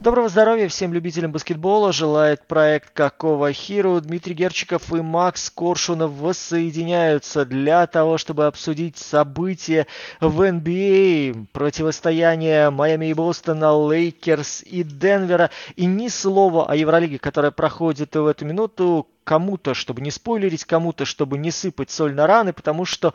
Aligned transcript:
Доброго 0.00 0.28
здоровья 0.28 0.68
всем 0.68 0.92
любителям 0.92 1.32
баскетбола. 1.32 1.92
Желает 1.92 2.46
проект 2.46 2.90
Какого 2.90 3.52
Хиру. 3.52 4.00
Дмитрий 4.00 4.32
Герчиков 4.32 4.94
и 4.94 5.02
Макс 5.02 5.50
Коршунов 5.50 6.12
воссоединяются 6.12 7.44
для 7.44 7.84
того, 7.88 8.16
чтобы 8.16 8.46
обсудить 8.46 8.96
события 8.96 9.88
в 10.20 10.40
NBA, 10.42 11.32
а, 11.32 11.46
противостояние 11.52 12.70
Майами 12.70 13.06
и 13.06 13.12
Бостона, 13.12 13.72
Лейкерс 13.72 14.62
и 14.62 14.84
Денвера. 14.84 15.50
И 15.74 15.84
ни 15.86 16.06
слова 16.06 16.70
о 16.70 16.76
Евролиге, 16.76 17.18
которая 17.18 17.50
проходит 17.50 18.14
в 18.14 18.24
эту 18.24 18.44
минуту 18.44 19.08
кому-то, 19.28 19.74
чтобы 19.74 20.00
не 20.00 20.10
спойлерить, 20.10 20.64
кому-то, 20.64 21.04
чтобы 21.04 21.36
не 21.36 21.50
сыпать 21.50 21.90
соль 21.90 22.14
на 22.14 22.26
раны, 22.26 22.54
потому 22.54 22.86
что 22.86 23.12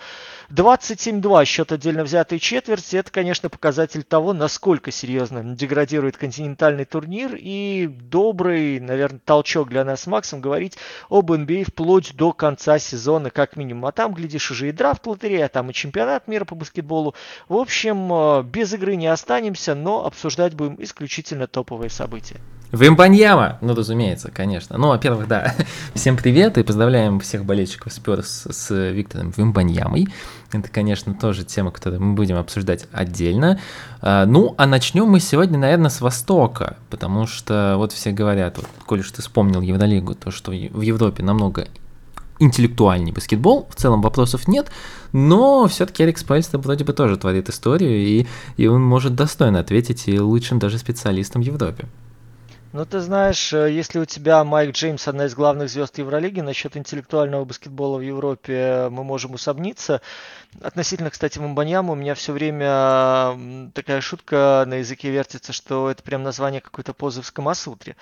27-2 0.52 1.45
счет 1.45 1.71
отдельно 1.71 2.04
взятой 2.04 2.38
четверти, 2.38 2.98
это, 2.98 3.09
конечно, 3.09 3.50
показатель 3.50 4.04
того, 4.04 4.31
насколько 4.31 4.91
серьезно 4.91 5.44
деградирует 5.44 6.18
континентальный 6.18 6.86
турнир 6.86 7.36
и 7.36 7.88
добрый, 7.88 8.80
наверное, 8.80 9.21
толчок 9.26 9.70
для 9.70 9.84
нас 9.84 10.02
с 10.02 10.07
Максом 10.07 10.40
говорить 10.40 10.77
об 11.09 11.31
NBA 11.31 11.63
а 11.63 11.71
вплоть 11.71 12.16
до 12.16 12.32
конца 12.32 12.77
сезона, 12.77 13.32
как 13.32 13.55
минимум. 13.55 13.88
А 13.88 13.91
там, 13.91 14.13
глядишь, 14.13 14.52
уже 14.52 14.70
и 14.70 14.71
драфт 14.71 15.07
лотерея, 15.07 15.48
а 15.48 15.49
там 15.49 15.71
и 15.71 15.73
чемпионат 15.73 16.27
мира 16.27 16.45
по 16.45 16.54
баскетболу. 16.54 17.16
В 17.48 17.55
общем, 17.55 18.13
э, 18.13 18.43
без 18.43 18.71
игры 18.71 18.98
не 18.98 19.07
останемся, 19.07 19.73
но 19.73 20.05
обсуждать 20.05 20.54
будем 20.54 20.76
исключительно 20.77 21.48
топовые 21.48 21.90
события. 21.90 22.40
Вимбаньяма! 22.73 23.59
Ну, 23.62 23.76
разумеется, 23.76 24.32
конечно. 24.32 24.80
Ну, 24.80 24.88
во-первых, 24.88 25.27
да. 25.27 25.54
Всем 25.94 26.18
привет 26.18 26.58
и 26.58 26.63
поздравляем 26.63 27.20
всех 27.20 27.46
болельщиков 27.46 27.94
Спёрс 27.94 28.48
с 28.49 28.90
Виктором 28.90 29.32
Вимбаньямой. 29.38 30.08
Это, 30.52 30.70
конечно, 30.70 31.13
тоже 31.13 31.44
тема, 31.44 31.70
которую 31.70 32.02
мы 32.02 32.16
будем 32.16 32.36
обсуждать 32.36 32.88
отдельно. 32.91 33.59
А, 34.02 34.26
ну, 34.26 34.55
а 34.58 34.66
начнем 34.66 35.05
мы 35.05 35.20
сегодня, 35.20 35.59
наверное, 35.59 35.91
с 35.91 36.02
Востока, 36.02 36.77
потому 36.90 37.27
что 37.27 37.76
вот 37.77 37.91
все 37.91 38.12
говорят, 38.12 38.58
вот, 38.58 38.66
коли 38.88 39.04
что 39.04 39.18
ты 39.18 39.21
вспомнил 39.21 39.62
Евролигу, 39.62 40.16
то, 40.16 40.32
что 40.32 40.49
в 40.49 40.82
Европе 40.82 41.21
намного 41.21 41.68
интеллектуальнее 42.40 43.13
баскетбол, 43.13 43.68
в 43.70 43.76
целом 43.76 44.01
вопросов 44.01 44.48
нет, 44.48 44.71
но 45.12 45.68
все-таки 45.68 46.01
Эрик 46.01 46.18
Спальстер 46.18 46.57
вроде 46.57 46.84
бы 46.84 46.94
тоже 46.94 47.18
творит 47.18 47.49
историю, 47.49 47.99
и, 47.99 48.26
и 48.57 48.66
он 48.66 48.82
может 48.82 49.13
достойно 49.13 49.60
ответить 49.60 50.07
и 50.07 50.20
лучшим 50.20 50.57
даже 50.57 50.79
специалистам 50.79 51.44
в 51.44 51.46
Европе. 51.46 51.88
Ну, 52.74 52.88
ты 52.88 53.02
знаешь, 53.02 53.54
э, 53.54 53.71
если 53.71 53.99
у 53.99 54.05
тебя 54.05 54.43
Майк 54.43 54.71
Джеймс 54.76 55.07
одна 55.07 55.26
из 55.26 55.35
главных 55.35 55.70
звезд 55.70 55.96
Евролиги, 55.99 56.40
насчет 56.40 56.76
интеллектуального 56.76 57.46
баскетбола 57.46 57.99
в 57.99 58.02
Европе 58.02 58.88
мы 58.90 59.04
можем 59.04 59.35
усомниться. 59.35 60.02
Относительно, 60.62 61.09
кстати, 61.09 61.40
Мамбаньяма, 61.40 61.93
у 61.93 61.96
меня 61.96 62.15
все 62.15 62.32
время 62.32 63.71
такая 63.73 64.01
шутка 64.01 64.63
на 64.68 64.75
языке 64.75 65.09
вертится, 65.09 65.53
что 65.53 65.90
это 65.90 66.03
прям 66.03 66.23
название 66.23 66.62
какой-то 66.62 66.94
позы 66.94 67.22
в 67.22 67.25
Скамасутре. 67.25 67.95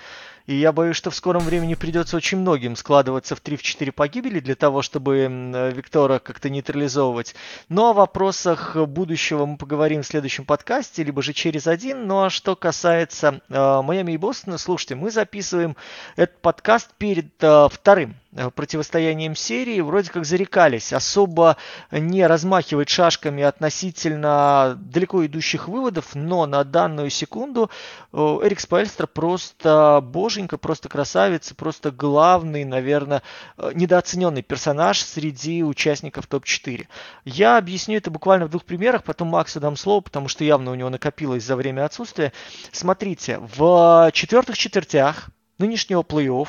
И 0.46 0.54
я 0.54 0.72
боюсь, 0.72 0.96
что 0.96 1.10
в 1.10 1.14
скором 1.14 1.42
времени 1.44 1.74
придется 1.74 2.16
очень 2.16 2.38
многим 2.38 2.76
складываться 2.76 3.36
в 3.36 3.42
3-4 3.42 3.92
погибели 3.92 4.40
для 4.40 4.54
того, 4.54 4.82
чтобы 4.82 5.72
Виктора 5.74 6.18
как-то 6.18 6.50
нейтрализовывать. 6.50 7.34
Но 7.68 7.90
о 7.90 7.92
вопросах 7.94 8.76
будущего 8.76 9.46
мы 9.46 9.56
поговорим 9.56 10.02
в 10.02 10.06
следующем 10.06 10.44
подкасте, 10.44 11.04
либо 11.04 11.22
же 11.22 11.32
через 11.32 11.66
один. 11.66 12.06
Ну 12.06 12.24
а 12.24 12.30
что 12.30 12.56
касается 12.56 13.40
э, 13.48 13.82
Майами 13.82 14.12
и 14.12 14.16
Бостона, 14.16 14.58
слушайте, 14.58 14.94
мы 14.94 15.10
записываем 15.10 15.76
этот 16.16 16.40
подкаст 16.40 16.90
перед 16.98 17.32
э, 17.40 17.68
вторым 17.70 18.16
противостоянием 18.54 19.36
серии 19.36 19.80
вроде 19.80 20.10
как 20.10 20.24
зарекались 20.24 20.92
особо 20.92 21.56
не 21.90 22.26
размахивать 22.26 22.88
шашками 22.88 23.42
относительно 23.42 24.78
далеко 24.80 25.26
идущих 25.26 25.68
выводов, 25.68 26.14
но 26.14 26.46
на 26.46 26.64
данную 26.64 27.10
секунду 27.10 27.70
э, 28.12 28.16
Эрик 28.16 28.60
Спальстер 28.60 29.06
просто 29.06 30.00
боженька, 30.02 30.56
просто 30.56 30.88
красавец, 30.88 31.52
просто 31.52 31.90
главный, 31.90 32.64
наверное, 32.64 33.22
э, 33.58 33.72
недооцененный 33.74 34.42
персонаж 34.42 35.00
среди 35.00 35.62
участников 35.62 36.26
топ-4. 36.26 36.86
Я 37.24 37.58
объясню 37.58 37.98
это 37.98 38.10
буквально 38.10 38.46
в 38.46 38.50
двух 38.50 38.64
примерах, 38.64 39.04
потом 39.04 39.28
Максу 39.28 39.60
дам 39.60 39.76
слово, 39.76 40.00
потому 40.00 40.28
что 40.28 40.44
явно 40.44 40.70
у 40.70 40.74
него 40.74 40.88
накопилось 40.88 41.44
за 41.44 41.56
время 41.56 41.84
отсутствия. 41.84 42.32
Смотрите, 42.72 43.38
в 43.40 44.10
четвертых 44.12 44.56
четвертях 44.56 45.28
нынешнего 45.58 46.02
плей-офф 46.02 46.48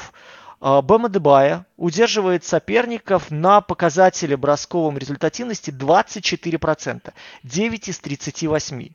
Бэма 0.63 1.09
Дебая 1.09 1.65
удерживает 1.75 2.45
соперников 2.45 3.31
на 3.31 3.59
показателе 3.59 4.37
бросковом 4.37 4.97
результативности 4.97 5.71
24%, 5.71 7.13
9 7.43 7.87
из 7.89 7.99
38. 7.99 8.89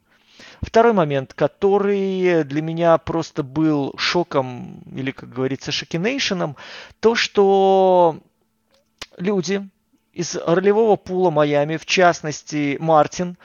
Второй 0.63 0.93
момент, 0.95 1.35
который 1.35 2.43
для 2.45 2.63
меня 2.63 2.97
просто 2.97 3.43
был 3.43 3.93
шоком, 3.99 4.81
или, 4.91 5.11
как 5.11 5.29
говорится, 5.29 5.71
шокинейшеном, 5.71 6.57
то, 7.01 7.15
что 7.15 8.19
люди 9.19 9.69
из 10.15 10.37
ролевого 10.37 10.97
пула 10.97 11.29
Майами, 11.29 11.77
в 11.77 11.85
частности 11.85 12.79
Мартин, 12.81 13.37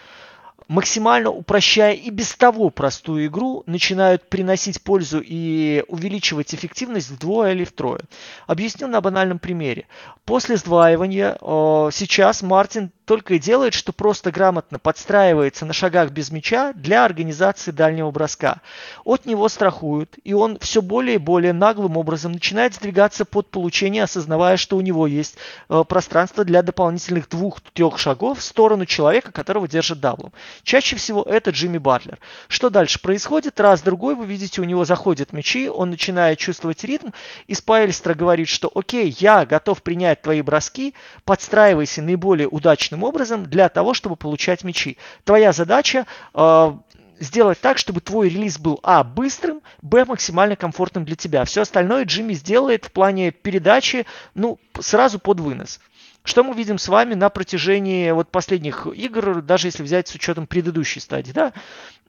максимально 0.67 1.29
упрощая 1.29 1.93
и 1.93 2.09
без 2.09 2.33
того 2.35 2.69
простую 2.69 3.27
игру, 3.27 3.63
начинают 3.65 4.27
приносить 4.29 4.81
пользу 4.81 5.21
и 5.23 5.83
увеличивать 5.87 6.53
эффективность 6.53 7.09
вдвое 7.09 7.53
или 7.53 7.63
втрое. 7.63 8.01
Объясню 8.47 8.87
на 8.87 9.01
банальном 9.01 9.39
примере. 9.39 9.87
После 10.25 10.57
сдваивания 10.57 11.37
э, 11.39 11.89
сейчас 11.91 12.41
Мартин 12.41 12.91
только 13.05 13.33
и 13.33 13.39
делает, 13.39 13.73
что 13.73 13.91
просто 13.91 14.31
грамотно 14.31 14.79
подстраивается 14.79 15.65
на 15.65 15.73
шагах 15.73 16.11
без 16.11 16.31
мяча 16.31 16.73
для 16.73 17.03
организации 17.03 17.71
дальнего 17.71 18.11
броска. 18.11 18.61
От 19.03 19.25
него 19.25 19.49
страхуют, 19.49 20.15
и 20.23 20.33
он 20.33 20.57
все 20.59 20.81
более 20.81 21.15
и 21.15 21.19
более 21.19 21.53
наглым 21.53 21.97
образом 21.97 22.31
начинает 22.31 22.75
сдвигаться 22.75 23.25
под 23.25 23.49
получение, 23.49 24.03
осознавая, 24.03 24.57
что 24.57 24.77
у 24.77 24.81
него 24.81 25.07
есть 25.07 25.35
э, 25.69 25.83
пространство 25.87 26.45
для 26.45 26.61
дополнительных 26.61 27.27
двух-трех 27.27 27.99
шагов 27.99 28.39
в 28.39 28.43
сторону 28.43 28.85
человека, 28.85 29.31
которого 29.31 29.67
держит 29.67 29.99
даблом. 29.99 30.31
Чаще 30.63 30.95
всего 30.95 31.23
это 31.23 31.51
Джимми 31.51 31.77
Батлер. 31.77 32.19
Что 32.47 32.69
дальше 32.69 33.01
происходит? 33.01 33.59
Раз-другой, 33.59 34.15
вы 34.15 34.25
видите, 34.25 34.61
у 34.61 34.65
него 34.65 34.85
заходят 34.85 35.33
мячи, 35.33 35.69
он 35.69 35.89
начинает 35.89 36.37
чувствовать 36.37 36.83
ритм, 36.83 37.09
и 37.47 37.53
Спайльстра 37.53 38.13
говорит, 38.13 38.47
что 38.47 38.71
окей, 38.73 39.15
я 39.19 39.45
готов 39.45 39.81
принять 39.81 40.21
твои 40.21 40.41
броски, 40.41 40.93
подстраивайся 41.25 42.01
наиболее 42.01 42.47
удачным 42.47 43.03
образом 43.03 43.45
для 43.45 43.69
того, 43.69 43.93
чтобы 43.93 44.15
получать 44.15 44.63
мячи. 44.63 44.97
Твоя 45.23 45.51
задача 45.51 46.05
э, 46.33 46.73
сделать 47.19 47.59
так, 47.59 47.77
чтобы 47.77 48.01
твой 48.01 48.29
релиз 48.29 48.59
был 48.59 48.79
а. 48.83 49.03
быстрым, 49.03 49.61
б. 49.81 50.05
максимально 50.05 50.55
комфортным 50.55 51.05
для 51.05 51.15
тебя. 51.15 51.45
Все 51.45 51.61
остальное 51.61 52.05
Джимми 52.05 52.33
сделает 52.33 52.85
в 52.85 52.91
плане 52.91 53.31
передачи, 53.31 54.05
ну, 54.35 54.59
сразу 54.79 55.19
под 55.19 55.39
вынос. 55.39 55.79
Что 56.23 56.43
мы 56.43 56.55
видим 56.55 56.77
с 56.77 56.87
вами 56.87 57.15
на 57.15 57.29
протяжении 57.29 58.11
вот 58.11 58.29
последних 58.29 58.87
игр, 58.87 59.41
даже 59.41 59.67
если 59.67 59.83
взять 59.83 60.07
с 60.07 60.15
учетом 60.15 60.47
предыдущей 60.47 60.99
стадии, 60.99 61.31
да? 61.31 61.53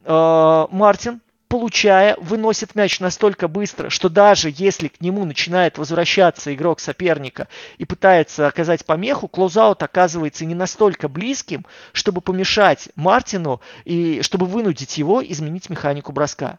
Э, 0.05 0.67
Мартин 0.71 1.21
получая, 1.55 2.17
выносит 2.19 2.75
мяч 2.75 2.99
настолько 2.99 3.47
быстро, 3.47 3.89
что 3.89 4.09
даже 4.09 4.53
если 4.53 4.89
к 4.89 5.01
нему 5.01 5.25
начинает 5.25 5.79
возвращаться 5.79 6.53
игрок 6.53 6.81
соперника 6.81 7.47
и 7.79 7.85
пытается 7.85 8.49
оказать 8.49 8.85
помеху, 8.85 9.29
клоузаут 9.29 9.81
оказывается 9.85 10.45
не 10.47 10.57
настолько 10.57 11.09
близким, 11.09 11.65
чтобы 11.93 12.23
помешать 12.23 12.89
Мартину 12.97 13.61
и 13.85 14.21
чтобы 14.23 14.47
вынудить 14.47 14.99
его 14.99 15.25
изменить 15.25 15.71
механику 15.71 16.11
броска. 16.11 16.59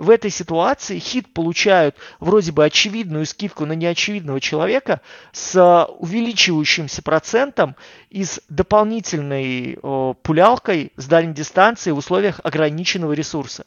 В 0.00 0.08
этой 0.08 0.30
ситуации 0.30 0.98
хит 0.98 1.30
получают 1.30 1.94
вроде 2.20 2.52
бы 2.52 2.64
очевидную 2.64 3.26
скидку 3.26 3.66
на 3.66 3.74
неочевидного 3.74 4.40
человека 4.40 5.02
с 5.30 5.86
увеличивающимся 5.98 7.02
процентом 7.02 7.76
и 8.08 8.24
с 8.24 8.40
дополнительной 8.48 9.78
о, 9.82 10.14
пулялкой 10.14 10.94
с 10.96 11.04
дальней 11.04 11.34
дистанции 11.34 11.90
в 11.90 11.98
условиях 11.98 12.40
ограниченного 12.42 13.12
ресурса 13.12 13.66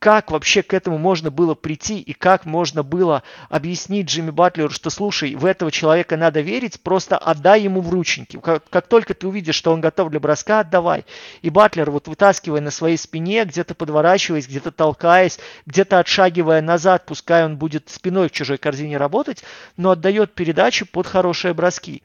как 0.00 0.30
вообще 0.30 0.62
к 0.62 0.72
этому 0.72 0.96
можно 0.96 1.30
было 1.30 1.54
прийти 1.54 2.00
и 2.00 2.14
как 2.14 2.46
можно 2.46 2.82
было 2.82 3.22
объяснить 3.50 4.08
Джимми 4.08 4.30
Батлеру, 4.30 4.70
что 4.70 4.88
слушай, 4.88 5.34
в 5.34 5.44
этого 5.44 5.70
человека 5.70 6.16
надо 6.16 6.40
верить, 6.40 6.80
просто 6.80 7.18
отдай 7.18 7.60
ему 7.60 7.82
в 7.82 7.90
рученьки. 7.90 8.38
Как, 8.38 8.64
как 8.70 8.86
только 8.86 9.12
ты 9.12 9.28
увидишь, 9.28 9.56
что 9.56 9.72
он 9.72 9.82
готов 9.82 10.08
для 10.08 10.18
броска, 10.18 10.60
отдавай. 10.60 11.04
И 11.42 11.50
Батлер, 11.50 11.90
вот 11.90 12.08
вытаскивая 12.08 12.62
на 12.62 12.70
своей 12.70 12.96
спине, 12.96 13.44
где-то 13.44 13.74
подворачиваясь, 13.74 14.48
где-то 14.48 14.72
толкаясь, 14.72 15.38
где-то 15.66 15.98
отшагивая 15.98 16.62
назад, 16.62 17.04
пускай 17.04 17.44
он 17.44 17.58
будет 17.58 17.90
спиной 17.90 18.28
в 18.28 18.32
чужой 18.32 18.56
корзине 18.56 18.96
работать, 18.96 19.44
но 19.76 19.90
отдает 19.90 20.34
передачу 20.34 20.86
под 20.86 21.06
хорошие 21.06 21.52
броски. 21.52 22.02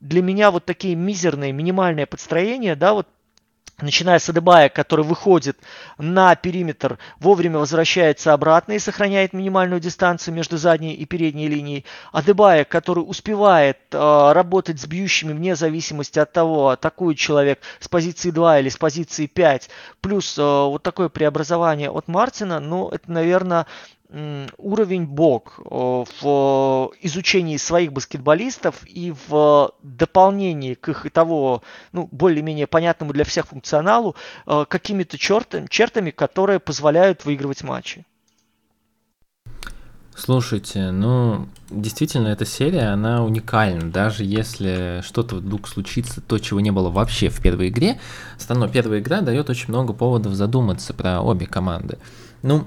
Для 0.00 0.20
меня 0.20 0.50
вот 0.50 0.66
такие 0.66 0.94
мизерные, 0.94 1.52
минимальные 1.52 2.04
подстроения, 2.04 2.76
да, 2.76 2.92
вот 2.92 3.08
начиная 3.82 4.18
с 4.18 4.28
Адебая, 4.28 4.68
который 4.68 5.04
выходит 5.04 5.58
на 5.98 6.34
периметр, 6.34 6.98
вовремя 7.18 7.58
возвращается 7.58 8.32
обратно 8.32 8.72
и 8.72 8.78
сохраняет 8.78 9.32
минимальную 9.32 9.80
дистанцию 9.80 10.34
между 10.34 10.56
задней 10.56 10.94
и 10.94 11.04
передней 11.04 11.48
линией. 11.48 11.84
Адебая, 12.12 12.64
который 12.64 13.00
успевает 13.00 13.78
э, 13.92 14.32
работать 14.32 14.80
с 14.80 14.86
бьющими 14.86 15.32
вне 15.32 15.56
зависимости 15.56 16.18
от 16.18 16.32
того, 16.32 16.70
атакует 16.70 17.18
человек 17.18 17.60
с 17.78 17.88
позиции 17.88 18.30
2 18.30 18.60
или 18.60 18.68
с 18.68 18.76
позиции 18.76 19.26
5. 19.26 19.70
Плюс 20.00 20.38
э, 20.38 20.42
вот 20.42 20.82
такое 20.82 21.08
преобразование 21.08 21.90
от 21.90 22.08
Мартина, 22.08 22.60
ну, 22.60 22.88
это, 22.88 23.10
наверное, 23.10 23.66
уровень 24.58 25.06
Бог 25.06 25.60
в 25.64 26.90
изучении 27.00 27.56
своих 27.56 27.92
баскетболистов 27.92 28.82
и 28.86 29.14
в 29.28 29.72
дополнении 29.82 30.74
к 30.74 30.88
их 30.88 31.06
и 31.06 31.10
того, 31.10 31.62
ну, 31.92 32.08
более-менее 32.10 32.66
понятному 32.66 33.12
для 33.12 33.24
всех 33.24 33.46
функционалу, 33.46 34.16
э, 34.46 34.64
какими-то 34.68 35.16
чертами, 35.18 35.66
чертами, 35.68 36.10
которые 36.10 36.58
позволяют 36.58 37.24
выигрывать 37.24 37.62
матчи. 37.62 38.04
Слушайте, 40.14 40.90
ну, 40.90 41.48
действительно, 41.70 42.28
эта 42.28 42.44
серия, 42.44 42.92
она 42.92 43.24
уникальна. 43.24 43.90
Даже 43.90 44.24
если 44.24 45.00
что-то 45.02 45.36
вдруг 45.36 45.66
случится, 45.66 46.20
то, 46.20 46.38
чего 46.38 46.60
не 46.60 46.70
было 46.70 46.90
вообще 46.90 47.30
в 47.30 47.40
первой 47.40 47.68
игре, 47.68 47.98
все 48.36 48.48
равно 48.50 48.68
первая 48.68 49.00
игра 49.00 49.22
дает 49.22 49.48
очень 49.48 49.68
много 49.68 49.94
поводов 49.94 50.34
задуматься 50.34 50.92
про 50.92 51.22
обе 51.22 51.46
команды. 51.46 51.98
Ну, 52.42 52.66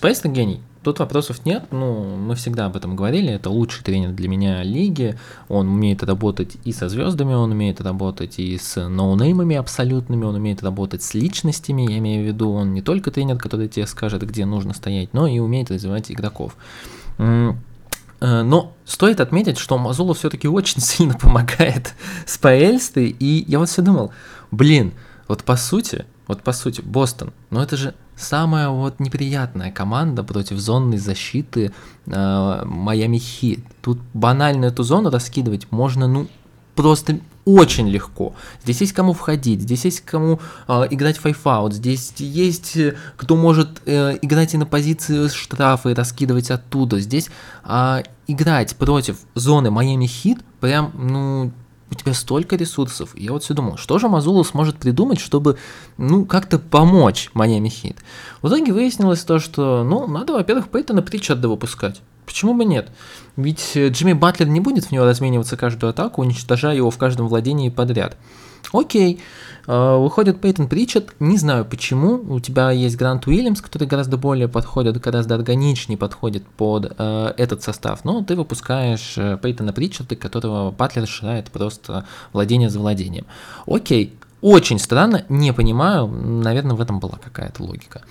Space 0.00 0.28
гений, 0.30 0.60
Тут 0.84 0.98
вопросов 0.98 1.46
нет, 1.46 1.64
ну, 1.70 2.04
мы 2.16 2.34
всегда 2.34 2.66
об 2.66 2.76
этом 2.76 2.94
говорили, 2.94 3.32
это 3.32 3.48
лучший 3.48 3.82
тренер 3.82 4.10
для 4.10 4.28
меня 4.28 4.62
лиги, 4.62 5.18
он 5.48 5.68
умеет 5.68 6.02
работать 6.02 6.58
и 6.64 6.72
со 6.72 6.90
звездами, 6.90 7.32
он 7.32 7.52
умеет 7.52 7.80
работать 7.80 8.38
и 8.38 8.58
с 8.58 8.86
ноунеймами 8.86 9.56
абсолютными, 9.56 10.24
он 10.24 10.34
умеет 10.34 10.62
работать 10.62 11.02
с 11.02 11.14
личностями, 11.14 11.90
я 11.90 11.96
имею 11.98 12.22
в 12.22 12.26
виду, 12.26 12.52
он 12.52 12.74
не 12.74 12.82
только 12.82 13.10
тренер, 13.10 13.38
который 13.38 13.68
тебе 13.68 13.86
скажет, 13.86 14.26
где 14.28 14.44
нужно 14.44 14.74
стоять, 14.74 15.14
но 15.14 15.26
и 15.26 15.38
умеет 15.38 15.70
развивать 15.70 16.12
игроков. 16.12 16.54
Э, 17.16 17.54
но 18.20 18.74
стоит 18.84 19.20
отметить, 19.20 19.56
что 19.56 19.78
Мазулов 19.78 20.18
все-таки 20.18 20.48
очень 20.48 20.80
сильно 20.82 21.14
помогает 21.14 21.94
с 22.26 22.36
Паэльстой, 22.36 23.08
и 23.18 23.44
я 23.48 23.58
вот 23.58 23.70
все 23.70 23.80
думал, 23.80 24.12
блин, 24.50 24.92
вот 25.28 25.44
по 25.44 25.56
сути, 25.56 26.04
вот 26.26 26.42
по 26.42 26.52
сути, 26.52 26.82
Бостон, 26.82 27.32
ну 27.48 27.60
это 27.60 27.78
же 27.78 27.94
самая 28.16 28.68
вот 28.68 29.00
неприятная 29.00 29.72
команда 29.72 30.22
против 30.24 30.58
зонной 30.58 30.98
защиты 30.98 31.72
э, 32.06 32.62
Майами 32.64 33.18
Хит. 33.18 33.60
Тут 33.82 33.98
банально 34.12 34.66
эту 34.66 34.82
зону 34.82 35.10
раскидывать 35.10 35.70
можно, 35.70 36.06
ну, 36.06 36.28
просто 36.74 37.20
очень 37.44 37.88
легко. 37.88 38.34
Здесь 38.62 38.80
есть 38.80 38.92
кому 38.92 39.12
входить, 39.12 39.60
здесь 39.62 39.84
есть 39.84 40.00
кому 40.00 40.40
э, 40.66 40.86
играть 40.90 41.18
five-out, 41.18 41.74
здесь 41.74 42.12
есть 42.18 42.76
э, 42.76 42.96
кто 43.16 43.36
может 43.36 43.82
э, 43.84 44.18
играть 44.22 44.54
и 44.54 44.56
на 44.56 44.66
позиции 44.66 45.28
штрафа 45.28 45.90
и 45.90 45.94
раскидывать 45.94 46.50
оттуда. 46.50 47.00
Здесь 47.00 47.28
э, 47.64 48.02
играть 48.26 48.76
против 48.76 49.18
зоны 49.34 49.70
Майами 49.70 50.06
Хит 50.06 50.38
прям, 50.60 50.92
ну, 50.94 51.52
у 51.94 51.98
тебя 51.98 52.14
столько 52.14 52.56
ресурсов. 52.56 53.14
И 53.14 53.24
я 53.24 53.32
вот 53.32 53.42
все 53.42 53.54
думал, 53.54 53.76
что 53.76 53.98
же 53.98 54.08
Мазулла 54.08 54.44
сможет 54.44 54.76
придумать, 54.76 55.20
чтобы, 55.20 55.58
ну, 55.96 56.24
как-то 56.24 56.58
помочь 56.58 57.30
Майами 57.34 57.68
Хит. 57.68 57.98
В 58.42 58.48
итоге 58.48 58.72
выяснилось 58.72 59.24
то, 59.24 59.38
что, 59.38 59.84
ну, 59.84 60.06
надо, 60.06 60.32
во-первых, 60.34 60.68
Пейтона 60.68 61.02
Притчарда 61.02 61.48
выпускать. 61.48 62.00
Почему 62.26 62.54
бы 62.54 62.64
нет? 62.64 62.90
Ведь 63.36 63.72
э, 63.74 63.88
Джимми 63.88 64.12
Батлер 64.12 64.48
не 64.48 64.60
будет 64.60 64.86
в 64.86 64.92
него 64.92 65.04
размениваться 65.04 65.56
каждую 65.56 65.90
атаку, 65.90 66.22
уничтожая 66.22 66.76
его 66.76 66.90
в 66.90 66.98
каждом 66.98 67.28
владении 67.28 67.68
подряд. 67.68 68.16
Окей, 68.72 69.20
э, 69.66 69.96
выходит 69.96 70.40
Пейтон 70.40 70.68
Причет, 70.68 71.14
не 71.20 71.36
знаю 71.36 71.64
почему, 71.64 72.14
у 72.28 72.40
тебя 72.40 72.70
есть 72.70 72.96
Грант 72.96 73.26
Уильямс, 73.26 73.60
который 73.60 73.86
гораздо 73.86 74.16
более 74.16 74.48
подходит, 74.48 75.00
гораздо 75.00 75.34
органичнее 75.34 75.98
подходит 75.98 76.44
под 76.46 76.92
э, 76.96 77.34
этот 77.36 77.62
состав, 77.62 78.04
но 78.04 78.22
ты 78.22 78.36
выпускаешь 78.36 79.14
э, 79.16 79.38
Пейтона 79.40 79.72
Причета, 79.72 80.16
которого 80.16 80.70
Батлер 80.70 81.06
считает 81.06 81.50
просто 81.50 82.06
владение 82.32 82.70
за 82.70 82.80
владением. 82.80 83.26
Окей, 83.66 84.14
очень 84.44 84.78
странно, 84.78 85.24
не 85.30 85.54
понимаю, 85.54 86.06
наверное, 86.06 86.76
в 86.76 86.80
этом 86.82 87.00
была 87.00 87.16
какая-то 87.16 87.62
логика. 87.62 88.02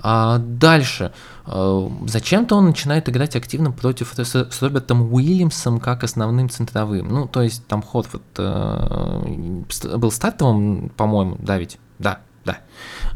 А 0.00 0.38
дальше, 0.38 1.12
а, 1.44 1.90
зачем-то 2.06 2.54
он 2.54 2.66
начинает 2.66 3.08
играть 3.08 3.34
активно 3.34 3.72
против 3.72 4.12
с, 4.16 4.62
Робертом 4.62 5.12
Уильямсом 5.12 5.80
как 5.80 6.04
основным 6.04 6.48
центровым. 6.50 7.08
Ну, 7.08 7.26
то 7.26 7.42
есть 7.42 7.66
там 7.66 7.82
Хотфорд 7.82 8.22
э, 8.38 9.62
был 9.96 10.12
стартовым, 10.12 10.92
по-моему, 10.96 11.36
да 11.40 11.58
ведь? 11.58 11.80
Да, 11.98 12.20
да. 12.44 12.58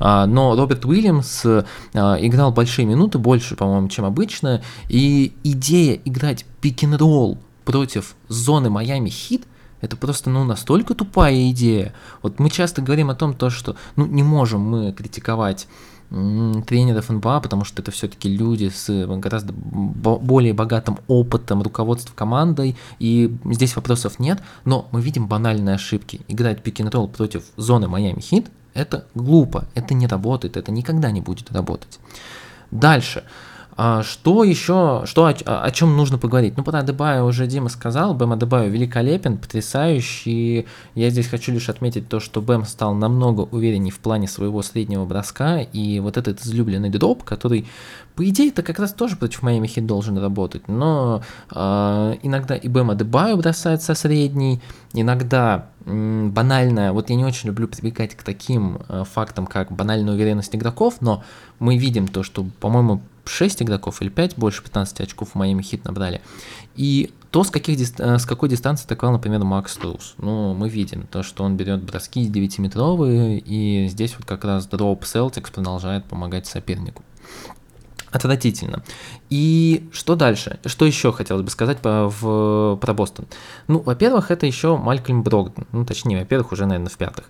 А, 0.00 0.26
но 0.26 0.56
Роберт 0.56 0.84
Уильямс 0.86 1.46
а, 1.46 1.64
играл 2.18 2.50
большие 2.50 2.84
минуты, 2.84 3.18
больше, 3.18 3.54
по-моему, 3.54 3.86
чем 3.90 4.04
обычно, 4.06 4.60
и 4.88 5.36
идея 5.44 6.00
играть 6.04 6.44
пик-н-ролл 6.60 7.38
против 7.64 8.16
зоны 8.26 8.70
Майами 8.70 9.08
Хит– 9.08 9.44
это 9.80 9.96
просто, 9.96 10.30
ну, 10.30 10.44
настолько 10.44 10.94
тупая 10.94 11.50
идея. 11.50 11.92
Вот 12.22 12.38
мы 12.38 12.50
часто 12.50 12.82
говорим 12.82 13.10
о 13.10 13.14
том, 13.14 13.34
то, 13.34 13.50
что, 13.50 13.76
ну, 13.96 14.06
не 14.06 14.22
можем 14.22 14.60
мы 14.60 14.92
критиковать 14.92 15.68
тренеров 16.08 17.08
НБА, 17.08 17.40
потому 17.40 17.64
что 17.64 17.82
это 17.82 17.90
все-таки 17.90 18.28
люди 18.28 18.68
с 18.68 19.06
гораздо 19.18 19.52
более 19.52 20.52
богатым 20.52 20.98
опытом 21.08 21.62
руководства 21.62 22.14
командой, 22.14 22.76
и 23.00 23.36
здесь 23.44 23.74
вопросов 23.74 24.20
нет, 24.20 24.40
но 24.64 24.86
мы 24.92 25.00
видим 25.00 25.26
банальные 25.26 25.74
ошибки. 25.74 26.20
Играть 26.28 26.62
пик-н-ролл 26.62 27.08
против 27.08 27.42
зоны 27.56 27.88
Майами 27.88 28.20
Хит– 28.20 28.46
это 28.74 29.06
глупо, 29.14 29.66
это 29.74 29.94
не 29.94 30.06
работает, 30.06 30.56
это 30.56 30.70
никогда 30.70 31.10
не 31.10 31.20
будет 31.20 31.50
работать. 31.50 31.98
Дальше. 32.70 33.24
А 33.76 34.02
что 34.02 34.42
еще, 34.42 35.02
что 35.04 35.26
о, 35.26 35.30
о 35.30 35.70
чем 35.70 35.96
нужно 35.98 36.16
поговорить? 36.16 36.56
Ну, 36.56 36.64
про 36.64 36.78
Адебаю 36.78 37.26
уже 37.26 37.46
Дима 37.46 37.68
сказал, 37.68 38.14
Бэм 38.14 38.32
Адебаю 38.32 38.70
великолепен, 38.70 39.36
потрясающий. 39.36 40.66
Я 40.94 41.10
здесь 41.10 41.28
хочу 41.28 41.52
лишь 41.52 41.68
отметить 41.68 42.08
то, 42.08 42.18
что 42.18 42.40
Бэм 42.40 42.64
стал 42.64 42.94
намного 42.94 43.42
увереннее 43.42 43.92
в 43.92 43.98
плане 43.98 44.28
своего 44.28 44.62
среднего 44.62 45.04
броска, 45.04 45.60
и 45.60 46.00
вот 46.00 46.16
этот 46.16 46.40
излюбленный 46.40 46.88
дроп, 46.88 47.22
который, 47.22 47.66
по 48.14 48.26
идее, 48.26 48.48
это 48.48 48.62
как 48.62 48.78
раз 48.78 48.94
тоже 48.94 49.16
против 49.16 49.42
Майами 49.42 49.66
Хит 49.66 49.84
должен 49.84 50.16
работать, 50.16 50.68
но 50.68 51.22
э, 51.50 52.14
иногда 52.22 52.56
и 52.56 52.68
Бэм 52.68 52.92
Адебаю 52.92 53.36
бросает 53.36 53.82
со 53.82 53.94
средней, 53.94 54.62
иногда 54.94 55.66
банальная, 55.84 56.92
вот 56.92 57.10
я 57.10 57.16
не 57.16 57.24
очень 57.24 57.48
люблю 57.48 57.68
прибегать 57.68 58.14
к 58.14 58.22
таким 58.22 58.78
э, 58.88 59.04
фактам, 59.04 59.46
как 59.46 59.70
банальная 59.70 60.14
уверенность 60.14 60.54
игроков, 60.56 60.96
но 61.00 61.22
мы 61.58 61.76
видим 61.76 62.08
то, 62.08 62.22
что, 62.22 62.44
по-моему, 62.58 63.02
6 63.26 63.62
игроков 63.62 64.02
или 64.02 64.08
5 64.08 64.36
больше 64.36 64.62
15 64.62 65.00
очков 65.00 65.30
в 65.30 65.34
Майами 65.34 65.62
Хит 65.62 65.84
набрали. 65.84 66.20
И 66.74 67.12
то, 67.30 67.44
с, 67.44 67.50
каких, 67.50 67.78
э, 67.98 68.18
с 68.18 68.24
какой 68.24 68.48
дистанции 68.48 68.86
атаковал, 68.86 69.14
например, 69.14 69.44
Макс 69.44 69.76
Трус. 69.76 70.14
Ну, 70.18 70.54
мы 70.54 70.68
видим 70.68 71.06
то, 71.06 71.22
что 71.22 71.44
он 71.44 71.56
берет 71.56 71.82
броски 71.82 72.26
9-метровые, 72.26 73.38
и 73.38 73.88
здесь 73.88 74.14
вот 74.16 74.26
как 74.26 74.44
раз 74.44 74.66
дроп 74.66 75.02
Celtics 75.04 75.52
продолжает 75.52 76.04
помогать 76.04 76.46
сопернику. 76.46 77.02
Отвратительно. 78.10 78.82
И 79.28 79.88
что 79.92 80.14
дальше? 80.14 80.58
Что 80.64 80.86
еще 80.86 81.12
хотелось 81.12 81.42
бы 81.42 81.50
сказать 81.50 81.78
по, 81.78 82.08
в, 82.08 82.76
про 82.76 82.94
Бостон? 82.94 83.26
Ну, 83.68 83.80
во-первых, 83.80 84.30
это 84.30 84.46
еще 84.46 84.78
Малькольм 84.78 85.22
Брогден. 85.22 85.66
Ну, 85.72 85.84
точнее, 85.84 86.20
во-первых, 86.20 86.52
уже, 86.52 86.64
наверное, 86.64 86.88
в 86.88 86.96
пятых. 86.96 87.24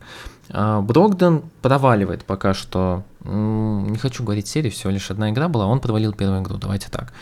А, 0.51 0.81
Брогден 0.83 1.43
проваливает 1.63 2.25
пока 2.25 2.55
что. 2.55 3.03
Не 3.27 3.99
хочу 3.99 4.23
говорить 4.23 4.49
серию, 4.49 4.73
всего 4.73 4.91
лишь 4.91 5.11
одна 5.11 5.31
игра 5.31 5.49
была, 5.49 5.67
он 5.67 5.81
провалил 5.81 6.13
первую 6.13 6.43
игру, 6.43 6.57
давайте 6.57 6.89
так. 6.91 7.13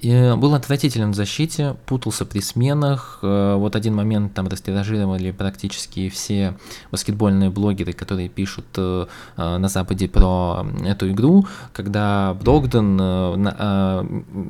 И 0.00 0.34
был 0.36 0.54
отвратителен 0.54 1.12
в 1.12 1.14
защите, 1.14 1.74
путался 1.86 2.26
при 2.26 2.40
сменах. 2.40 3.20
Э, 3.22 3.54
вот 3.56 3.74
один 3.76 3.94
момент 3.94 4.34
там 4.34 4.46
растиражировали 4.46 5.30
практически 5.30 6.10
все 6.10 6.54
баскетбольные 6.90 7.48
блогеры, 7.48 7.94
которые 7.94 8.28
пишут 8.28 8.66
э, 8.76 9.06
э, 9.36 9.56
на 9.56 9.68
Западе 9.68 10.06
про 10.08 10.66
эту 10.84 11.10
игру, 11.10 11.46
когда 11.72 12.34
Брогден 12.34 12.96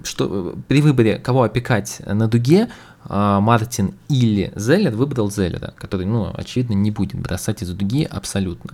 что, 0.04 0.56
при 0.66 0.82
выборе, 0.82 1.18
кого 1.18 1.42
опекать 1.44 2.02
на 2.04 2.28
дуге, 2.28 2.68
Мартин 3.08 3.94
или 4.08 4.52
Зеллер 4.56 4.94
выбрал 4.94 5.30
Зеллера, 5.30 5.75
который, 5.76 6.06
ну, 6.06 6.32
очевидно, 6.34 6.75
не 6.75 6.90
будет 6.90 7.20
бросать 7.20 7.62
из 7.62 7.70
дуги 7.70 8.04
абсолютно. 8.04 8.72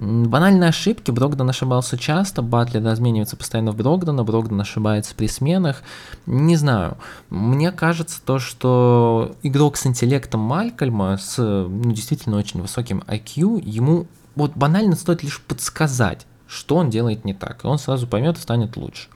Банальные 0.00 0.70
ошибки, 0.70 1.10
Брогдон 1.10 1.50
ошибался 1.50 1.98
часто, 1.98 2.40
Батлер 2.40 2.82
разменивается 2.82 3.36
постоянно 3.36 3.72
в 3.72 3.76
Брогдона, 3.76 4.24
Брогдон 4.24 4.58
ошибается 4.58 5.14
при 5.14 5.26
сменах. 5.26 5.82
Не 6.24 6.56
знаю, 6.56 6.96
мне 7.28 7.70
кажется 7.70 8.22
то, 8.24 8.38
что 8.38 9.36
игрок 9.42 9.76
с 9.76 9.86
интеллектом 9.86 10.40
Малькольма, 10.40 11.18
с 11.18 11.36
ну, 11.36 11.92
действительно 11.92 12.38
очень 12.38 12.62
высоким 12.62 13.04
IQ, 13.06 13.62
ему 13.62 14.06
вот 14.36 14.52
банально 14.54 14.96
стоит 14.96 15.22
лишь 15.22 15.38
подсказать, 15.42 16.26
что 16.46 16.76
он 16.76 16.88
делает 16.88 17.26
не 17.26 17.34
так, 17.34 17.62
и 17.62 17.66
он 17.66 17.78
сразу 17.78 18.06
поймет 18.06 18.38
и 18.38 18.40
станет 18.40 18.78
лучше. 18.78 19.08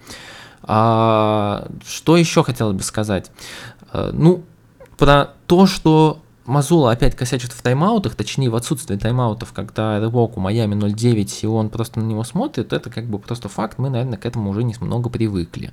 А, 0.65 1.67
что 1.87 2.19
еще 2.19 2.45
хотелось 2.45 2.77
бы 2.77 2.83
сказать? 2.83 3.31
А, 3.91 4.11
ну, 4.13 4.45
про 4.99 5.31
то, 5.47 5.67
что 5.67 6.21
Мазулла 6.47 6.93
опять 6.93 7.17
косячит 7.17 7.53
в 7.53 7.63
тайм-аутах, 7.63 8.15
точнее 8.15 8.51
в 8.51 8.55
отсутствии 8.55 8.97
тайм-аутов, 8.97 9.53
когда 9.53 9.99
рывок 9.99 10.37
у 10.37 10.41
Майами 10.41 10.75
0-9, 10.75 11.39
и 11.43 11.47
он 11.47 11.71
просто 11.71 12.01
на 12.01 12.05
него 12.05 12.23
смотрит, 12.23 12.73
это 12.73 12.91
как 12.91 13.07
бы 13.07 13.19
просто 13.19 13.49
факт, 13.49 13.79
мы, 13.79 13.89
наверное, 13.89 14.19
к 14.19 14.27
этому 14.27 14.51
уже 14.51 14.63
немного 14.63 15.09
привыкли. 15.09 15.73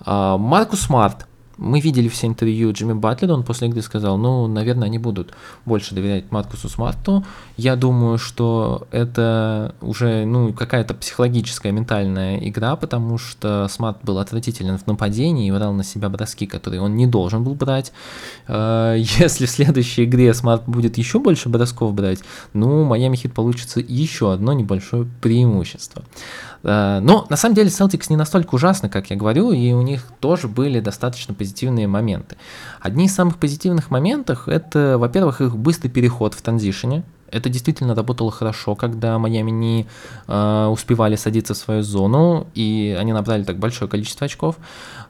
А, 0.00 0.38
Маркус 0.38 0.80
Смарт, 0.80 1.27
мы 1.58 1.80
видели 1.80 2.08
все 2.08 2.28
интервью 2.28 2.72
Джимми 2.72 2.92
Батлера, 2.92 3.34
он 3.34 3.42
после 3.42 3.68
игры 3.68 3.82
сказал, 3.82 4.16
ну, 4.16 4.46
наверное, 4.46 4.86
они 4.86 4.98
будут 4.98 5.34
больше 5.66 5.94
доверять 5.94 6.30
Маркусу 6.30 6.68
Смарту. 6.68 7.24
Я 7.56 7.74
думаю, 7.76 8.16
что 8.16 8.86
это 8.92 9.74
уже, 9.80 10.24
ну, 10.24 10.52
какая-то 10.52 10.94
психологическая, 10.94 11.72
ментальная 11.72 12.38
игра, 12.38 12.76
потому 12.76 13.18
что 13.18 13.66
Смарт 13.68 13.98
был 14.04 14.18
отвратителен 14.18 14.78
в 14.78 14.86
нападении 14.86 15.48
и 15.48 15.52
брал 15.52 15.72
на 15.72 15.82
себя 15.82 16.08
броски, 16.08 16.46
которые 16.46 16.80
он 16.80 16.94
не 16.96 17.06
должен 17.06 17.42
был 17.42 17.54
брать. 17.54 17.92
Э, 18.46 18.94
если 18.98 19.46
в 19.46 19.50
следующей 19.50 20.04
игре 20.04 20.32
Смарт 20.34 20.62
будет 20.66 20.96
еще 20.96 21.18
больше 21.18 21.48
бросков 21.48 21.92
брать, 21.92 22.20
ну, 22.52 22.84
Майами 22.84 23.16
Хит 23.16 23.34
получится 23.34 23.80
еще 23.80 24.32
одно 24.32 24.52
небольшое 24.52 25.08
преимущество. 25.20 26.04
Э, 26.62 27.00
но 27.00 27.26
на 27.28 27.36
самом 27.36 27.54
деле 27.54 27.68
Celtics 27.68 28.06
не 28.08 28.16
настолько 28.16 28.54
ужасно, 28.54 28.88
как 28.88 29.10
я 29.10 29.16
говорю, 29.16 29.52
и 29.52 29.72
у 29.72 29.82
них 29.82 30.04
тоже 30.20 30.48
были 30.48 30.80
достаточно 30.80 31.34
позитивные 31.34 31.86
моменты. 31.86 32.36
Одни 32.80 33.06
из 33.06 33.14
самых 33.14 33.38
позитивных 33.38 33.90
моментов 33.90 34.48
это, 34.48 34.96
во-первых, 34.98 35.40
их 35.40 35.56
быстрый 35.56 35.88
переход 35.88 36.34
в 36.34 36.42
транзишене. 36.42 37.04
Это 37.30 37.50
действительно 37.50 37.94
работало 37.94 38.30
хорошо, 38.30 38.74
когда 38.74 39.18
Майами 39.18 39.50
не 39.50 39.86
э, 40.26 40.66
успевали 40.70 41.16
садиться 41.16 41.52
в 41.52 41.58
свою 41.58 41.82
зону, 41.82 42.46
и 42.54 42.96
они 42.98 43.12
набрали 43.12 43.42
так 43.44 43.58
большое 43.58 43.90
количество 43.90 44.24
очков. 44.24 44.56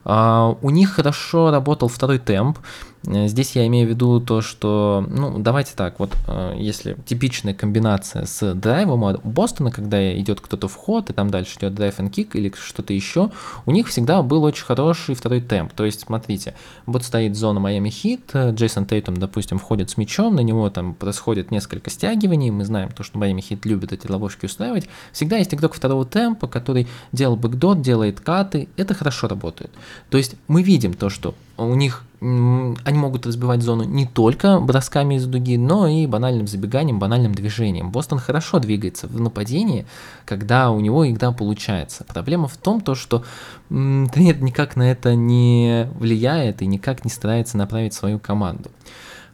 Э, 0.09 0.55
у 0.61 0.71
них 0.71 0.91
хорошо 0.91 1.51
работал 1.51 1.89
второй 1.89 2.19
темп. 2.19 2.59
Э, 3.07 3.29
здесь 3.29 3.55
я 3.55 3.67
имею 3.67 3.87
в 3.87 3.91
виду 3.91 4.21
то, 4.21 4.41
что, 4.41 5.05
ну, 5.09 5.39
давайте 5.39 5.73
так, 5.77 6.01
вот 6.01 6.11
э, 6.27 6.55
если 6.59 6.97
типичная 7.07 7.55
комбинация 7.55 8.25
с 8.25 8.55
драйвом 8.55 9.03
у 9.03 9.29
Бостона, 9.29 9.71
когда 9.71 10.19
идет 10.19 10.41
кто-то 10.41 10.67
в 10.67 10.75
ход, 10.75 11.11
и 11.11 11.13
там 11.13 11.31
дальше 11.31 11.59
идет 11.59 11.75
драйв 11.75 11.99
and 12.01 12.11
кик 12.11 12.35
или 12.35 12.53
что-то 12.57 12.93
еще, 12.93 13.31
у 13.67 13.71
них 13.71 13.89
всегда 13.89 14.23
был 14.23 14.43
очень 14.45 14.65
хороший 14.65 15.15
второй 15.15 15.41
темп. 15.41 15.73
То 15.75 15.85
есть, 15.85 16.01
смотрите, 16.01 16.55
вот 16.87 17.05
стоит 17.05 17.37
зона 17.37 17.61
Майами 17.61 17.91
Хит, 17.91 18.35
Джейсон 18.35 18.87
Тейтум, 18.87 19.17
допустим, 19.19 19.59
входит 19.59 19.91
с 19.91 19.97
мячом, 19.97 20.35
на 20.35 20.41
него 20.41 20.71
там 20.71 20.95
происходит 20.95 21.51
несколько 21.51 21.91
стягиваний, 21.91 22.51
мы 22.51 22.65
знаем 22.65 22.91
то, 22.91 23.03
что 23.03 23.19
Майами 23.19 23.41
Хит 23.41 23.65
любит 23.67 23.93
эти 23.93 24.11
ловушки 24.11 24.47
устраивать. 24.47 24.89
Всегда 25.13 25.37
есть 25.37 25.55
игрок 25.55 25.75
второго 25.75 26.05
темпа, 26.05 26.49
который 26.49 26.89
делал 27.13 27.37
бэкдот, 27.37 27.83
делает 27.83 28.21
каты, 28.21 28.69
это 28.77 28.95
хорошо 28.95 29.29
работает. 29.29 29.71
То 30.11 30.19
есть 30.19 30.37
мы 30.49 30.63
видим 30.63 30.95
то, 30.95 31.11
что 31.11 31.35
у 31.57 31.75
них 31.75 32.05
они 32.21 32.99
могут 32.99 33.27
разбивать 33.27 33.63
зону 33.63 33.85
не 33.85 34.05
только 34.05 34.59
бросками 34.59 35.15
из 35.15 35.27
дуги, 35.27 35.57
но 35.57 35.87
и 35.87 36.05
банальным 36.07 36.49
забеганием, 36.49 36.99
банальным 36.99 37.33
движением. 37.33 37.91
Бостон 37.91 38.19
хорошо 38.19 38.59
двигается 38.59 39.07
в 39.07 39.21
нападении, 39.21 39.87
когда 40.25 40.71
у 40.73 40.81
него 40.81 41.09
игра 41.09 41.31
получается. 41.31 42.05
Проблема 42.05 42.49
в 42.49 42.57
том, 42.57 42.81
то, 42.81 42.97
что 42.97 43.25
тренер 43.69 44.43
никак 44.43 44.75
на 44.75 44.91
это 44.91 45.15
не 45.15 45.89
влияет 45.95 46.61
и 46.61 46.67
никак 46.67 47.05
не 47.05 47.11
старается 47.11 47.57
направить 47.57 47.95
свою 47.95 48.19
команду. 48.19 48.71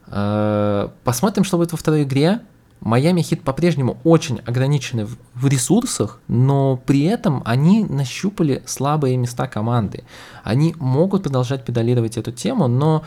Э, 0.09 0.89
посмотрим, 1.05 1.45
что 1.45 1.57
будет 1.57 1.73
во 1.73 1.79
второй 1.79 2.03
игре. 2.03 2.41
Майами 2.85 3.23
Хит 3.23 3.43
по-прежнему 3.43 3.97
очень 4.05 4.41
ограничены 4.41 5.07
в, 5.35 5.47
ресурсах, 5.47 6.21
но 6.29 6.77
при 6.77 7.05
этом 7.05 7.43
они 7.47 7.83
нащупали 7.83 8.63
слабые 8.67 9.17
места 9.17 9.47
команды. 9.47 10.05
Они 10.43 10.75
могут 10.79 11.23
продолжать 11.23 11.65
педалировать 11.65 12.19
эту 12.19 12.31
тему, 12.31 12.69
но, 12.69 13.03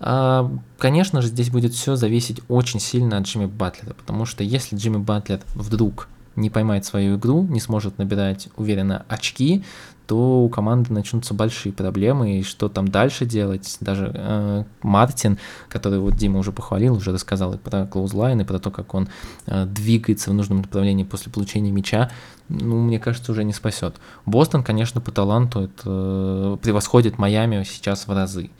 э, 0.00 0.50
конечно 0.78 1.22
же, 1.22 1.28
здесь 1.28 1.48
будет 1.48 1.74
все 1.74 1.94
зависеть 1.94 2.40
очень 2.48 2.80
сильно 2.80 3.18
от 3.18 3.24
Джимми 3.24 3.46
Батлера, 3.46 3.94
потому 3.94 4.24
что 4.24 4.42
если 4.42 4.76
Джимми 4.76 4.98
Батлер 4.98 5.40
вдруг 5.54 6.08
не 6.34 6.50
поймает 6.50 6.84
свою 6.84 7.16
игру, 7.16 7.44
не 7.44 7.60
сможет 7.60 7.98
набирать 7.98 8.48
уверенно 8.56 9.04
очки, 9.08 9.64
то 10.10 10.42
у 10.42 10.48
команды 10.48 10.92
начнутся 10.92 11.34
большие 11.34 11.72
проблемы, 11.72 12.40
и 12.40 12.42
что 12.42 12.68
там 12.68 12.88
дальше 12.88 13.26
делать. 13.26 13.76
Даже 13.78 14.10
э, 14.12 14.64
Мартин, 14.82 15.38
который 15.68 16.00
вот 16.00 16.16
Дима 16.16 16.40
уже 16.40 16.50
похвалил, 16.50 16.96
уже 16.96 17.12
рассказал 17.12 17.54
и 17.54 17.58
про 17.58 17.86
клоузлайн, 17.86 18.40
и 18.40 18.44
про 18.44 18.58
то, 18.58 18.72
как 18.72 18.92
он 18.92 19.08
э, 19.46 19.66
двигается 19.66 20.30
в 20.30 20.34
нужном 20.34 20.62
направлении 20.62 21.04
после 21.04 21.30
получения 21.30 21.70
мяча, 21.70 22.10
ну, 22.48 22.80
мне 22.80 22.98
кажется, 22.98 23.30
уже 23.30 23.44
не 23.44 23.52
спасет. 23.52 24.00
Бостон, 24.26 24.64
конечно, 24.64 25.00
по 25.00 25.12
таланту 25.12 25.60
это 25.60 25.82
э, 25.84 26.56
превосходит 26.60 27.18
Майами 27.18 27.62
сейчас 27.62 28.08
в 28.08 28.12
разы. 28.12 28.50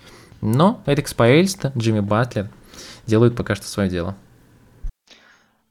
Но 0.41 0.81
Эрик 0.87 1.09
Спаэльста, 1.09 1.73
Джимми 1.77 1.99
Батлер 1.99 2.49
делают 3.09 3.35
пока 3.35 3.57
что 3.57 3.67
свое 3.67 3.91
дело. 3.91 4.15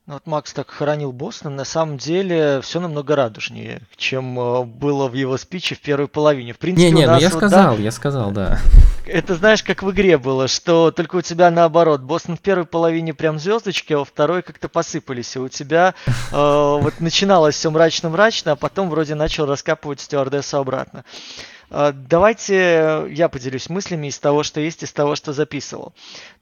Ну, 0.10 0.16
вот 0.16 0.26
Макс 0.26 0.54
так 0.54 0.72
хоронил 0.72 1.12
Бостон. 1.12 1.56
На 1.56 1.66
самом 1.66 2.00
деле 2.00 2.62
все 2.64 2.80
намного 2.80 3.16
радужнее, 3.16 3.84
чем 3.96 4.40
э, 4.40 4.64
было 4.64 5.08
в 5.08 5.14
его 5.14 5.38
спиче 5.38 5.76
в 5.76 5.82
первой 5.82 6.08
половине. 6.08 6.54
В 6.54 6.58
принципе, 6.58 6.90
не, 6.90 7.02
не, 7.02 7.06
ну 7.06 7.20
я 7.20 7.30
вот, 7.30 7.38
сказал, 7.38 7.76
да, 7.76 7.80
я 7.84 7.92
сказал, 7.92 8.32
да. 8.32 8.60
Это 9.06 9.36
знаешь, 9.36 9.62
как 9.62 9.84
в 9.84 9.92
игре 9.92 10.18
было, 10.18 10.48
что 10.48 10.90
только 10.90 11.18
у 11.18 11.22
тебя 11.22 11.52
наоборот. 11.52 12.02
Бостон 12.02 12.38
в 12.38 12.40
первой 12.40 12.66
половине 12.66 13.14
прям 13.14 13.38
звездочки, 13.38 13.94
а 13.94 14.00
во 14.00 14.04
второй 14.06 14.42
как-то 14.42 14.68
посыпались. 14.68 15.36
И 15.36 15.40
у 15.40 15.48
тебя 15.48 15.94
э, 16.08 16.12
вот 16.34 17.00
начиналось 17.00 17.54
все 17.54 17.70
мрачно-мрачно, 17.70 18.54
а 18.54 18.56
потом 18.56 18.90
вроде 18.90 19.14
начал 19.14 19.46
раскапывать 19.46 20.02
стюардессу 20.02 20.58
обратно. 20.58 21.06
Э, 21.70 21.92
давайте 21.94 23.06
я 23.12 23.30
поделюсь 23.30 23.70
мыслями 23.70 24.08
из 24.08 24.18
того, 24.18 24.42
что 24.42 24.60
есть, 24.60 24.82
из 24.82 24.92
того, 24.92 25.14
что 25.14 25.34
записывал. 25.34 25.94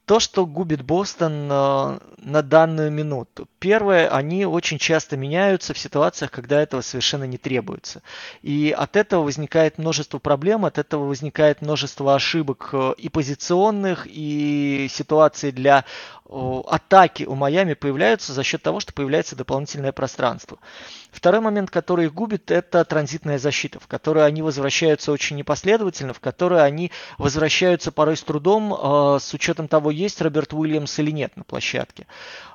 То, 0.08 0.20
что 0.20 0.46
губит 0.46 0.80
Бостон 0.80 1.52
э, 1.52 1.98
на 2.16 2.42
данную 2.42 2.90
минуту. 2.90 3.46
Первое, 3.58 4.08
они 4.08 4.46
очень 4.46 4.78
часто 4.78 5.18
меняются 5.18 5.74
в 5.74 5.78
ситуациях, 5.78 6.30
когда 6.30 6.62
этого 6.62 6.80
совершенно 6.80 7.24
не 7.24 7.36
требуется. 7.36 8.00
И 8.40 8.74
от 8.74 8.96
этого 8.96 9.22
возникает 9.22 9.76
множество 9.76 10.18
проблем, 10.18 10.64
от 10.64 10.78
этого 10.78 11.04
возникает 11.04 11.60
множество 11.60 12.14
ошибок 12.14 12.70
э, 12.72 12.94
и 12.96 13.10
позиционных, 13.10 14.06
и 14.08 14.88
ситуаций 14.90 15.52
для 15.52 15.84
атаки 16.28 17.24
у 17.24 17.34
Майами 17.34 17.74
появляются 17.74 18.32
за 18.32 18.42
счет 18.42 18.62
того, 18.62 18.80
что 18.80 18.92
появляется 18.92 19.36
дополнительное 19.36 19.92
пространство. 19.92 20.58
Второй 21.10 21.40
момент, 21.40 21.70
который 21.70 22.06
их 22.06 22.14
губит, 22.14 22.50
это 22.50 22.84
транзитная 22.84 23.38
защита, 23.38 23.80
в 23.80 23.86
которую 23.86 24.24
они 24.24 24.42
возвращаются 24.42 25.12
очень 25.12 25.36
непоследовательно, 25.36 26.12
в 26.12 26.20
которую 26.20 26.62
они 26.62 26.90
возвращаются 27.16 27.92
порой 27.92 28.16
с 28.16 28.22
трудом, 28.22 28.74
э, 28.74 29.18
с 29.20 29.32
учетом 29.34 29.68
того, 29.68 29.90
есть 29.90 30.20
Роберт 30.20 30.52
Уильямс 30.52 30.98
или 30.98 31.10
нет 31.10 31.36
на 31.36 31.44
площадке. 31.44 32.06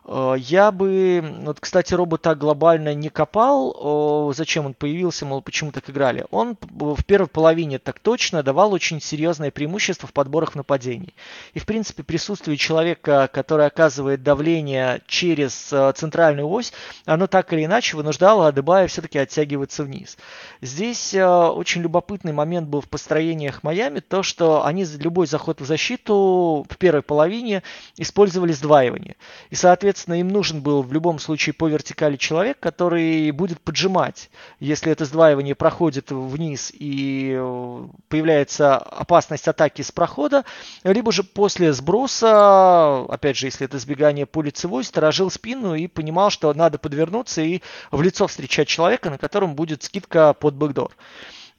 Э, 0.06 0.36
я 0.38 0.72
бы, 0.72 1.24
вот, 1.42 1.60
кстати, 1.60 1.94
Робо 1.94 2.18
так 2.18 2.38
глобально 2.38 2.94
не 2.94 3.10
копал, 3.10 4.34
зачем 4.34 4.66
он 4.66 4.74
появился, 4.74 5.26
мол, 5.26 5.42
почему 5.42 5.72
так 5.72 5.90
играли. 5.90 6.26
Он 6.32 6.58
в 6.62 7.04
первой 7.04 7.28
половине 7.28 7.80
так 7.80 8.00
точно 8.00 8.44
давал 8.44 8.74
очень 8.74 9.02
серьезное 9.02 9.52
преимущество 9.52 10.08
в 10.08 10.14
подборах 10.14 10.56
нападений. 10.56 11.14
И, 11.54 11.60
в 11.60 11.66
принципе, 11.66 12.04
присутствие 12.04 12.58
человека, 12.58 13.30
который 13.32 13.66
оказывает 13.66 14.24
давление 14.24 15.02
через 15.08 15.72
э, 15.72 15.94
центральную 15.96 16.48
ось, 16.50 16.74
оно 17.06 17.28
так 17.28 17.52
или 17.54 17.66
иначе 17.66 17.98
вынуждало 17.98 18.43
Адебая 18.48 18.88
все-таки 18.88 19.20
оттягиваться 19.20 19.84
вниз. 19.84 20.18
Здесь 20.62 21.14
э, 21.14 21.26
очень 21.26 21.82
любопытный 21.82 22.34
момент 22.34 22.68
был 22.68 22.82
в 22.82 22.90
построениях 22.90 23.64
Майами, 23.64 24.00
то, 24.00 24.24
что 24.24 24.66
они 24.66 24.86
любой 25.00 25.28
заход 25.28 25.62
в 25.62 25.66
защиту 25.66 26.66
в 26.70 26.78
первой 26.78 27.02
половине 27.02 27.64
использовали 27.98 28.52
сдваивание. 28.54 29.16
И, 29.50 29.56
соответственно, 29.56 30.04
Соответственно, 30.04 30.20
им 30.20 30.28
нужен 30.30 30.62
был 30.62 30.82
в 30.82 30.92
любом 30.94 31.20
случае 31.20 31.54
по 31.54 31.68
вертикали 31.68 32.16
человек, 32.16 32.60
который 32.60 33.32
будет 33.32 33.62
поджимать. 33.62 34.30
Если 34.60 34.92
это 34.92 35.06
сдваивание 35.06 35.56
проходит 35.56 36.12
вниз 36.12 36.72
и 36.74 37.36
э, 37.38 37.88
появляется 38.10 38.78
опасность 38.78 39.48
атаки 39.48 39.82
с 39.82 39.92
прохода, 39.92 40.46
либо 40.84 41.12
же 41.12 41.24
после 41.24 41.74
сброса, 41.74 43.06
опять 43.06 43.38
же, 43.38 43.48
если 43.48 43.66
это 43.66 43.80
сбегание 43.80 44.26
по 44.26 44.42
лицевой, 44.42 44.84
сторожил 44.84 45.30
спину 45.30 45.76
и 45.76 45.88
понимал, 45.88 46.30
что 46.30 46.54
надо 46.54 46.78
подвернуться 46.78 47.42
и 47.42 47.62
в 47.92 48.02
лицо 48.02 48.28
встречать 48.34 48.68
человека, 48.68 49.10
на 49.10 49.18
котором 49.18 49.56
будет 49.56 49.84
скидка 49.84 50.34
под 50.34 50.56
бэкдор. 50.56 50.96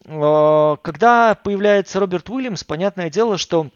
Э, 0.05 0.77
когда 0.83 1.35
появляется 1.35 2.01
Роберт 2.01 2.29
Уильямс, 2.29 2.65
понятное 2.65 3.11
дело, 3.11 3.39
что 3.39 3.71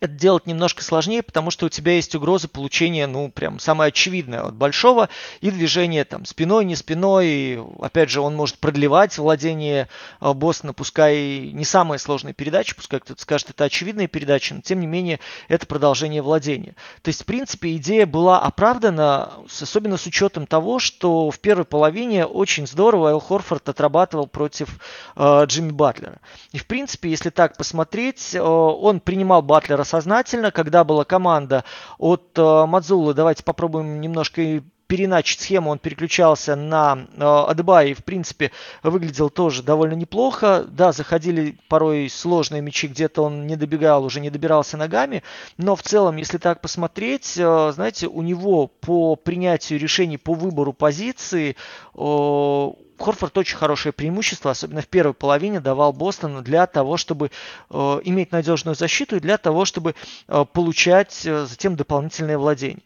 это 0.00 0.12
делать 0.12 0.46
немножко 0.46 0.84
сложнее, 0.84 1.22
потому 1.22 1.50
что 1.50 1.66
у 1.66 1.68
тебя 1.68 1.92
есть 1.92 2.14
угроза 2.14 2.48
получения, 2.48 3.06
ну, 3.06 3.30
прям 3.30 3.58
самое 3.58 3.88
очевидное 3.88 4.42
от 4.42 4.54
большого, 4.54 5.08
и 5.40 5.50
движение 5.50 6.04
там 6.04 6.26
спиной, 6.26 6.64
не 6.66 6.76
спиной, 6.76 7.26
и, 7.26 7.60
опять 7.80 8.10
же, 8.10 8.20
он 8.20 8.34
может 8.34 8.58
продлевать 8.58 9.16
владение 9.16 9.88
э, 10.20 10.32
Бостона, 10.34 10.74
пускай 10.74 11.50
не 11.52 11.64
самая 11.64 11.98
сложная 11.98 12.34
передача, 12.34 12.74
пускай 12.74 13.00
кто-то 13.00 13.22
скажет, 13.22 13.50
это 13.50 13.64
очевидная 13.64 14.06
передача, 14.06 14.54
но, 14.54 14.60
тем 14.60 14.80
не 14.80 14.86
менее, 14.86 15.18
это 15.48 15.66
продолжение 15.66 16.20
владения. 16.20 16.74
То 17.02 17.08
есть, 17.08 17.22
в 17.22 17.24
принципе, 17.24 17.74
идея 17.76 18.06
была 18.06 18.40
оправдана, 18.40 19.32
особенно 19.60 19.96
с 19.96 20.06
учетом 20.06 20.46
того, 20.46 20.78
что 20.78 21.30
в 21.30 21.38
первой 21.38 21.64
половине 21.64 22.26
очень 22.26 22.66
здорово 22.66 23.10
Эл 23.10 23.20
Хорфорд 23.20 23.66
отрабатывал 23.68 24.26
против 24.26 24.78
э, 25.16 25.44
Джимми 25.46 25.70
Батлера. 25.70 26.20
И, 26.52 26.58
в 26.58 26.66
принципе, 26.66 27.08
если 27.08 27.30
так 27.30 27.56
посмотреть, 27.56 28.34
э, 28.34 28.40
он 28.40 29.00
принимал 29.00 29.40
Батлера 29.40 29.85
сознательно, 29.86 30.50
когда 30.50 30.84
была 30.84 31.04
команда 31.04 31.64
от 31.96 32.32
э, 32.36 32.66
Мадзулы, 32.66 33.14
давайте 33.14 33.42
попробуем 33.42 34.00
немножко 34.02 34.62
переначить 34.86 35.40
схему, 35.40 35.70
он 35.70 35.78
переключался 35.78 36.54
на 36.54 37.06
э, 37.16 37.24
Адебай 37.24 37.90
и, 37.90 37.94
в 37.94 38.04
принципе, 38.04 38.52
выглядел 38.82 39.30
тоже 39.30 39.62
довольно 39.62 39.94
неплохо. 39.94 40.64
Да, 40.68 40.92
заходили 40.92 41.58
порой 41.68 42.08
сложные 42.08 42.62
мячи, 42.62 42.86
где-то 42.86 43.22
он 43.22 43.46
не 43.46 43.56
добегал, 43.56 44.04
уже 44.04 44.20
не 44.20 44.30
добирался 44.30 44.76
ногами, 44.76 45.22
но 45.56 45.76
в 45.76 45.82
целом, 45.82 46.16
если 46.16 46.38
так 46.38 46.60
посмотреть, 46.60 47.34
э, 47.36 47.72
знаете, 47.74 48.06
у 48.06 48.22
него 48.22 48.68
по 48.68 49.16
принятию 49.16 49.78
решений, 49.78 50.18
по 50.18 50.34
выбору 50.34 50.72
позиции, 50.72 51.56
э, 51.94 52.70
Хорфорд 52.98 53.36
очень 53.38 53.56
хорошее 53.56 53.92
преимущество, 53.92 54.50
особенно 54.50 54.80
в 54.80 54.88
первой 54.88 55.14
половине, 55.14 55.60
давал 55.60 55.92
Бостону 55.92 56.42
для 56.42 56.66
того, 56.66 56.96
чтобы 56.96 57.30
э, 57.70 58.00
иметь 58.04 58.32
надежную 58.32 58.74
защиту 58.74 59.16
и 59.16 59.20
для 59.20 59.38
того, 59.38 59.64
чтобы 59.64 59.94
э, 60.28 60.44
получать 60.52 61.24
э, 61.26 61.46
затем 61.46 61.76
дополнительное 61.76 62.38
владение. 62.38 62.82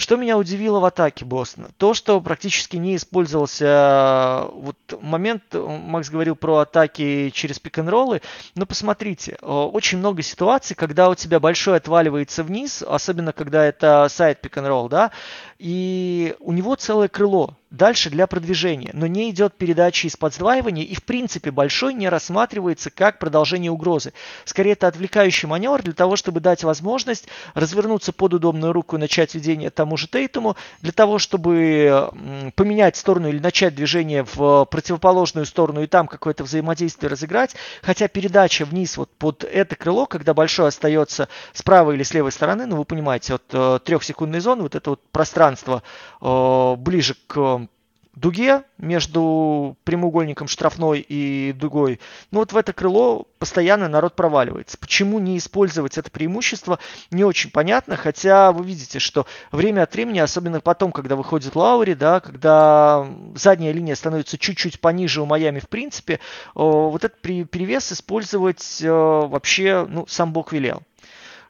Что 0.00 0.16
меня 0.16 0.38
удивило 0.38 0.80
в 0.80 0.86
атаке 0.86 1.26
Бостона? 1.26 1.68
То, 1.76 1.92
что 1.92 2.22
практически 2.22 2.78
не 2.78 2.96
использовался 2.96 4.48
э, 4.48 4.50
вот 4.54 4.76
момент, 5.02 5.42
э, 5.52 5.58
Макс 5.58 6.08
говорил 6.08 6.36
про 6.36 6.60
атаки 6.60 7.28
через 7.34 7.58
пик-н-роллы, 7.58 8.22
но 8.54 8.64
посмотрите, 8.64 9.32
э, 9.32 9.46
очень 9.46 9.98
много 9.98 10.22
ситуаций, 10.22 10.74
когда 10.74 11.10
у 11.10 11.14
тебя 11.14 11.38
большой 11.38 11.76
отваливается 11.76 12.42
вниз, 12.42 12.82
особенно 12.82 13.34
когда 13.34 13.66
это 13.66 14.06
сайт 14.08 14.40
пик-н-ролл, 14.40 14.88
да, 14.88 15.10
и 15.58 16.34
у 16.40 16.52
него 16.52 16.76
целое 16.76 17.08
крыло 17.08 17.58
дальше 17.70 18.10
для 18.10 18.26
продвижения, 18.26 18.90
но 18.94 19.06
не 19.06 19.30
идет 19.30 19.54
передача 19.54 20.08
из 20.08 20.16
подсдваивания 20.16 20.84
и 20.84 20.94
в 20.94 21.04
принципе 21.04 21.50
большой 21.50 21.94
не 21.94 22.08
рассматривается 22.08 22.90
как 22.90 23.18
продолжение 23.18 23.70
угрозы. 23.70 24.12
Скорее 24.44 24.72
это 24.72 24.88
отвлекающий 24.88 25.48
маневр 25.48 25.82
для 25.82 25.92
того, 25.92 26.16
чтобы 26.16 26.40
дать 26.40 26.64
возможность 26.64 27.28
развернуться 27.54 28.12
под 28.12 28.34
удобную 28.34 28.72
руку 28.72 28.96
и 28.96 29.00
начать 29.00 29.34
ведение 29.34 29.70
тому 29.90 29.96
же 29.96 30.06
Тейтуму, 30.06 30.56
для 30.82 30.92
того, 30.92 31.18
чтобы 31.18 32.10
поменять 32.54 32.96
сторону 32.96 33.28
или 33.28 33.40
начать 33.40 33.74
движение 33.74 34.24
в 34.24 34.64
противоположную 34.66 35.46
сторону 35.46 35.82
и 35.82 35.88
там 35.88 36.06
какое-то 36.06 36.44
взаимодействие 36.44 37.10
разыграть, 37.10 37.56
хотя 37.82 38.06
передача 38.06 38.64
вниз 38.64 38.96
вот 38.96 39.10
под 39.18 39.42
это 39.42 39.74
крыло, 39.74 40.06
когда 40.06 40.32
большой 40.32 40.68
остается 40.68 41.28
с 41.52 41.62
правой 41.62 41.96
или 41.96 42.04
с 42.04 42.14
левой 42.14 42.30
стороны, 42.30 42.66
ну 42.66 42.76
вы 42.76 42.84
понимаете, 42.84 43.34
от 43.34 43.42
э, 43.50 43.80
трехсекундной 43.84 44.38
зоны, 44.38 44.62
вот 44.62 44.76
это 44.76 44.90
вот 44.90 45.00
пространство 45.10 45.82
э, 46.20 46.74
ближе 46.76 47.16
к 47.26 47.66
дуге 48.14 48.64
между 48.78 49.76
прямоугольником 49.84 50.48
штрафной 50.48 51.04
и 51.06 51.52
дугой. 51.52 52.00
Ну 52.30 52.40
вот 52.40 52.52
в 52.52 52.56
это 52.56 52.72
крыло 52.72 53.26
постоянно 53.38 53.88
народ 53.88 54.16
проваливается. 54.16 54.76
Почему 54.78 55.18
не 55.18 55.38
использовать 55.38 55.96
это 55.96 56.10
преимущество, 56.10 56.78
не 57.10 57.24
очень 57.24 57.50
понятно, 57.50 57.96
хотя 57.96 58.52
вы 58.52 58.64
видите, 58.64 58.98
что 58.98 59.26
время 59.52 59.82
от 59.82 59.94
времени, 59.94 60.18
особенно 60.18 60.60
потом, 60.60 60.92
когда 60.92 61.16
выходит 61.16 61.54
Лаури, 61.54 61.94
да, 61.94 62.20
когда 62.20 63.06
задняя 63.34 63.72
линия 63.72 63.94
становится 63.94 64.38
чуть-чуть 64.38 64.80
пониже 64.80 65.22
у 65.22 65.26
Майами 65.26 65.60
в 65.60 65.68
принципе, 65.68 66.20
вот 66.54 67.04
этот 67.04 67.20
перевес 67.20 67.92
использовать 67.92 68.80
э, 68.82 68.90
вообще, 68.90 69.86
ну, 69.88 70.06
сам 70.06 70.32
Бог 70.32 70.52
велел. 70.52 70.82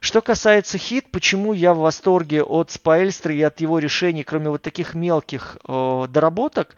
Что 0.01 0.23
касается 0.23 0.79
хит, 0.79 1.11
почему 1.11 1.53
я 1.53 1.75
в 1.75 1.77
восторге 1.77 2.41
от 2.41 2.71
Спаэльстра 2.71 3.35
и 3.35 3.41
от 3.43 3.61
его 3.61 3.77
решений, 3.77 4.23
кроме 4.23 4.49
вот 4.49 4.63
таких 4.63 4.95
мелких 4.95 5.57
э, 5.63 6.07
доработок, 6.09 6.75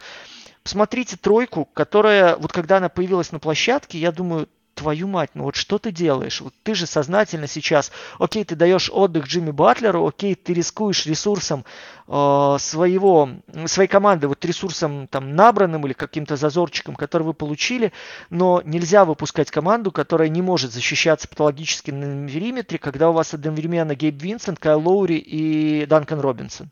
посмотрите 0.62 1.16
тройку, 1.16 1.64
которая, 1.64 2.36
вот 2.36 2.52
когда 2.52 2.76
она 2.76 2.90
появилась 2.90 3.32
на 3.32 3.38
площадке, 3.38 3.98
я 3.98 4.12
думаю, 4.12 4.46
твою 4.74 5.08
мать, 5.08 5.30
ну 5.34 5.44
вот 5.44 5.56
что 5.56 5.78
ты 5.78 5.90
делаешь? 5.90 6.40
Вот 6.40 6.52
ты 6.62 6.74
же 6.74 6.86
сознательно 6.86 7.46
сейчас, 7.46 7.92
окей, 8.18 8.44
ты 8.44 8.54
даешь 8.56 8.90
отдых 8.92 9.26
Джимми 9.26 9.50
Батлеру, 9.50 10.06
окей, 10.06 10.34
ты 10.34 10.52
рискуешь 10.52 11.06
ресурсом 11.06 11.64
э, 12.08 12.56
своего, 12.58 13.30
своей 13.66 13.88
команды, 13.88 14.28
вот 14.28 14.44
ресурсом 14.44 15.06
там 15.08 15.34
набранным 15.34 15.86
или 15.86 15.92
каким-то 15.92 16.36
зазорчиком, 16.36 16.94
который 16.96 17.22
вы 17.22 17.34
получили, 17.34 17.92
но 18.30 18.62
нельзя 18.64 19.04
выпускать 19.04 19.50
команду, 19.50 19.90
которая 19.90 20.28
не 20.28 20.42
может 20.42 20.72
защищаться 20.72 21.28
патологически 21.28 21.90
на 21.90 22.28
периметре, 22.28 22.78
когда 22.78 23.10
у 23.10 23.12
вас 23.12 23.32
одновременно 23.32 23.94
Гейб 23.94 24.20
Винсент, 24.20 24.58
Кайл 24.58 24.80
Лоури 24.80 25.16
и 25.16 25.86
Данкан 25.86 26.20
Робинсон. 26.20 26.70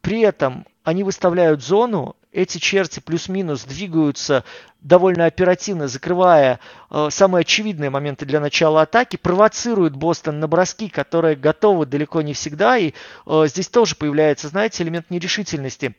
При 0.00 0.20
этом 0.20 0.66
они 0.84 1.02
выставляют 1.02 1.62
зону, 1.62 2.16
эти 2.32 2.58
черти 2.58 3.00
плюс-минус 3.00 3.64
двигаются 3.64 4.44
довольно 4.80 5.26
оперативно, 5.26 5.88
закрывая 5.88 6.60
э, 6.90 7.08
самые 7.10 7.40
очевидные 7.40 7.90
моменты 7.90 8.26
для 8.26 8.40
начала 8.40 8.82
атаки, 8.82 9.16
провоцируют 9.16 9.96
Бостон 9.96 10.38
на 10.38 10.46
броски, 10.46 10.88
которые 10.88 11.36
готовы 11.36 11.86
далеко 11.86 12.22
не 12.22 12.34
всегда, 12.34 12.76
и 12.78 12.92
э, 13.26 13.44
здесь 13.46 13.68
тоже 13.68 13.96
появляется, 13.96 14.48
знаете, 14.48 14.82
элемент 14.82 15.10
нерешительности. 15.10 15.94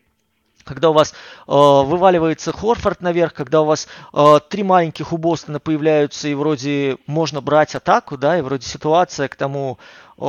Когда 0.64 0.90
у 0.90 0.92
вас 0.92 1.12
э, 1.12 1.14
вываливается 1.46 2.52
Хорфорд 2.52 3.00
наверх, 3.00 3.34
когда 3.34 3.62
у 3.62 3.64
вас 3.64 3.88
э, 4.12 4.40
три 4.48 4.62
маленьких 4.62 5.12
у 5.12 5.16
Бостона 5.16 5.58
появляются, 5.58 6.28
и 6.28 6.34
вроде 6.34 6.98
можно 7.06 7.40
брать 7.40 7.74
атаку, 7.74 8.16
да, 8.16 8.38
и 8.38 8.42
вроде 8.42 8.66
ситуация 8.66 9.28
к 9.28 9.36
тому 9.36 9.78
э, 10.16 10.22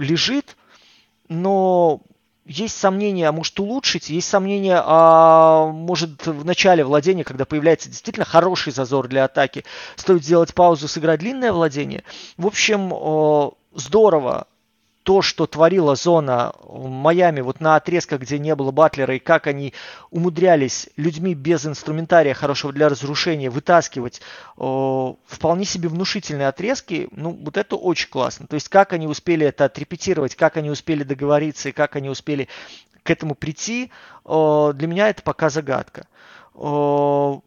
лежит, 0.00 0.56
но 1.28 2.00
есть 2.48 2.76
сомнения, 2.76 3.28
а 3.28 3.32
может 3.32 3.60
улучшить, 3.60 4.10
есть 4.10 4.28
сомнения, 4.28 4.82
а 4.84 5.66
может 5.66 6.26
в 6.26 6.44
начале 6.44 6.82
владения, 6.82 7.22
когда 7.22 7.44
появляется 7.44 7.88
действительно 7.88 8.24
хороший 8.24 8.72
зазор 8.72 9.06
для 9.06 9.24
атаки, 9.24 9.64
стоит 9.96 10.24
сделать 10.24 10.54
паузу, 10.54 10.88
сыграть 10.88 11.20
длинное 11.20 11.52
владение. 11.52 12.02
В 12.36 12.46
общем, 12.46 13.52
здорово 13.74 14.46
то, 15.08 15.22
что 15.22 15.46
творила 15.46 15.96
зона 15.96 16.52
в 16.62 16.86
Майами 16.86 17.40
вот 17.40 17.60
на 17.60 17.76
отрезках, 17.76 18.20
где 18.20 18.38
не 18.38 18.54
было 18.54 18.72
Батлера, 18.72 19.16
и 19.16 19.18
как 19.18 19.46
они 19.46 19.72
умудрялись 20.10 20.90
людьми 20.98 21.32
без 21.32 21.64
инструментария 21.64 22.34
хорошего 22.34 22.74
для 22.74 22.90
разрушения 22.90 23.48
вытаскивать 23.48 24.20
э, 24.58 25.14
вполне 25.26 25.64
себе 25.64 25.88
внушительные 25.88 26.48
отрезки, 26.48 27.08
ну, 27.12 27.30
вот 27.30 27.56
это 27.56 27.76
очень 27.76 28.10
классно. 28.10 28.46
То 28.48 28.52
есть, 28.52 28.68
как 28.68 28.92
они 28.92 29.06
успели 29.06 29.46
это 29.46 29.64
отрепетировать, 29.64 30.36
как 30.36 30.58
они 30.58 30.68
успели 30.68 31.04
договориться 31.04 31.70
и 31.70 31.72
как 31.72 31.96
они 31.96 32.10
успели 32.10 32.46
к 33.02 33.08
этому 33.08 33.34
прийти, 33.34 33.90
э, 34.26 34.72
для 34.74 34.88
меня 34.88 35.08
это 35.08 35.22
пока 35.22 35.48
загадка. 35.48 36.06
Э, 36.54 37.38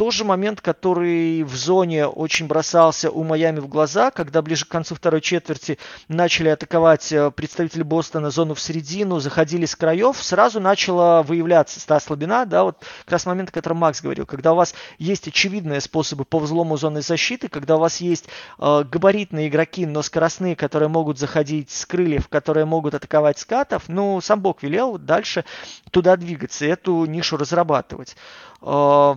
тоже 0.00 0.24
момент, 0.24 0.62
который 0.62 1.42
в 1.42 1.54
зоне 1.54 2.06
очень 2.06 2.46
бросался 2.46 3.10
у 3.10 3.22
Майами 3.22 3.60
в 3.60 3.68
глаза, 3.68 4.10
когда 4.10 4.40
ближе 4.40 4.64
к 4.64 4.68
концу 4.68 4.94
второй 4.94 5.20
четверти 5.20 5.78
начали 6.08 6.48
атаковать 6.48 7.12
э, 7.12 7.30
представители 7.30 7.82
Бостона 7.82 8.30
зону 8.30 8.54
в 8.54 8.60
середину, 8.62 9.20
заходили 9.20 9.66
с 9.66 9.76
краев, 9.76 10.16
сразу 10.16 10.58
начала 10.58 11.22
выявляться 11.22 11.86
та 11.86 12.00
слабина, 12.00 12.46
да, 12.46 12.64
вот 12.64 12.78
как 13.04 13.12
раз 13.12 13.26
момент, 13.26 13.50
о 13.50 13.52
котором 13.52 13.76
Макс 13.76 14.00
говорил, 14.00 14.24
когда 14.24 14.54
у 14.54 14.56
вас 14.56 14.74
есть 14.96 15.28
очевидные 15.28 15.82
способы 15.82 16.24
по 16.24 16.38
взлому 16.38 16.78
зоны 16.78 17.02
защиты, 17.02 17.48
когда 17.48 17.76
у 17.76 17.80
вас 17.80 17.98
есть 17.98 18.24
э, 18.58 18.84
габаритные 18.90 19.48
игроки, 19.48 19.84
но 19.84 20.00
скоростные, 20.00 20.56
которые 20.56 20.88
могут 20.88 21.18
заходить 21.18 21.70
с 21.70 21.84
крыльев, 21.84 22.28
которые 22.28 22.64
могут 22.64 22.94
атаковать 22.94 23.38
скатов, 23.38 23.82
ну, 23.88 24.22
сам 24.22 24.40
Бог 24.40 24.62
велел 24.62 24.96
дальше 24.96 25.44
туда 25.90 26.16
двигаться, 26.16 26.64
эту 26.64 27.04
нишу 27.04 27.36
разрабатывать. 27.36 28.16
Э, 28.62 29.16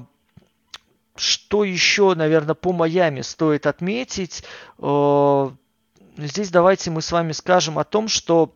что 1.15 1.63
еще, 1.63 2.15
наверное, 2.15 2.55
по 2.55 2.73
Майами 2.73 3.21
стоит 3.21 3.67
отметить? 3.67 4.43
Э, 4.79 5.49
здесь 6.17 6.49
давайте 6.49 6.91
мы 6.91 7.01
с 7.01 7.11
вами 7.11 7.31
скажем 7.31 7.77
о 7.79 7.83
том, 7.83 8.07
что 8.07 8.55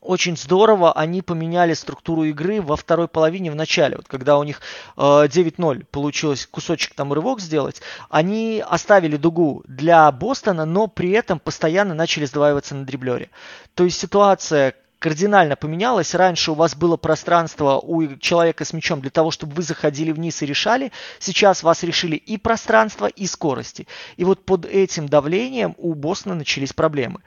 очень 0.00 0.36
здорово 0.36 0.92
они 0.92 1.20
поменяли 1.20 1.74
структуру 1.74 2.24
игры 2.24 2.62
во 2.62 2.76
второй 2.76 3.06
половине 3.06 3.50
в 3.50 3.54
начале. 3.54 3.96
Вот 3.96 4.08
когда 4.08 4.38
у 4.38 4.44
них 4.44 4.60
э, 4.96 5.00
9-0 5.00 5.84
получилось 5.90 6.46
кусочек 6.46 6.94
там 6.94 7.12
рывок 7.12 7.40
сделать, 7.40 7.82
они 8.08 8.64
оставили 8.66 9.16
дугу 9.16 9.62
для 9.66 10.10
Бостона, 10.10 10.64
но 10.64 10.86
при 10.86 11.10
этом 11.10 11.38
постоянно 11.38 11.94
начали 11.94 12.24
сдваиваться 12.24 12.74
на 12.74 12.86
дриблере. 12.86 13.30
То 13.74 13.84
есть 13.84 13.98
ситуация, 13.98 14.74
кардинально 15.00 15.56
поменялось. 15.56 16.14
Раньше 16.14 16.52
у 16.52 16.54
вас 16.54 16.76
было 16.76 16.96
пространство 16.96 17.80
у 17.82 18.16
человека 18.18 18.64
с 18.64 18.72
мячом 18.72 19.00
для 19.00 19.10
того, 19.10 19.32
чтобы 19.32 19.54
вы 19.54 19.62
заходили 19.62 20.12
вниз 20.12 20.42
и 20.42 20.46
решали. 20.46 20.92
Сейчас 21.18 21.64
вас 21.64 21.82
решили 21.82 22.14
и 22.14 22.36
пространство, 22.36 23.06
и 23.06 23.26
скорости. 23.26 23.88
И 24.16 24.24
вот 24.24 24.44
под 24.44 24.66
этим 24.66 25.08
давлением 25.08 25.74
у 25.78 25.94
Бостона 25.94 26.36
начались 26.36 26.72
проблемы. 26.72 27.22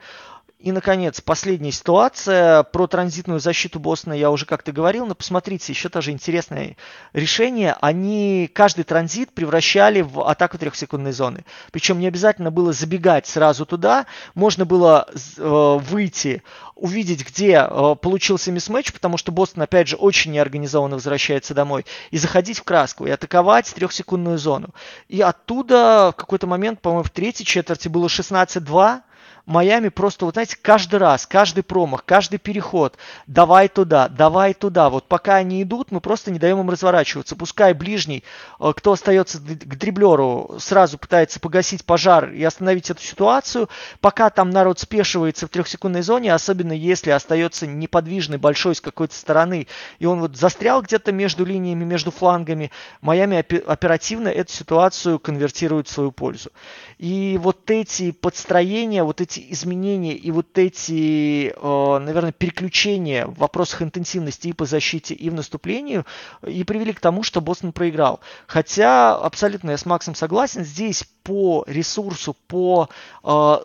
И, 0.64 0.72
наконец, 0.72 1.20
последняя 1.20 1.72
ситуация. 1.72 2.62
Про 2.62 2.86
транзитную 2.86 3.38
защиту 3.38 3.78
Бостона 3.78 4.14
я 4.14 4.30
уже 4.30 4.46
как-то 4.46 4.72
говорил, 4.72 5.04
но 5.04 5.14
посмотрите, 5.14 5.70
еще 5.70 5.90
тоже 5.90 6.10
интересное 6.10 6.78
решение. 7.12 7.76
Они 7.82 8.50
каждый 8.50 8.84
транзит 8.84 9.30
превращали 9.34 10.00
в 10.00 10.26
атаку 10.26 10.56
трехсекундной 10.56 11.12
зоны. 11.12 11.44
Причем 11.70 11.98
не 11.98 12.06
обязательно 12.06 12.50
было 12.50 12.72
забегать 12.72 13.26
сразу 13.26 13.66
туда. 13.66 14.06
Можно 14.34 14.64
было 14.64 15.06
э, 15.36 15.78
выйти, 15.82 16.42
увидеть, 16.76 17.28
где 17.28 17.68
э, 17.68 17.96
получился 18.00 18.50
мисс-матч, 18.50 18.94
потому 18.94 19.18
что 19.18 19.32
Бостон, 19.32 19.64
опять 19.64 19.88
же, 19.88 19.96
очень 19.96 20.32
неорганизованно 20.32 20.94
возвращается 20.94 21.52
домой, 21.52 21.84
и 22.10 22.16
заходить 22.16 22.60
в 22.60 22.64
краску, 22.64 23.06
и 23.06 23.10
атаковать 23.10 23.70
трехсекундную 23.74 24.38
зону. 24.38 24.70
И 25.08 25.20
оттуда 25.20 26.12
в 26.14 26.16
какой-то 26.16 26.46
момент, 26.46 26.80
по-моему, 26.80 27.04
в 27.04 27.10
третьей 27.10 27.44
четверти 27.44 27.88
было 27.88 28.06
16-2, 28.06 29.02
Майами 29.46 29.90
просто, 29.90 30.24
вот 30.24 30.34
знаете, 30.34 30.56
каждый 30.60 30.96
раз, 30.96 31.26
каждый 31.26 31.62
промах, 31.62 32.04
каждый 32.06 32.38
переход, 32.38 32.96
давай 33.26 33.68
туда, 33.68 34.08
давай 34.08 34.54
туда. 34.54 34.88
Вот 34.88 35.06
пока 35.06 35.36
они 35.36 35.62
идут, 35.62 35.90
мы 35.90 36.00
просто 36.00 36.30
не 36.30 36.38
даем 36.38 36.60
им 36.60 36.70
разворачиваться. 36.70 37.36
Пускай 37.36 37.74
ближний, 37.74 38.24
э, 38.58 38.72
кто 38.74 38.92
остается 38.92 39.38
к 39.38 39.76
дриблеру, 39.76 40.56
сразу 40.58 40.96
пытается 40.96 41.40
погасить 41.40 41.84
пожар 41.84 42.30
и 42.30 42.42
остановить 42.42 42.88
эту 42.88 43.02
ситуацию. 43.02 43.68
Пока 44.00 44.30
там 44.30 44.48
народ 44.48 44.78
спешивается 44.78 45.46
в 45.46 45.50
трехсекундной 45.50 46.00
зоне, 46.00 46.32
особенно 46.32 46.72
если 46.72 47.10
остается 47.10 47.66
неподвижный 47.66 48.38
большой 48.38 48.74
с 48.74 48.80
какой-то 48.80 49.14
стороны, 49.14 49.66
и 49.98 50.06
он 50.06 50.20
вот 50.20 50.36
застрял 50.36 50.80
где-то 50.80 51.12
между 51.12 51.44
линиями, 51.44 51.84
между 51.84 52.10
флангами, 52.10 52.70
Майами 53.02 53.36
оперативно 53.38 54.28
эту 54.28 54.52
ситуацию 54.52 55.18
конвертирует 55.18 55.88
в 55.88 55.90
свою 55.90 56.12
пользу. 56.12 56.50
И 56.98 57.38
вот 57.42 57.70
эти 57.70 58.12
подстроения, 58.12 59.02
вот 59.04 59.20
эти 59.20 59.33
эти 59.34 59.52
изменения 59.52 60.14
и 60.14 60.30
вот 60.30 60.56
эти, 60.58 61.52
э, 61.54 61.98
наверное, 61.98 62.32
переключения 62.32 63.26
в 63.26 63.38
вопросах 63.38 63.82
интенсивности 63.82 64.48
и 64.48 64.52
по 64.52 64.64
защите, 64.64 65.14
и 65.14 65.30
в 65.30 65.34
наступлении 65.34 66.04
и 66.46 66.64
привели 66.64 66.92
к 66.92 67.00
тому, 67.00 67.22
что 67.22 67.40
Бостон 67.40 67.72
проиграл. 67.72 68.20
Хотя, 68.46 69.16
абсолютно 69.16 69.72
я 69.72 69.78
с 69.78 69.86
Максом 69.86 70.14
согласен, 70.14 70.64
здесь 70.64 71.04
по 71.22 71.64
ресурсу, 71.66 72.36
по 72.46 72.88
э, 73.24 73.56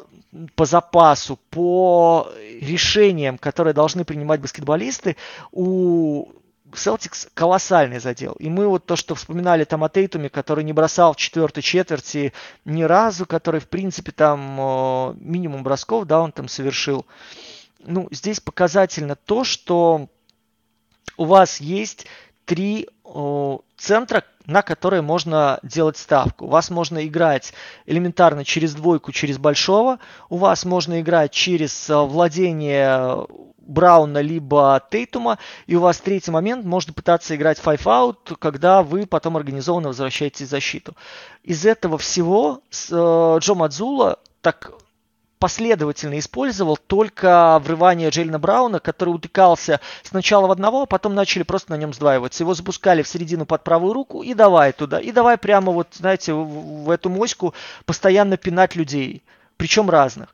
по 0.56 0.66
запасу, 0.66 1.40
по 1.50 2.32
решениям, 2.62 3.40
которые 3.40 3.74
должны 3.74 4.06
принимать 4.06 4.40
баскетболисты, 4.42 5.16
у 5.52 6.28
Селтикс 6.74 7.28
колоссальный 7.34 8.00
задел. 8.00 8.34
И 8.34 8.50
мы 8.50 8.68
вот 8.68 8.86
то, 8.86 8.96
что 8.96 9.16
вспоминали 9.16 9.64
там 9.64 9.84
о 9.84 9.90
Тейтуме, 9.90 10.30
который 10.30 10.64
не 10.64 10.74
бросал 10.74 11.14
в 11.14 11.18
четвертой 11.18 11.64
четверти 11.64 12.34
ни 12.66 12.84
разу, 12.84 13.26
который, 13.26 13.60
в 13.60 13.68
принципе, 13.68 14.12
там 14.12 14.60
э, 14.60 15.14
минимум 15.20 15.64
бросков, 15.64 16.06
да, 16.06 16.22
он 16.22 16.32
там 16.32 16.48
совершил. 16.48 17.06
Ну, 17.80 18.08
здесь 18.12 18.40
показательно 18.40 19.16
то, 19.16 19.44
что 19.44 20.10
у 21.18 21.26
вас 21.26 21.60
есть 21.60 22.08
три 22.50 22.88
центра, 23.78 24.24
на 24.48 24.64
которые 24.64 25.04
можно 25.04 25.60
делать 25.62 25.98
ставку. 25.98 26.46
У 26.46 26.50
вас 26.50 26.72
можно 26.72 27.06
играть 27.06 27.54
элементарно 27.86 28.44
через 28.44 28.74
двойку, 28.74 29.12
через 29.12 29.38
большого. 29.38 30.00
У 30.30 30.38
вас 30.38 30.66
можно 30.66 31.00
играть 31.00 31.32
через 31.32 31.90
э, 31.92 31.96
владение 31.96 33.28
Брауна 33.60 34.18
либо 34.18 34.82
Тейтума, 34.90 35.38
и 35.68 35.76
у 35.76 35.82
вас 35.82 36.00
третий 36.00 36.32
момент 36.32 36.66
можно 36.66 36.92
пытаться 36.92 37.36
играть 37.36 37.60
out, 37.60 38.36
когда 38.40 38.82
вы 38.82 39.06
потом 39.06 39.38
организованно 39.38 39.90
возвращаете 39.90 40.48
защиту. 40.48 40.96
Из 41.44 41.68
этого 41.68 42.00
всего 42.00 42.64
э, 42.72 43.38
Джо 43.40 43.54
Мадзула 43.54 44.18
так 44.42 44.72
последовательно 45.40 46.20
использовал 46.20 46.78
только 46.78 47.60
врывание 47.64 48.10
Джейлина 48.10 48.40
Брауна, 48.40 48.80
который 48.80 49.10
утыкался 49.10 49.80
сначала 50.04 50.48
в 50.48 50.52
одного, 50.52 50.84
а 50.84 50.86
потом 50.86 51.16
начали 51.16 51.44
просто 51.44 51.72
на 51.72 51.78
нем 51.78 51.94
сдваиваться. 51.94 52.44
Его 52.44 52.54
запускали 52.54 53.02
в 53.02 53.08
середину 53.08 53.46
под 53.46 53.64
правую 53.64 53.94
руку 53.94 54.22
и 54.22 54.34
давай 54.34 54.74
туда. 54.74 55.00
И 55.00 55.12
давай 55.12 55.38
прямо 55.38 55.72
вот, 55.72 55.88
знаете, 55.94 56.34
в, 56.34 56.84
в 56.84 56.90
эту 56.90 57.10
моську 57.10 57.54
постоянно 57.86 58.38
пинать 58.38 58.76
людей. 58.76 59.24
Причем 59.58 59.90
разных. 59.90 60.30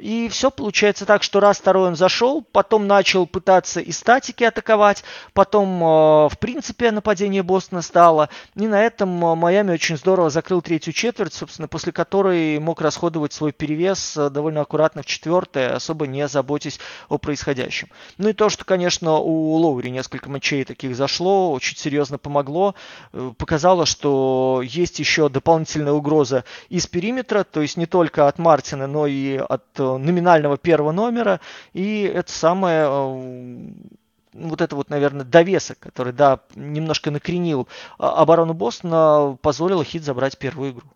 И 0.00 0.28
все 0.30 0.50
получается 0.50 1.04
так, 1.04 1.22
что 1.22 1.40
раз 1.40 1.58
второй 1.58 1.88
он 1.88 1.96
зашел, 1.96 2.42
потом 2.52 2.86
начал 2.86 3.26
пытаться 3.26 3.80
из 3.80 3.98
статики 3.98 4.44
атаковать, 4.44 5.04
потом, 5.34 5.82
э, 5.82 6.28
в 6.28 6.38
принципе, 6.40 6.90
нападение 6.90 7.42
Бостона 7.42 7.82
стало. 7.82 8.30
И 8.54 8.66
на 8.66 8.82
этом 8.82 9.10
э, 9.24 9.34
Майами 9.34 9.72
очень 9.72 9.98
здорово 9.98 10.30
закрыл 10.30 10.62
третью 10.62 10.94
четверть, 10.94 11.34
собственно, 11.34 11.68
после 11.68 11.92
которой 11.92 12.58
мог 12.60 12.80
расходовать 12.80 13.34
свой 13.34 13.52
перевес 13.52 14.16
э, 14.16 14.30
довольно 14.30 14.62
аккуратно 14.62 15.02
в 15.02 15.06
четвертое, 15.06 15.74
особо 15.74 16.06
не 16.06 16.26
заботясь 16.28 16.80
о 17.10 17.18
происходящем. 17.18 17.88
Ну 18.16 18.30
и 18.30 18.32
то, 18.32 18.48
что, 18.48 18.64
конечно, 18.64 19.18
у 19.18 19.54
Лоури 19.56 19.90
несколько 19.90 20.30
матчей 20.30 20.64
таких 20.64 20.96
зашло, 20.96 21.52
очень 21.52 21.76
серьезно 21.76 22.16
помогло, 22.16 22.74
показало, 23.36 23.84
что 23.84 24.62
есть 24.64 24.98
еще 24.98 25.28
дополнительная 25.28 25.92
угроза 25.92 26.44
из 26.70 26.86
периметра, 26.86 27.44
то 27.44 27.60
есть 27.60 27.76
не 27.76 27.86
только 27.86 28.28
от 28.28 28.38
Мартина, 28.38 28.86
но 28.86 29.06
и 29.06 29.36
от 29.36 29.64
номинального 29.98 30.56
первого 30.56 30.92
номера, 30.92 31.40
и 31.72 32.02
это 32.02 32.30
самое 32.32 32.86
э, 32.88 33.72
вот 34.32 34.60
это 34.60 34.76
вот, 34.76 34.90
наверное, 34.90 35.24
довесок, 35.24 35.78
который, 35.78 36.12
да, 36.12 36.40
немножко 36.54 37.10
накренил 37.10 37.68
а, 37.98 38.22
оборону 38.22 38.54
Бостона, 38.54 39.36
позволил 39.42 39.82
Хит 39.82 40.04
забрать 40.04 40.38
первую 40.38 40.72
игру. 40.72 40.88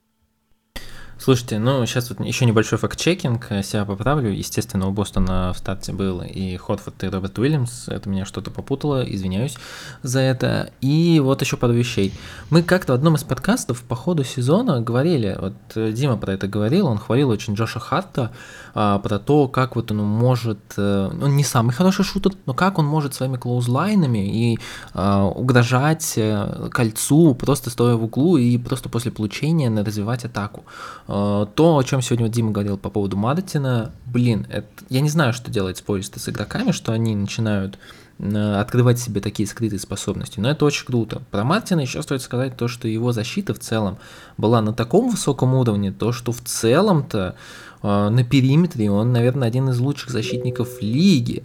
Слушайте, 1.18 1.58
ну 1.58 1.86
сейчас 1.86 2.10
вот 2.10 2.20
еще 2.20 2.44
небольшой 2.44 2.78
факт-чекинг, 2.78 3.46
себя 3.62 3.84
поправлю. 3.84 4.30
Естественно, 4.30 4.88
у 4.88 4.92
Бостона 4.92 5.52
в 5.52 5.58
старте 5.58 5.92
был 5.92 6.22
и 6.22 6.56
Хотфорд, 6.56 7.04
и 7.04 7.08
Роберт 7.08 7.38
Уильямс. 7.38 7.88
Это 7.88 8.08
меня 8.08 8.24
что-то 8.24 8.50
попутало, 8.50 9.02
извиняюсь 9.02 9.56
за 10.02 10.20
это. 10.20 10.70
И 10.80 11.20
вот 11.20 11.40
еще 11.40 11.56
пару 11.56 11.72
вещей. 11.72 12.12
Мы 12.50 12.62
как-то 12.62 12.92
в 12.92 12.96
одном 12.96 13.14
из 13.14 13.22
подкастов 13.22 13.82
по 13.82 13.94
ходу 13.94 14.24
сезона 14.24 14.80
говорили, 14.80 15.36
вот 15.40 15.54
э, 15.76 15.92
Дима 15.92 16.16
про 16.16 16.32
это 16.32 16.48
говорил, 16.48 16.86
он 16.86 16.98
хвалил 16.98 17.30
очень 17.30 17.54
Джоша 17.54 17.80
Харта, 17.80 18.32
а, 18.74 18.98
про 18.98 19.18
то, 19.18 19.48
как 19.48 19.76
вот 19.76 19.90
он 19.92 19.98
может, 19.98 20.58
а, 20.76 21.08
он 21.08 21.36
не 21.36 21.44
самый 21.44 21.72
хороший 21.72 22.04
шутер, 22.04 22.32
но 22.46 22.54
как 22.54 22.78
он 22.78 22.86
может 22.86 23.14
своими 23.14 23.36
клоузлайнами 23.36 24.52
и 24.52 24.58
а, 24.92 25.24
угрожать 25.24 26.14
а, 26.18 26.68
кольцу, 26.70 27.34
просто 27.34 27.70
стоя 27.70 27.94
в 27.94 28.04
углу 28.04 28.36
и 28.36 28.58
просто 28.58 28.88
после 28.88 29.12
получения 29.12 29.70
развивать 29.70 30.24
атаку. 30.24 30.64
А, 31.06 31.46
то, 31.46 31.76
о 31.76 31.82
чем 31.82 32.02
сегодня 32.02 32.28
Дима 32.28 32.52
говорил 32.52 32.78
по 32.78 32.90
поводу 32.90 33.16
Мадатина, 33.16 33.92
блин, 34.06 34.46
это, 34.50 34.68
я 34.88 35.00
не 35.00 35.10
знаю, 35.10 35.32
что 35.32 35.50
делать 35.50 35.78
спойлисты 35.78 36.20
с 36.20 36.28
игроками, 36.28 36.72
что 36.72 36.92
они 36.92 37.14
начинают 37.14 37.78
открывать 38.18 39.00
себе 39.00 39.20
такие 39.20 39.48
скрытые 39.48 39.80
способности. 39.80 40.38
Но 40.38 40.48
это 40.48 40.64
очень 40.64 40.86
круто. 40.86 41.22
Про 41.30 41.42
Мартина 41.42 41.80
еще 41.80 42.00
стоит 42.02 42.22
сказать 42.22 42.56
то, 42.56 42.68
что 42.68 42.86
его 42.86 43.12
защита 43.12 43.54
в 43.54 43.58
целом 43.58 43.98
была 44.36 44.62
на 44.62 44.72
таком 44.72 45.10
высоком 45.10 45.54
уровне, 45.54 45.90
то, 45.90 46.12
что 46.12 46.30
в 46.30 46.40
целом-то 46.40 47.34
э, 47.82 48.08
на 48.08 48.24
периметре 48.24 48.90
он, 48.90 49.12
наверное, 49.12 49.48
один 49.48 49.68
из 49.68 49.80
лучших 49.80 50.10
защитников 50.10 50.80
лиги. 50.80 51.42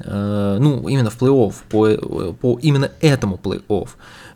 Э, 0.00 0.58
ну, 0.60 0.86
именно 0.86 1.08
в 1.08 1.18
плей-офф, 1.18 1.54
по, 1.70 2.34
по 2.34 2.58
именно 2.60 2.90
этому 3.00 3.40
плей-офф. 3.42 3.88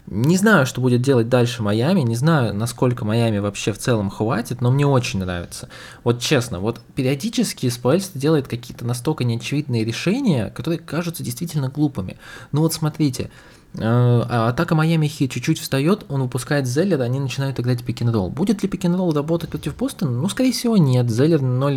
Не 0.08 0.36
знаю, 0.36 0.66
что 0.66 0.80
будет 0.80 1.02
делать 1.02 1.28
дальше 1.28 1.64
Майами, 1.64 2.00
не 2.00 2.14
знаю, 2.14 2.54
насколько 2.54 3.04
Майами 3.04 3.38
вообще 3.38 3.72
в 3.72 3.78
целом 3.78 4.08
хватит, 4.08 4.60
но 4.60 4.70
мне 4.70 4.86
очень 4.86 5.18
нравится. 5.18 5.68
Вот 6.04 6.20
честно, 6.20 6.60
вот 6.60 6.80
периодически 6.94 7.68
Споэльство 7.68 8.20
делает 8.20 8.46
какие-то 8.46 8.84
настолько 8.84 9.24
неочевидные 9.24 9.84
решения, 9.84 10.50
которые 10.50 10.78
кажутся 10.78 11.24
действительно 11.24 11.70
глупыми. 11.70 12.18
Ну 12.52 12.60
вот 12.60 12.72
смотрите, 12.72 13.30
э, 13.74 13.80
а 13.80 14.48
атака 14.48 14.76
Майами 14.76 15.08
Хит 15.08 15.32
чуть-чуть 15.32 15.58
встает, 15.58 16.06
он 16.08 16.22
выпускает 16.22 16.68
Зеллера, 16.68 17.02
они 17.02 17.18
начинают 17.18 17.58
играть 17.58 17.82
пик-н-ролл. 17.82 18.30
Будет 18.30 18.62
ли 18.62 18.68
пик-н-ролл 18.68 19.12
работать 19.12 19.50
против 19.50 19.76
Бостона? 19.76 20.12
Ну, 20.12 20.28
скорее 20.28 20.52
всего, 20.52 20.76
нет. 20.76 21.10
Зеллер 21.10 21.42
0 21.42 21.74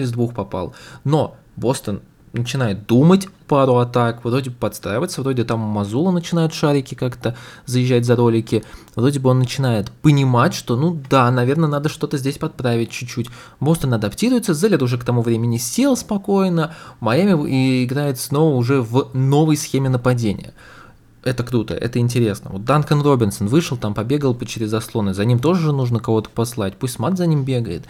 из 0.00 0.12
2 0.12 0.26
попал. 0.28 0.74
Но 1.02 1.36
Бостон 1.56 2.02
начинает 2.38 2.86
думать 2.86 3.28
пару 3.46 3.76
атак, 3.76 4.24
вроде 4.24 4.50
бы 4.50 4.56
подстраиваться, 4.56 5.22
вроде 5.22 5.44
там 5.44 5.60
Мазула 5.60 6.10
начинают 6.10 6.54
шарики 6.54 6.94
как-то 6.94 7.36
заезжать 7.66 8.04
за 8.04 8.16
ролики, 8.16 8.64
вроде 8.94 9.20
бы 9.20 9.30
он 9.30 9.38
начинает 9.38 9.90
понимать, 9.90 10.54
что 10.54 10.76
ну 10.76 11.00
да, 11.10 11.30
наверное, 11.30 11.68
надо 11.68 11.88
что-то 11.88 12.16
здесь 12.18 12.38
подправить 12.38 12.90
чуть-чуть. 12.90 13.28
Бостон 13.60 13.94
адаптируется, 13.94 14.54
Зелер 14.54 14.82
уже 14.82 14.98
к 14.98 15.04
тому 15.04 15.22
времени 15.22 15.58
сел 15.58 15.96
спокойно, 15.96 16.74
Майами 17.00 17.84
играет 17.84 18.18
снова 18.18 18.56
уже 18.56 18.80
в 18.80 19.10
новой 19.12 19.56
схеме 19.56 19.88
нападения 19.88 20.54
это 21.24 21.42
круто, 21.42 21.74
это 21.74 21.98
интересно. 21.98 22.50
Вот 22.50 22.64
Данкан 22.64 23.02
Робинсон 23.02 23.48
вышел, 23.48 23.76
там 23.76 23.94
побегал 23.94 24.34
по 24.34 24.46
через 24.46 24.70
заслоны, 24.70 25.14
за 25.14 25.24
ним 25.24 25.38
тоже 25.38 25.72
нужно 25.72 26.00
кого-то 26.00 26.30
послать, 26.30 26.76
пусть 26.76 26.98
Мат 26.98 27.16
за 27.16 27.26
ним 27.26 27.44
бегает, 27.44 27.84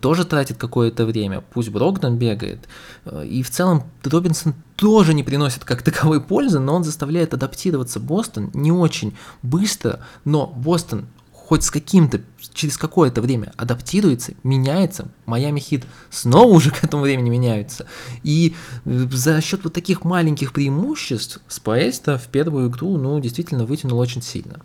тоже 0.00 0.24
тратит 0.24 0.56
какое-то 0.56 1.04
время, 1.04 1.42
пусть 1.52 1.70
Брогдон 1.70 2.16
бегает. 2.16 2.68
Э, 3.04 3.26
и 3.26 3.42
в 3.42 3.50
целом 3.50 3.84
Робинсон 4.04 4.54
тоже 4.76 5.14
не 5.14 5.22
приносит 5.22 5.64
как 5.64 5.82
таковой 5.82 6.20
пользы, 6.20 6.58
но 6.58 6.74
он 6.74 6.84
заставляет 6.84 7.34
адаптироваться 7.34 8.00
Бостон 8.00 8.50
не 8.54 8.72
очень 8.72 9.14
быстро, 9.42 10.00
но 10.24 10.46
Бостон 10.46 11.06
хоть 11.46 11.62
с 11.62 11.70
каким-то, 11.70 12.20
через 12.52 12.76
какое-то 12.76 13.20
время 13.20 13.52
адаптируется, 13.56 14.32
меняется, 14.42 15.08
Майами 15.26 15.60
Хит 15.60 15.84
снова 16.10 16.52
уже 16.52 16.70
к 16.74 16.84
этому 16.84 17.02
времени 17.02 17.30
меняются. 17.30 17.86
И 18.22 18.54
э, 18.84 19.06
за 19.10 19.40
счет 19.40 19.64
вот 19.64 19.72
таких 19.72 20.04
маленьких 20.04 20.52
преимуществ 20.52 21.40
Спаэста 21.48 22.18
в 22.18 22.28
первую 22.28 22.68
игру, 22.68 22.96
ну, 22.96 23.18
действительно 23.20 23.64
вытянул 23.64 23.98
очень 23.98 24.22
сильно. 24.22 24.60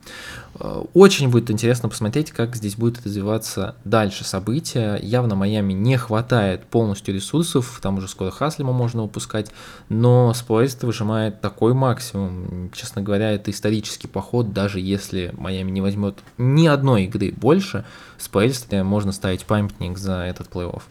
Э, 0.60 0.84
очень 0.94 1.30
будет 1.30 1.50
интересно 1.50 1.90
посмотреть, 1.90 2.32
как 2.32 2.56
здесь 2.56 2.76
будет 2.76 3.04
развиваться 3.04 3.76
дальше 3.86 4.24
события. 4.24 5.00
Явно 5.02 5.36
Майами 5.36 5.74
не 5.74 5.98
хватает 5.98 6.66
полностью 6.66 7.14
ресурсов, 7.14 7.80
там 7.82 7.98
уже 7.98 8.08
скоро 8.08 8.32
Хаслима 8.32 8.74
можно 8.74 9.04
выпускать, 9.04 9.52
но 9.90 10.34
Спаэста 10.34 10.86
выжимает 10.86 11.42
такой 11.42 11.74
максимум. 11.74 12.70
Честно 12.74 13.02
говоря, 13.02 13.32
это 13.32 13.52
исторический 13.52 14.08
поход, 14.08 14.54
даже 14.54 14.80
если 14.80 15.34
Майами 15.38 15.72
не 15.72 15.82
возьмет 15.82 16.20
ни 16.38 16.68
одной 16.68 17.06
игры 17.06 17.32
больше, 17.32 17.71
с 18.18 18.28
Пэльстре 18.28 18.84
можно 18.84 19.12
ставить 19.12 19.46
памятник 19.46 19.98
за 19.98 20.24
этот 20.24 20.48
плей-офф. 20.48 20.84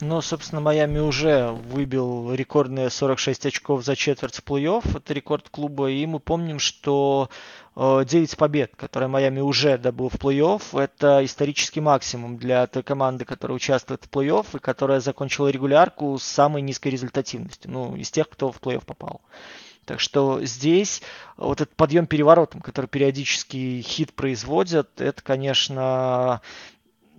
Но, 0.00 0.22
собственно, 0.22 0.62
Майами 0.62 0.98
уже 0.98 1.50
выбил 1.50 2.32
рекордные 2.32 2.88
46 2.88 3.46
очков 3.46 3.84
за 3.84 3.96
четверть 3.96 4.36
в 4.36 4.44
плей-офф. 4.44 4.96
Это 4.96 5.12
рекорд 5.12 5.50
клуба. 5.50 5.90
И 5.90 6.06
мы 6.06 6.20
помним, 6.20 6.58
что 6.58 7.28
9 7.76 8.32
э, 8.32 8.36
побед, 8.36 8.74
которые 8.76 9.08
Майами 9.08 9.40
уже 9.40 9.76
добыл 9.76 10.08
в 10.08 10.14
плей-офф, 10.14 10.80
это 10.80 11.24
исторический 11.24 11.80
максимум 11.80 12.38
для 12.38 12.66
той 12.66 12.82
команды, 12.82 13.26
которая 13.26 13.56
участвует 13.56 14.04
в 14.04 14.10
плей-офф 14.10 14.46
и 14.56 14.58
которая 14.58 15.00
закончила 15.00 15.48
регулярку 15.48 16.18
с 16.18 16.22
самой 16.22 16.62
низкой 16.62 16.88
результативностью. 16.88 17.70
Ну, 17.70 17.94
из 17.96 18.10
тех, 18.10 18.28
кто 18.28 18.50
в 18.50 18.60
плей-офф 18.60 18.84
попал. 18.84 19.20
Так 19.90 19.98
что 19.98 20.40
здесь 20.44 21.02
вот 21.36 21.60
этот 21.60 21.74
подъем 21.74 22.06
переворотом, 22.06 22.60
который 22.60 22.86
периодически 22.86 23.82
хит 23.84 24.12
производят, 24.12 25.00
это, 25.00 25.20
конечно, 25.20 26.42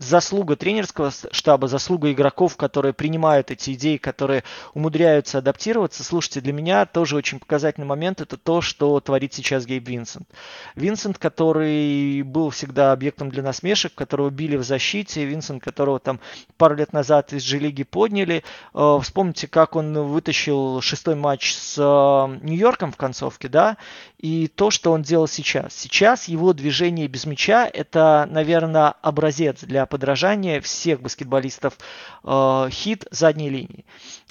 заслуга 0.02 0.56
тренерского 0.56 1.12
штаба, 1.32 1.68
заслуга 1.68 2.12
игроков, 2.12 2.58
которые 2.58 2.94
принимают 2.94 3.52
эти 3.52 3.74
идеи, 3.74 3.98
которые 3.98 4.44
умудряются 4.74 5.38
адаптироваться. 5.38 6.04
Слушайте, 6.04 6.42
для 6.42 6.54
меня 6.54 6.86
тоже 6.86 7.16
очень 7.16 7.40
показательный 7.40 7.88
момент 7.88 8.20
это 8.20 8.38
то, 8.38 8.62
что 8.62 9.00
творит 9.00 9.34
сейчас 9.34 9.66
Гейб 9.66 9.88
Винсент. 9.88 10.28
Винсент, 10.76 11.18
который 11.18 12.24
был 12.24 12.50
всегда 12.50 12.92
объектом 12.92 13.30
для 13.30 13.44
насмешек, 13.44 13.94
которого 13.94 14.30
били 14.30 14.58
в 14.58 14.64
защите, 14.64 15.24
Винсент, 15.24 15.64
которого 15.64 16.00
там 16.00 16.20
пару 16.58 16.76
лет 16.76 16.94
назад 16.94 17.32
из 17.34 17.50
G-лиги 17.50 17.84
подняли. 17.84 18.44
Э, 18.74 19.00
вспомните, 19.02 19.48
как 19.48 19.76
он 19.76 19.94
вытащил 19.94 20.82
шестой 20.82 21.16
матч 21.16 21.54
с 21.54 21.78
э, 21.78 22.40
Нью-Йорком 22.42 22.92
в 22.92 22.98
концовке, 22.98 23.50
да, 23.50 23.78
и 24.18 24.48
то, 24.48 24.72
что 24.72 24.92
он 24.92 25.04
делал 25.04 25.28
сейчас. 25.28 25.74
Сейчас 25.74 26.28
его 26.28 26.54
движение 26.54 27.08
без 27.08 27.26
мяча 27.26 27.68
это, 27.68 28.28
наверное, 28.30 28.94
образец 29.02 29.62
для 29.62 29.86
подражания 29.92 30.60
всех 30.62 31.02
баскетболистов 31.02 31.78
э, 32.24 32.68
хит 32.72 33.06
задней 33.12 33.50
линии. 33.50 33.86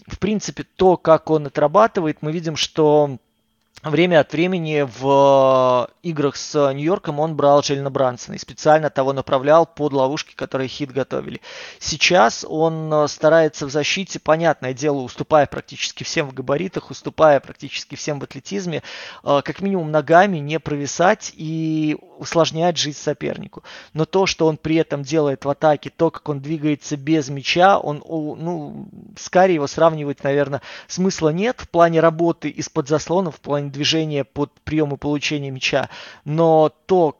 В 0.08 0.18
принципе, 0.18 0.64
то, 0.64 0.96
как 0.96 1.30
он 1.30 1.46
отрабатывает, 1.46 2.18
мы 2.22 2.32
видим, 2.32 2.56
что 2.56 3.18
время 3.82 4.20
от 4.20 4.32
времени 4.32 4.86
в 4.86 5.88
э, 5.88 6.08
играх 6.08 6.36
с 6.36 6.72
Нью-Йорком 6.72 7.18
он 7.18 7.34
брал 7.34 7.60
Джейлина 7.60 7.90
Брансона 7.90 8.34
и 8.34 8.38
специально 8.38 8.90
того 8.90 9.12
направлял 9.12 9.64
под 9.64 9.92
ловушки, 9.92 10.34
которые 10.34 10.68
хит 10.68 10.92
готовили. 10.92 11.40
Сейчас 11.78 12.44
он 12.46 12.92
э, 12.92 13.08
старается 13.08 13.66
в 13.66 13.70
защите, 13.70 14.20
понятное 14.20 14.74
дело, 14.74 14.98
уступая 14.98 15.46
практически 15.46 16.04
всем 16.04 16.28
в 16.28 16.34
габаритах, 16.34 16.90
уступая 16.90 17.40
практически 17.40 17.94
всем 17.94 18.20
в 18.20 18.24
атлетизме, 18.24 18.82
э, 19.24 19.40
как 19.42 19.62
минимум 19.62 19.90
ногами 19.90 20.38
не 20.38 20.60
провисать 20.60 21.32
и 21.34 21.96
усложнять 22.18 22.76
жизнь 22.76 22.98
сопернику. 22.98 23.64
Но 23.94 24.04
то, 24.04 24.26
что 24.26 24.46
он 24.46 24.58
при 24.58 24.76
этом 24.76 25.02
делает 25.02 25.46
в 25.46 25.48
атаке, 25.48 25.88
то, 25.88 26.10
как 26.10 26.28
он 26.28 26.40
двигается 26.40 26.98
без 26.98 27.30
мяча, 27.30 27.78
он, 27.78 28.04
ну, 28.06 28.88
скорее 29.18 29.54
его 29.54 29.66
сравнивать, 29.66 30.22
наверное, 30.22 30.60
смысла 30.86 31.30
нет 31.30 31.60
в 31.60 31.70
плане 31.70 32.00
работы 32.00 32.50
из-под 32.50 32.88
заслонов, 32.88 33.36
в 33.36 33.40
плане 33.40 33.69
движения 33.70 34.24
под 34.24 34.52
прием 34.60 34.94
и 34.94 34.96
получение 34.96 35.50
мяча, 35.50 35.88
но 36.24 36.72
то, 36.86 37.16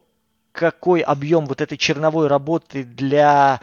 какой 0.53 1.01
объем 1.01 1.47
вот 1.47 1.61
этой 1.61 1.79
черновой 1.79 2.27
работы 2.27 2.85
для 2.85 3.61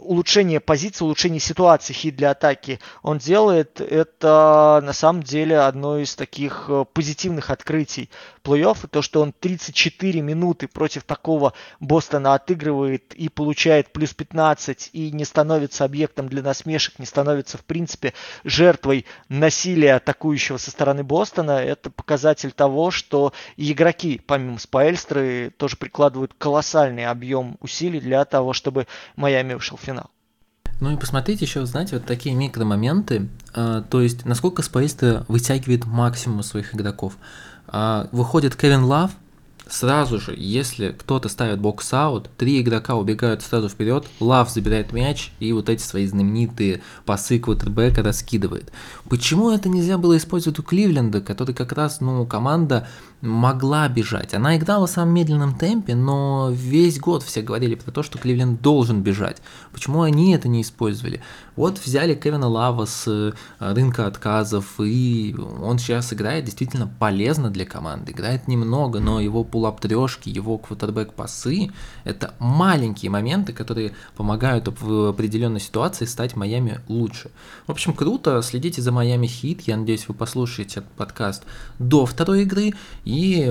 улучшение 0.00 0.60
позиции, 0.60 1.04
улучшение 1.04 1.40
ситуации 1.40 1.92
хит 1.92 2.16
для 2.16 2.30
атаки 2.30 2.80
он 3.02 3.18
делает, 3.18 3.80
это 3.80 4.80
на 4.82 4.92
самом 4.92 5.22
деле 5.22 5.58
одно 5.58 5.98
из 5.98 6.14
таких 6.14 6.66
э, 6.68 6.84
позитивных 6.92 7.50
открытий 7.50 8.10
плей-офф. 8.42 8.88
То, 8.88 9.02
что 9.02 9.20
он 9.20 9.32
34 9.32 10.20
минуты 10.20 10.68
против 10.68 11.04
такого 11.04 11.52
Бостона 11.80 12.34
отыгрывает 12.34 13.14
и 13.14 13.28
получает 13.28 13.92
плюс 13.92 14.14
15 14.14 14.90
и 14.92 15.10
не 15.12 15.24
становится 15.24 15.84
объектом 15.84 16.28
для 16.28 16.42
насмешек, 16.42 16.98
не 16.98 17.06
становится 17.06 17.58
в 17.58 17.64
принципе 17.64 18.14
жертвой 18.44 19.06
насилия 19.28 19.94
атакующего 19.94 20.56
со 20.56 20.70
стороны 20.70 21.04
Бостона, 21.04 21.62
это 21.62 21.90
показатель 21.90 22.52
того, 22.52 22.90
что 22.90 23.32
игроки, 23.56 24.20
помимо 24.26 24.58
Спаэльстры, 24.58 25.52
тоже 25.56 25.76
прикладывают 25.76 26.34
колоссальный 26.38 27.06
объем 27.06 27.56
усилий 27.60 28.00
для 28.00 28.24
того, 28.24 28.52
чтобы 28.52 28.86
Майами 29.16 29.54
вышел 29.54 29.76
в 29.76 29.87
финал. 29.88 30.10
Ну 30.80 30.92
и 30.92 30.96
посмотрите 30.96 31.44
еще, 31.44 31.66
знаете, 31.66 31.96
вот 31.96 32.06
такие 32.06 32.34
микромоменты, 32.34 33.28
э, 33.54 33.82
то 33.90 34.00
есть 34.00 34.24
насколько 34.24 34.62
специалисты 34.62 35.24
вытягивает 35.26 35.86
максимум 35.86 36.42
своих 36.42 36.74
игроков. 36.74 37.16
Э, 37.66 38.06
выходит 38.12 38.54
Кевин 38.54 38.84
Лав, 38.84 39.10
сразу 39.68 40.20
же, 40.20 40.34
если 40.36 40.92
кто-то 40.92 41.28
ставит 41.28 41.58
box-out, 41.58 42.30
три 42.36 42.60
игрока 42.60 42.94
убегают 42.94 43.42
сразу 43.42 43.68
вперед, 43.68 44.06
Лав 44.20 44.50
забирает 44.50 44.92
мяч 44.92 45.32
и 45.40 45.52
вот 45.52 45.68
эти 45.68 45.82
свои 45.82 46.06
знаменитые 46.06 46.80
пасы 47.04 47.40
квотербека 47.40 48.04
раскидывает. 48.04 48.70
Почему 49.08 49.50
это 49.50 49.68
нельзя 49.68 49.98
было 49.98 50.16
использовать 50.16 50.60
у 50.60 50.62
Кливленда, 50.62 51.20
который 51.20 51.56
как 51.56 51.72
раз, 51.72 52.00
ну, 52.00 52.24
команда 52.24 52.86
могла 53.20 53.88
бежать. 53.88 54.34
Она 54.34 54.56
играла 54.56 54.86
в 54.86 54.90
самом 54.90 55.14
медленном 55.14 55.56
темпе, 55.56 55.94
но 55.94 56.50
весь 56.52 57.00
год 57.00 57.22
все 57.22 57.42
говорили 57.42 57.74
про 57.74 57.90
то, 57.90 58.02
что 58.02 58.18
Кливленд 58.18 58.60
должен 58.60 59.02
бежать. 59.02 59.42
Почему 59.72 60.02
они 60.02 60.34
это 60.34 60.48
не 60.48 60.62
использовали? 60.62 61.20
Вот 61.56 61.78
взяли 61.78 62.14
Кевина 62.14 62.46
Лава 62.46 62.84
с 62.84 63.04
э, 63.08 63.32
рынка 63.58 64.06
отказов, 64.06 64.78
и 64.78 65.34
он 65.60 65.78
сейчас 65.80 66.12
играет 66.12 66.44
действительно 66.44 66.86
полезно 66.86 67.50
для 67.50 67.66
команды. 67.66 68.12
Играет 68.12 68.46
немного, 68.46 69.00
но 69.00 69.20
его 69.20 69.42
пулап 69.42 69.80
трешки, 69.80 70.28
его 70.28 70.58
квотербек 70.58 71.14
пасы– 71.14 71.70
это 72.04 72.34
маленькие 72.38 73.10
моменты, 73.10 73.52
которые 73.52 73.94
помогают 74.16 74.68
в 74.80 75.08
определенной 75.08 75.60
ситуации 75.60 76.04
стать 76.04 76.36
Майами 76.36 76.80
лучше. 76.86 77.30
В 77.66 77.72
общем, 77.72 77.92
круто, 77.92 78.40
следите 78.42 78.80
за 78.80 78.92
Майами 78.92 79.26
Хит, 79.26 79.62
я 79.62 79.76
надеюсь, 79.76 80.06
вы 80.06 80.14
послушаете 80.14 80.80
этот 80.80 80.92
подкаст 80.92 81.42
до 81.80 82.06
второй 82.06 82.42
игры, 82.42 82.74
и 83.08 83.50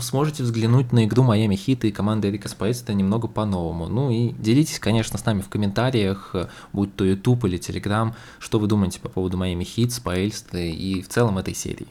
сможете 0.00 0.42
взглянуть 0.42 0.90
на 0.90 1.04
игру 1.04 1.22
Майами 1.22 1.54
Хит 1.54 1.84
и 1.84 1.92
команды 1.92 2.28
Эрика 2.28 2.48
Спейста 2.48 2.92
немного 2.92 3.28
по-новому. 3.28 3.86
Ну 3.86 4.10
и 4.10 4.30
делитесь, 4.30 4.80
конечно, 4.80 5.16
с 5.16 5.24
нами 5.24 5.42
в 5.42 5.48
комментариях, 5.48 6.34
будь 6.72 6.96
то 6.96 7.04
YouTube 7.04 7.44
или 7.44 7.56
Telegram, 7.56 8.14
что 8.40 8.58
вы 8.58 8.66
думаете 8.66 8.98
по 8.98 9.08
поводу 9.08 9.36
Майами 9.36 9.62
Хит, 9.62 9.92
Спейсты 9.92 10.72
и 10.72 11.02
в 11.02 11.08
целом 11.08 11.38
этой 11.38 11.54
серии. 11.54 11.86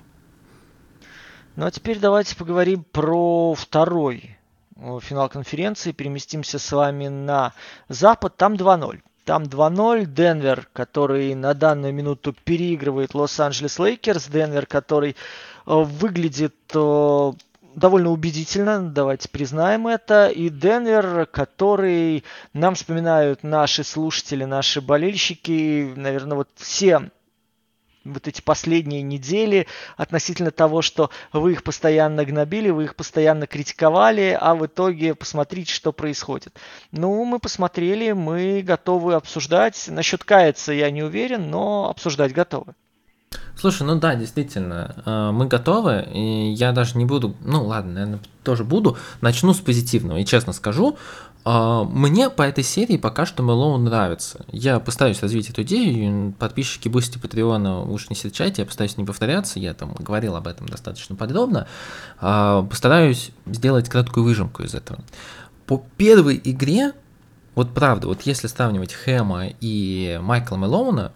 Ну 1.56 1.68
а 1.68 1.72
теперь 1.72 2.00
давайте 2.00 2.36
поговорим 2.36 2.84
про 2.84 3.54
второй 3.54 4.38
э, 4.76 5.00
финал 5.02 5.30
конференции. 5.30 5.94
Переместимся 5.94 6.60
с 6.60 6.70
вами 6.70 7.08
на 7.08 7.54
Запад. 7.88 8.36
Там 8.36 8.56
2-0. 8.56 9.00
Там 9.24 9.44
2-0. 9.44 10.06
Денвер, 10.06 10.68
который 10.74 11.34
на 11.34 11.54
данную 11.54 11.94
минуту 11.94 12.36
переигрывает 12.44 13.14
Лос-Анджелес 13.14 13.80
Лейкерс. 13.80 14.28
Денвер, 14.28 14.66
который 14.66 15.12
Э, 15.12 15.16
выглядит 15.66 16.56
э, 16.74 17.32
довольно 17.76 18.12
убедительно, 18.12 18.82
давайте 18.82 19.30
признаем 19.30 19.88
это. 19.88 20.28
И 20.28 20.50
Денвер, 20.50 21.26
который 21.28 22.24
нам 22.54 22.76
вспоминают 22.76 23.44
наши 23.44 23.84
слушатели, 23.84 24.44
наши 24.44 24.82
болельщики, 24.82 25.94
наверное, 25.96 26.38
вот 26.38 26.50
все 26.56 27.10
вот 28.06 28.28
эти 28.28 28.42
последние 28.42 29.02
недели 29.02 29.68
относительно 29.98 30.52
того, 30.52 30.82
что 30.82 31.10
вы 31.34 31.54
их 31.54 31.64
постоянно 31.64 32.26
гнобили, 32.26 32.70
вы 32.70 32.86
их 32.86 32.96
постоянно 32.96 33.46
критиковали, 33.48 34.38
а 34.40 34.56
в 34.56 34.66
итоге 34.66 35.16
посмотрите, 35.16 35.74
что 35.74 35.92
происходит. 35.92 36.58
Ну, 36.92 37.24
мы 37.26 37.40
посмотрели, 37.40 38.14
мы 38.14 38.62
готовы 38.62 39.16
обсуждать. 39.16 39.86
Насчет 39.90 40.24
каяться 40.24 40.74
я 40.74 40.90
не 40.92 41.04
уверен, 41.04 41.50
но 41.50 41.90
обсуждать 41.90 42.34
готовы. 42.34 42.74
Слушай, 43.60 43.84
ну 43.84 43.96
да, 44.00 44.16
действительно, 44.16 44.96
э, 45.06 45.32
мы 45.34 45.46
готовы, 45.48 46.08
и 46.14 46.54
я 46.54 46.72
даже 46.72 46.98
не 46.98 47.04
буду, 47.04 47.36
ну 47.44 47.66
ладно, 47.66 47.92
наверное, 47.92 48.20
тоже 48.42 48.64
буду, 48.64 48.98
начну 49.20 49.54
с 49.54 49.60
позитивного, 49.60 50.18
и 50.18 50.26
честно 50.26 50.54
скажу, 50.54 50.98
э, 51.44 51.84
мне 51.90 52.30
по 52.30 52.44
этой 52.44 52.64
серии 52.64 52.96
пока 52.96 53.26
что 53.26 53.44
Мэлоун 53.44 53.84
нравится. 53.84 54.46
Я 54.50 54.80
постараюсь 54.80 55.22
развить 55.22 55.50
эту 55.50 55.64
идею, 55.64 56.34
подписчики 56.40 56.88
Boosty 56.88 57.18
Patreon 57.18 57.74
а 57.74 57.82
уж 57.82 58.10
не 58.10 58.16
серчайте, 58.16 58.62
я 58.62 58.66
постараюсь 58.66 58.96
не 58.96 59.04
повторяться, 59.04 59.60
я 59.60 59.74
там 59.74 59.94
говорил 60.00 60.38
об 60.38 60.48
этом 60.48 60.66
достаточно 60.70 61.18
подробно, 61.18 61.68
э, 62.22 62.64
постараюсь 62.70 63.32
сделать 63.46 63.90
краткую 63.90 64.24
выжимку 64.24 64.64
из 64.64 64.74
этого. 64.74 65.00
По 65.66 65.84
первой 65.98 66.40
игре, 66.42 66.94
вот 67.56 67.74
правда, 67.74 68.08
вот 68.08 68.22
если 68.22 68.48
сравнивать 68.48 68.94
Хэма 68.94 69.48
и 69.60 70.18
Майкла 70.24 70.56
Мэлоуна, 70.56 71.12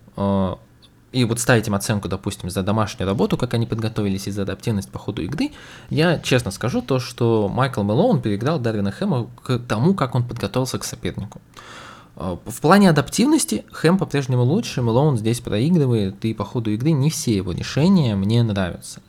и 1.14 1.26
вот 1.26 1.40
ставить 1.40 1.68
им 1.68 1.76
оценку, 1.76 2.10
допустим, 2.10 2.50
за 2.50 2.64
домашнюю 2.64 3.08
работу, 3.08 3.38
как 3.38 3.54
они 3.54 3.68
подготовились 3.68 4.28
и 4.28 4.32
за 4.32 4.42
адаптивность 4.42 4.90
по 4.90 4.98
ходу 4.98 5.22
игры, 5.22 5.52
я 5.90 6.18
честно 6.20 6.50
скажу 6.50 6.82
то, 6.82 7.00
что 7.00 7.48
Майкл 7.48 7.84
Мэлоун 7.84 8.22
переиграл 8.22 8.60
Дарвина 8.60 8.92
Хэма 8.92 9.28
к 9.44 9.60
тому, 9.60 9.94
как 9.94 10.16
он 10.16 10.28
подготовился 10.28 10.80
к 10.80 10.84
сопернику. 10.84 11.40
А, 12.16 12.40
в 12.46 12.62
плане 12.62 12.90
адаптивности 12.90 13.64
Хэм 13.72 14.00
по-прежнему 14.00 14.44
лучше, 14.44 14.82
Мэлоун 14.82 15.18
здесь 15.18 15.40
проигрывает, 15.40 16.26
и 16.26 16.34
по 16.34 16.44
ходу 16.44 16.72
игры 16.72 16.92
не 16.92 17.12
все 17.12 17.36
его 17.36 17.52
решения 17.52 18.16
мне 18.16 18.42
нравятся. 18.42 19.02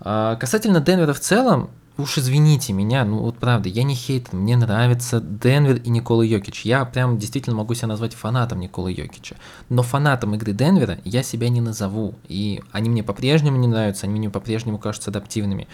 А, 0.00 0.34
касательно 0.36 0.80
Денвера 0.80 1.12
в 1.12 1.20
целом, 1.20 1.70
уж 1.98 2.18
извините 2.18 2.72
меня, 2.72 3.04
ну 3.04 3.18
вот 3.18 3.38
правда, 3.38 3.68
я 3.68 3.82
не 3.82 3.94
хейтер, 3.94 4.34
мне 4.34 4.56
нравится 4.56 5.20
Денвер 5.20 5.76
и 5.76 5.88
Никола 5.88 6.24
Йокич. 6.24 6.62
Я 6.64 6.84
прям 6.84 7.18
действительно 7.18 7.56
могу 7.56 7.74
себя 7.74 7.88
назвать 7.88 8.14
фанатом 8.14 8.60
Никола 8.60 8.90
Йокича. 8.90 9.36
Но 9.68 9.82
фанатом 9.82 10.34
игры 10.34 10.52
Денвера 10.52 10.98
я 11.04 11.22
себя 11.22 11.48
не 11.48 11.60
назову. 11.60 12.14
И 12.28 12.62
они 12.72 12.90
мне 12.90 13.02
по-прежнему 13.02 13.56
не 13.56 13.66
нравятся, 13.66 14.06
они 14.06 14.18
мне 14.18 14.30
по-прежнему 14.30 14.78
кажутся 14.78 15.10
адаптивными. 15.10 15.68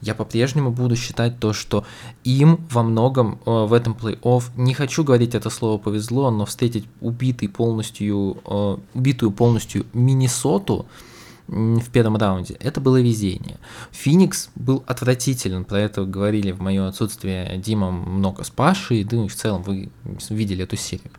Я 0.00 0.14
по-прежнему 0.14 0.70
буду 0.70 0.94
считать 0.94 1.40
то, 1.40 1.52
что 1.52 1.84
им 2.22 2.66
во 2.70 2.82
многом 2.82 3.40
э, 3.44 3.50
в 3.50 3.72
этом 3.72 3.94
плей-офф, 3.94 4.44
не 4.56 4.72
хочу 4.72 5.02
говорить 5.02 5.34
это 5.34 5.50
слово 5.50 5.78
повезло, 5.78 6.30
но 6.30 6.46
встретить 6.46 6.86
убитый 7.00 7.48
полностью, 7.48 8.38
э, 8.44 8.76
убитую 8.94 9.32
полностью 9.32 9.86
Миннесоту, 9.92 10.86
в 11.48 11.90
первом 11.90 12.16
раунде. 12.16 12.54
Это 12.60 12.80
было 12.80 13.00
везение. 13.00 13.56
Феникс 13.90 14.50
был 14.54 14.84
отвратителен, 14.86 15.64
про 15.64 15.80
это 15.80 16.04
говорили 16.04 16.52
в 16.52 16.60
мое 16.60 16.86
отсутствие 16.86 17.56
Дима 17.56 17.90
много 17.90 18.44
с 18.44 18.50
Пашей, 18.50 19.02
да 19.02 19.16
и 19.16 19.28
в 19.28 19.34
целом 19.34 19.62
вы 19.62 19.88
видели 20.28 20.64
эту 20.64 20.76
серию. 20.76 21.10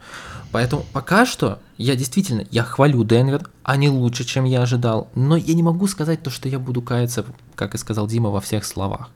Поэтому 0.51 0.85
пока 0.93 1.25
что 1.25 1.59
я 1.77 1.95
действительно, 1.95 2.45
я 2.51 2.63
хвалю 2.63 3.03
Денвер, 3.03 3.49
они 3.63 3.89
лучше, 3.89 4.23
чем 4.23 4.45
я 4.45 4.61
ожидал, 4.61 5.09
но 5.15 5.35
я 5.35 5.53
не 5.55 5.63
могу 5.63 5.87
сказать 5.87 6.21
то, 6.21 6.29
что 6.29 6.47
я 6.47 6.59
буду 6.59 6.81
каяться, 6.81 7.25
как 7.55 7.73
и 7.73 7.79
сказал 7.79 8.07
Дима, 8.07 8.29
во 8.29 8.39
всех 8.39 8.65
словах. 8.65 9.09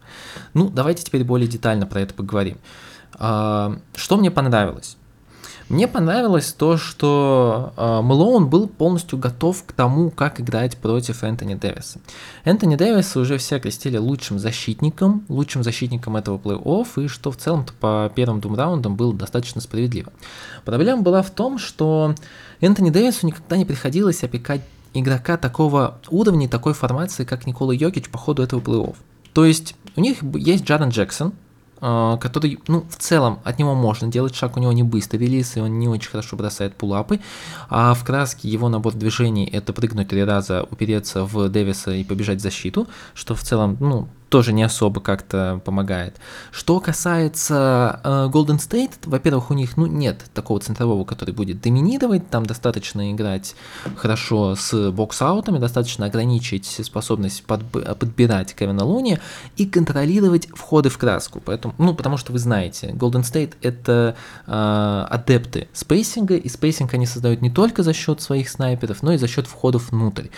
Ну, 0.53 0.69
давайте 0.69 1.03
теперь 1.03 1.23
более 1.23 1.47
детально 1.47 1.85
про 1.85 2.01
это 2.01 2.13
поговорим. 2.13 2.57
А, 3.13 3.77
что 3.95 4.17
мне 4.17 4.31
понравилось? 4.31 4.97
Мне 5.69 5.87
понравилось 5.87 6.53
то, 6.53 6.77
что 6.77 7.73
э, 7.77 8.01
Мэлоун 8.01 8.49
был 8.49 8.67
полностью 8.67 9.17
готов 9.17 9.63
к 9.65 9.71
тому, 9.71 10.11
как 10.11 10.41
играть 10.41 10.77
против 10.77 11.23
Энтони 11.23 11.55
Дэвиса. 11.55 11.99
Энтони 12.43 12.75
Дэвиса 12.75 13.19
уже 13.19 13.37
все 13.37 13.59
крестили 13.59 13.97
лучшим 13.97 14.39
защитником, 14.39 15.25
лучшим 15.29 15.63
защитником 15.63 16.17
этого 16.17 16.37
плей-офф, 16.37 17.05
и 17.05 17.07
что 17.07 17.31
в 17.31 17.37
целом-то 17.37 17.73
по 17.79 18.11
первым 18.13 18.41
двум 18.41 18.55
раундам 18.55 18.95
было 18.95 19.13
достаточно 19.13 19.61
справедливо. 19.61 20.11
Проблема 20.65 21.01
была 21.01 21.21
в 21.21 21.31
том, 21.31 21.57
что 21.57 22.13
Энтони 22.59 22.89
Дэвису 22.89 23.25
никогда 23.25 23.57
не 23.57 23.65
приходилось 23.65 24.23
опекать 24.23 24.61
игрока 24.93 25.37
такого 25.37 25.99
уровня, 26.09 26.49
такой 26.49 26.73
формации, 26.73 27.23
как 27.23 27.47
Никола 27.47 27.73
Йокич 27.73 28.09
по 28.09 28.17
ходу 28.17 28.43
этого 28.43 28.59
плей-офф. 28.59 28.95
То 29.33 29.45
есть 29.45 29.75
у 29.95 30.01
них 30.01 30.17
есть 30.35 30.65
Джарен 30.65 30.89
Джексон, 30.89 31.33
который, 31.83 32.59
ну, 32.67 32.85
в 32.89 32.95
целом, 32.95 33.39
от 33.43 33.59
него 33.59 33.75
можно 33.75 34.07
делать 34.07 34.35
шаг, 34.35 34.55
у 34.55 34.59
него 34.59 34.71
не 34.71 34.83
быстрый 34.83 35.17
релиз, 35.17 35.57
и 35.57 35.59
он 35.59 35.79
не 35.79 35.89
очень 35.89 36.09
хорошо 36.09 36.37
бросает 36.37 36.75
пулапы, 36.75 37.19
а 37.69 37.93
в 37.93 38.05
краске 38.05 38.47
его 38.47 38.69
набор 38.69 38.93
движений 38.93 39.45
это 39.45 39.73
прыгнуть 39.73 40.07
три 40.07 40.23
раза, 40.23 40.65
упереться 40.71 41.25
в 41.25 41.49
Дэвиса 41.49 41.91
и 41.91 42.05
побежать 42.05 42.39
в 42.39 42.41
защиту, 42.41 42.87
что 43.13 43.35
в 43.35 43.41
целом, 43.41 43.75
ну, 43.81 44.07
тоже 44.33 44.51
не 44.51 44.63
особо 44.63 44.99
как-то 44.99 45.61
помогает. 45.63 46.15
Что 46.51 46.79
касается 46.79 47.99
э, 48.03 48.29
Golden 48.33 48.57
State, 48.57 48.93
во-первых, 49.05 49.51
у 49.51 49.53
них 49.53 49.77
ну, 49.77 49.85
нет 49.85 50.25
такого 50.33 50.59
центрового, 50.59 51.05
который 51.05 51.35
будет 51.35 51.61
доминировать, 51.61 52.31
там 52.31 52.43
достаточно 52.43 53.11
играть 53.11 53.55
хорошо 53.95 54.55
с 54.55 54.89
бокс-аутами, 54.89 55.59
достаточно 55.59 56.07
ограничить 56.07 56.65
способность 56.65 57.43
подб- 57.45 57.93
подбирать 57.93 58.55
Кевина 58.55 58.83
Луни 58.83 59.19
и 59.55 59.67
контролировать 59.67 60.47
входы 60.49 60.89
в 60.89 60.97
краску. 60.97 61.39
Поэтому, 61.39 61.75
ну, 61.77 61.93
потому 61.93 62.17
что 62.17 62.31
вы 62.31 62.39
знаете, 62.39 62.87
Golden 62.87 63.21
State 63.21 63.53
это 63.61 64.15
э, 64.47 65.05
адепты 65.11 65.67
спейсинга, 65.73 66.37
и 66.37 66.49
спейсинг 66.49 66.91
они 66.95 67.05
создают 67.05 67.43
не 67.43 67.51
только 67.51 67.83
за 67.83 67.93
счет 67.93 68.19
своих 68.19 68.49
снайперов, 68.49 69.03
но 69.03 69.13
и 69.13 69.17
за 69.17 69.27
счет 69.27 69.45
входов 69.45 69.91
внутрь. 69.91 70.29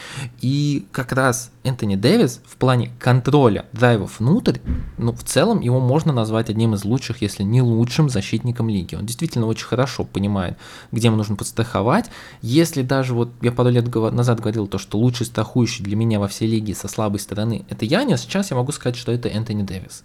И 0.42 0.86
как 0.92 1.14
раз 1.14 1.50
Энтони 1.64 1.96
Дэвис 1.96 2.42
в 2.46 2.58
плане 2.58 2.92
контроля 3.00 3.64
драйвов 3.86 4.20
внутрь, 4.20 4.58
ну, 4.98 5.12
в 5.12 5.24
целом 5.24 5.62
его 5.62 5.80
можно 5.80 6.12
назвать 6.12 6.50
одним 6.50 6.74
из 6.74 6.84
лучших, 6.86 7.22
если 7.22 7.44
не 7.44 7.62
лучшим 7.62 8.10
защитником 8.10 8.68
лиги. 8.68 8.96
Он 8.96 9.06
действительно 9.06 9.46
очень 9.46 9.68
хорошо 9.68 10.04
понимает, 10.04 10.58
где 10.92 11.08
ему 11.08 11.18
нужно 11.18 11.36
подстраховать. 11.36 12.10
Если 12.42 12.82
даже 12.82 13.14
вот 13.14 13.30
я 13.44 13.52
пару 13.52 13.70
лет 13.70 13.94
назад 13.94 14.40
говорил 14.40 14.66
то, 14.66 14.80
что 14.80 14.98
лучший 14.98 15.28
страхующий 15.28 15.84
для 15.84 15.96
меня 15.96 16.20
во 16.20 16.28
всей 16.28 16.48
лиге 16.48 16.74
со 16.74 16.88
слабой 16.88 17.20
стороны 17.20 17.64
это 17.70 17.86
Янис, 17.86 18.22
сейчас 18.22 18.50
я 18.50 18.58
могу 18.58 18.72
сказать, 18.72 18.96
что 18.96 19.12
это 19.12 19.30
Энтони 19.30 19.62
Дэвис. 19.62 20.04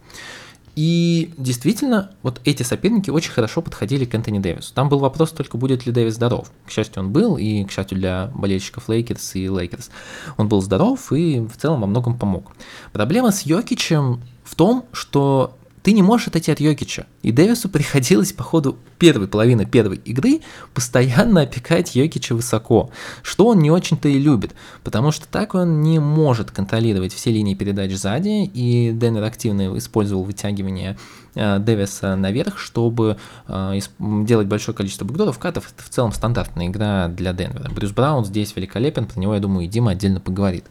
И 0.77 1.33
действительно, 1.37 2.13
вот 2.23 2.41
эти 2.45 2.63
соперники 2.63 3.11
очень 3.11 3.33
хорошо 3.33 3.63
подходили 3.63 4.05
к 4.05 4.15
Энтони 4.15 4.39
Дэвису. 4.39 4.73
Там 4.75 4.89
был 4.89 4.99
вопрос 4.99 5.31
только, 5.31 5.57
будет 5.57 5.87
ли 5.87 5.93
Дэвис 5.93 6.15
здоров. 6.15 6.51
К 6.67 6.71
счастью, 6.71 7.03
он 7.03 7.11
был, 7.11 7.37
и, 7.37 7.65
к 7.65 7.71
счастью, 7.71 7.99
для 7.99 8.31
болельщиков 8.35 8.89
Лейкерс 8.89 9.35
и 9.37 9.49
Лейкерс, 9.49 9.91
он 10.37 10.49
был 10.49 10.63
здоров 10.63 11.13
и 11.13 11.41
в 11.41 11.57
целом 11.57 11.81
во 11.81 11.87
многом 11.87 12.19
помог. 12.19 12.53
Проблема 12.93 13.33
с 13.33 13.43
Йокичем 13.43 14.23
в 14.45 14.55
том, 14.55 14.87
что 14.93 15.57
ты 15.83 15.93
не 15.93 16.03
можешь 16.03 16.29
отойти 16.29 16.53
от 16.53 16.61
Йокича. 16.61 17.07
И 17.23 17.33
Дэвису 17.33 17.69
приходилось 17.69 18.33
по 18.33 18.43
ходу 18.43 18.79
первой 18.99 19.29
половины 19.29 19.65
первой 19.65 19.97
игры 19.99 20.41
постоянно 20.75 21.43
опекать 21.43 21.95
Йокича 21.95 22.35
высоко, 22.35 22.91
что 23.23 23.47
он 23.47 23.61
не 23.61 23.71
очень-то 23.71 24.09
и 24.09 24.19
любит, 24.19 24.55
потому 24.85 25.11
что 25.11 25.27
так 25.27 25.55
он 25.55 25.81
не 25.83 25.99
может 25.99 26.51
контролировать 26.51 27.13
все 27.13 27.31
линии 27.31 27.55
передач 27.55 27.93
сзади, 27.93 28.45
и 28.45 28.93
Денвер 28.93 29.25
активно 29.25 29.77
использовал 29.79 30.25
вытягивание 30.25 30.99
э, 31.35 31.59
Дэвиса 31.59 32.17
наверх, 32.17 32.59
чтобы 32.59 33.17
э, 33.49 33.79
делать 33.99 34.47
большое 34.47 34.77
количество 34.77 35.05
бэкдоров, 35.05 35.39
катов. 35.39 35.73
Это 35.75 35.83
в 35.85 35.89
целом 35.89 36.13
стандартная 36.13 36.67
игра 36.67 37.09
для 37.09 37.33
Денвера. 37.33 37.71
Брюс 37.71 37.93
Браун 37.93 38.25
здесь 38.25 38.55
великолепен, 38.55 39.07
про 39.07 39.19
него, 39.19 39.35
я 39.35 39.41
думаю, 39.41 39.65
и 39.65 39.69
Дима 39.69 39.93
отдельно 39.93 40.21
поговорит. 40.21 40.67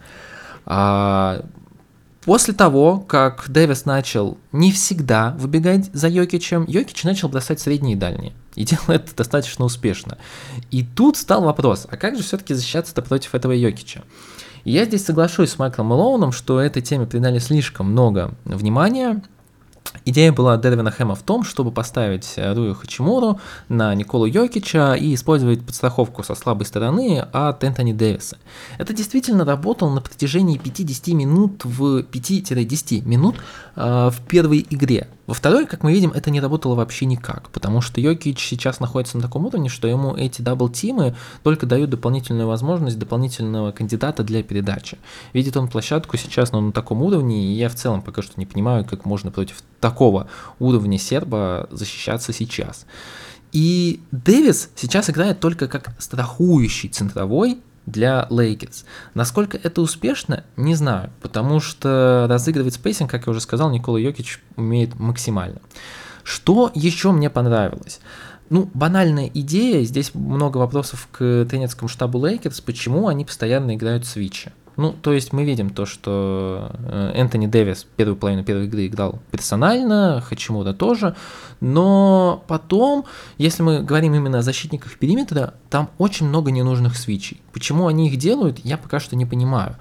А 0.65 1.45
После 2.29 2.53
того, 2.53 2.99
как 2.99 3.45
Дэвис 3.47 3.85
начал 3.85 4.37
не 4.51 4.71
всегда 4.71 5.35
выбегать 5.39 5.89
за 5.93 6.07
Йокичем, 6.07 6.63
Йокич 6.67 7.03
начал 7.03 7.27
бросать 7.27 7.59
средние 7.59 7.95
и 7.95 7.99
дальние. 7.99 8.33
И 8.53 8.63
делал 8.65 8.83
это 8.89 9.15
достаточно 9.15 9.65
успешно. 9.65 10.19
И 10.69 10.85
тут 10.85 11.17
стал 11.17 11.41
вопрос, 11.41 11.87
а 11.89 11.97
как 11.97 12.15
же 12.15 12.21
все-таки 12.21 12.53
защищаться-то 12.53 13.01
против 13.01 13.33
этого 13.33 13.51
Йокича? 13.53 14.03
И 14.63 14.71
я 14.71 14.85
здесь 14.85 15.05
соглашусь 15.05 15.49
с 15.49 15.57
Майклом 15.57 15.87
Мэлоуном, 15.87 16.31
что 16.31 16.59
этой 16.59 16.83
теме 16.83 17.07
придали 17.07 17.39
слишком 17.39 17.87
много 17.87 18.35
внимания, 18.45 19.23
Идея 20.05 20.31
была 20.31 20.57
Дарвина 20.57 20.91
Хэма 20.91 21.15
в 21.15 21.23
том, 21.23 21.43
чтобы 21.43 21.71
поставить 21.71 22.33
э, 22.35 22.53
Рую 22.53 22.75
Хачимуру 22.75 23.39
на 23.67 23.93
Николу 23.95 24.25
Йокича 24.25 24.95
и 24.95 25.13
использовать 25.13 25.65
подстраховку 25.65 26.23
со 26.23 26.35
слабой 26.35 26.65
стороны 26.65 27.19
от 27.31 27.63
Энтони 27.63 27.93
Дэвиса. 27.93 28.37
Это 28.77 28.93
действительно 28.93 29.45
работало 29.45 29.93
на 29.93 30.01
протяжении 30.01 30.57
50 30.57 31.07
минут 31.09 31.65
в 31.65 32.01
5-10 32.01 33.07
минут 33.07 33.35
э, 33.75 34.09
в 34.11 34.21
первой 34.27 34.65
игре. 34.69 35.07
Во 35.29 35.35
второй, 35.35 35.67
как 35.67 35.83
мы 35.83 35.93
видим, 35.93 36.09
это 36.09 36.31
не 36.31 36.41
работало 36.41 36.73
вообще 36.73 37.05
никак, 37.05 37.51
потому 37.51 37.81
что 37.81 38.01
Йокич 38.01 38.43
сейчас 38.43 38.79
находится 38.79 39.15
на 39.15 39.21
таком 39.21 39.45
уровне, 39.45 39.69
что 39.69 39.87
ему 39.87 40.15
эти 40.15 40.41
дабл-тимы 40.41 41.15
только 41.43 41.67
дают 41.67 41.91
дополнительную 41.91 42.47
возможность 42.47 42.97
дополнительного 42.97 43.71
кандидата 43.71 44.23
для 44.23 44.41
передачи. 44.41 44.97
Видит 45.33 45.55
он 45.55 45.67
площадку 45.67 46.17
сейчас 46.17 46.51
но 46.51 46.61
на 46.61 46.71
таком 46.71 47.03
уровне, 47.03 47.45
и 47.45 47.53
я 47.53 47.69
в 47.69 47.75
целом 47.75 48.01
пока 48.01 48.23
что 48.23 48.39
не 48.39 48.47
понимаю, 48.47 48.85
как 48.85 49.05
можно 49.05 49.29
против 49.29 49.61
такого 49.79 50.25
уровня 50.57 50.97
серба 50.97 51.67
защищаться 51.69 52.33
сейчас. 52.33 52.87
И 53.51 54.01
Дэвис 54.09 54.71
сейчас 54.75 55.11
играет 55.11 55.39
только 55.39 55.67
как 55.67 55.93
страхующий 55.99 56.89
центровой 56.89 57.59
для 57.91 58.27
Лейкерс. 58.29 58.85
Насколько 59.13 59.57
это 59.57 59.81
успешно, 59.81 60.43
не 60.57 60.75
знаю, 60.75 61.11
потому 61.21 61.59
что 61.59 62.27
разыгрывать 62.29 62.75
спейсинг, 62.75 63.09
как 63.09 63.27
я 63.27 63.31
уже 63.31 63.41
сказал, 63.41 63.69
Никола 63.71 63.99
Йокич 63.99 64.41
умеет 64.55 64.99
максимально. 64.99 65.59
Что 66.23 66.71
еще 66.73 67.11
мне 67.11 67.29
понравилось? 67.29 67.99
Ну, 68.49 68.69
банальная 68.73 69.29
идея, 69.33 69.83
здесь 69.83 70.15
много 70.15 70.57
вопросов 70.57 71.07
к 71.11 71.45
тренерскому 71.49 71.87
штабу 71.87 72.25
Лейкерс, 72.25 72.61
почему 72.61 73.07
они 73.07 73.23
постоянно 73.25 73.75
играют 73.75 74.05
свитчи. 74.05 74.51
Ну, 74.79 74.93
то 74.93 75.11
есть 75.11 75.33
мы 75.33 75.43
видим 75.43 75.71
то, 75.71 75.85
что 75.85 76.71
э, 76.73 77.11
Энтони 77.13 77.47
Дэвис 77.47 77.85
первую 77.97 78.15
половину 78.15 78.45
первой 78.45 78.67
игры 78.67 78.87
играл 78.87 79.19
персонально, 79.29 80.23
Хачимуда 80.25 80.73
тоже, 80.73 81.17
но 81.59 82.45
потом, 82.47 83.03
если 83.37 83.61
мы 83.61 83.83
говорим 83.83 84.15
именно 84.15 84.37
о 84.37 84.41
защитниках 84.41 84.97
периметра, 84.97 85.53
там 85.69 85.89
очень 85.97 86.29
много 86.29 86.51
ненужных 86.51 86.95
свитчей. 86.95 87.41
Почему 87.51 87.87
они 87.87 88.07
их 88.07 88.15
делают, 88.15 88.59
я 88.59 88.77
пока 88.77 89.01
что 89.01 89.17
не 89.17 89.25
понимаю. 89.25 89.75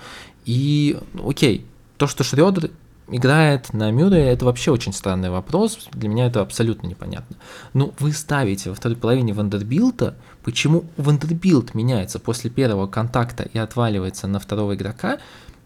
И, 0.46 0.98
окей, 1.24 1.64
то, 1.96 2.08
что 2.08 2.24
Шредер 2.24 2.72
играет 3.08 3.72
на 3.72 3.92
Мюррее, 3.92 4.26
это 4.26 4.46
вообще 4.46 4.72
очень 4.72 4.92
странный 4.92 5.30
вопрос, 5.30 5.88
для 5.92 6.08
меня 6.08 6.26
это 6.26 6.40
абсолютно 6.40 6.88
непонятно. 6.88 7.36
Ну, 7.72 7.94
вы 8.00 8.12
ставите 8.12 8.70
во 8.70 8.74
второй 8.74 8.96
половине 8.96 9.32
Вандербилта, 9.32 10.16
почему 10.48 10.84
Вандербилт 10.96 11.74
меняется 11.74 12.18
после 12.18 12.48
первого 12.48 12.86
контакта 12.86 13.42
и 13.42 13.58
отваливается 13.58 14.26
на 14.26 14.38
второго 14.38 14.76
игрока, 14.76 15.18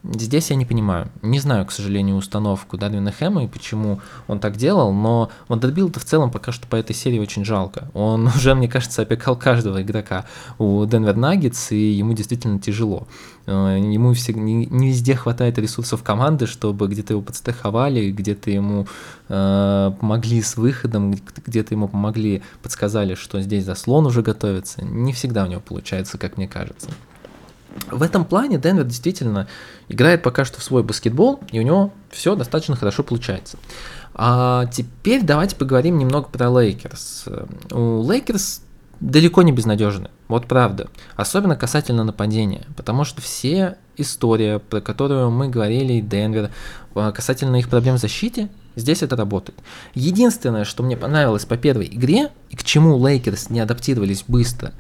Здесь 0.05 0.51
я 0.51 0.57
не 0.57 0.65
понимаю. 0.65 1.09
Не 1.23 1.39
знаю, 1.39 1.65
к 1.65 1.71
сожалению, 1.71 2.17
установку 2.17 2.77
Дарвина 2.77 3.13
Хэма 3.13 3.45
и 3.45 3.47
почему 3.47 4.01
он 4.27 4.41
так 4.41 4.57
делал, 4.57 4.93
но 4.93 5.31
Вандербилта 5.47 6.01
в 6.01 6.05
целом 6.05 6.33
пока 6.33 6.51
что 6.51 6.67
по 6.67 6.75
этой 6.75 6.93
серии 6.93 7.21
очень 7.21 7.45
жалко. 7.45 7.89
Он 7.95 8.27
уже, 8.37 8.57
мне 8.57 8.67
кажется, 8.67 9.03
опекал 9.03 9.37
каждого 9.37 9.81
игрока 9.81 10.25
у 10.59 10.85
Денвер 10.87 11.15
Наггетс, 11.15 11.71
и 11.71 11.93
ему 11.93 12.15
действительно 12.15 12.59
тяжело. 12.59 13.07
Э, 13.47 13.79
ему 13.81 14.13
все, 14.15 14.33
не, 14.33 14.67
не 14.67 14.89
везде 14.89 15.15
хватает 15.15 15.59
ресурсов 15.59 16.03
команды, 16.03 16.47
чтобы 16.47 16.89
где-то 16.89 17.15
его 17.15 17.23
подстраховали, 17.23 18.11
где-то 18.11 18.51
ему 18.51 18.87
э, 19.29 19.93
помогли 19.99 20.43
с 20.43 20.57
выходом, 20.57 21.15
где-то 21.47 21.75
ему 21.75 21.89
помогли, 21.89 22.43
подсказали, 22.63 23.15
что 23.15 23.41
здесь 23.41 23.65
заслон 23.65 24.07
уже 24.07 24.23
готовится. 24.23 24.85
Не 24.85 25.13
всегда 25.13 25.45
у 25.45 25.47
него 25.47 25.61
получается, 25.61 26.19
как 26.19 26.37
мне 26.37 26.49
кажется. 26.49 26.91
В 27.91 28.03
этом 28.03 28.25
плане 28.25 28.59
Денвер 28.59 28.85
действительно 28.85 29.49
играет 29.89 30.23
пока 30.23 30.45
что 30.45 30.61
в 30.61 30.63
свой 30.63 30.83
баскетбол, 30.83 31.41
и 31.51 31.59
у 31.59 31.63
него 31.63 31.93
все 32.11 32.37
достаточно 32.37 32.77
хорошо 32.77 33.03
получается. 33.03 33.57
А 34.15 34.67
теперь 34.67 35.23
давайте 35.23 35.57
поговорим 35.57 35.99
немного 35.99 36.29
про 36.29 36.51
Лейкерс. 36.51 37.25
У 37.71 38.03
Лейкерс 38.03 38.63
далеко 39.03 39.43
не 39.43 39.53
безнадежны, 39.53 40.11
вот 40.29 40.47
правда. 40.47 40.89
Особенно 41.17 41.57
касательно 41.57 42.05
нападения, 42.05 42.63
потому 42.77 43.05
что 43.05 43.21
все 43.21 43.77
история, 43.97 44.59
про 44.61 44.81
которую 44.81 45.31
мы 45.31 45.49
говорили, 45.49 46.01
Денвер, 46.01 46.51
а, 46.95 47.11
касательно 47.13 47.57
их 47.57 47.69
проблем 47.69 47.97
в 47.97 48.01
защите, 48.01 48.49
здесь 48.77 49.03
это 49.03 49.17
работает. 49.17 49.59
Единственное, 49.95 50.65
что 50.65 50.83
мне 50.83 50.97
понравилось 50.97 51.45
по 51.45 51.57
первой 51.57 51.87
игре, 51.87 52.31
и 52.51 52.57
к 52.57 52.65
чему 52.65 53.05
Лейкерс 53.05 53.49
не 53.49 53.61
адаптировались 53.61 54.25
быстро, 54.29 54.73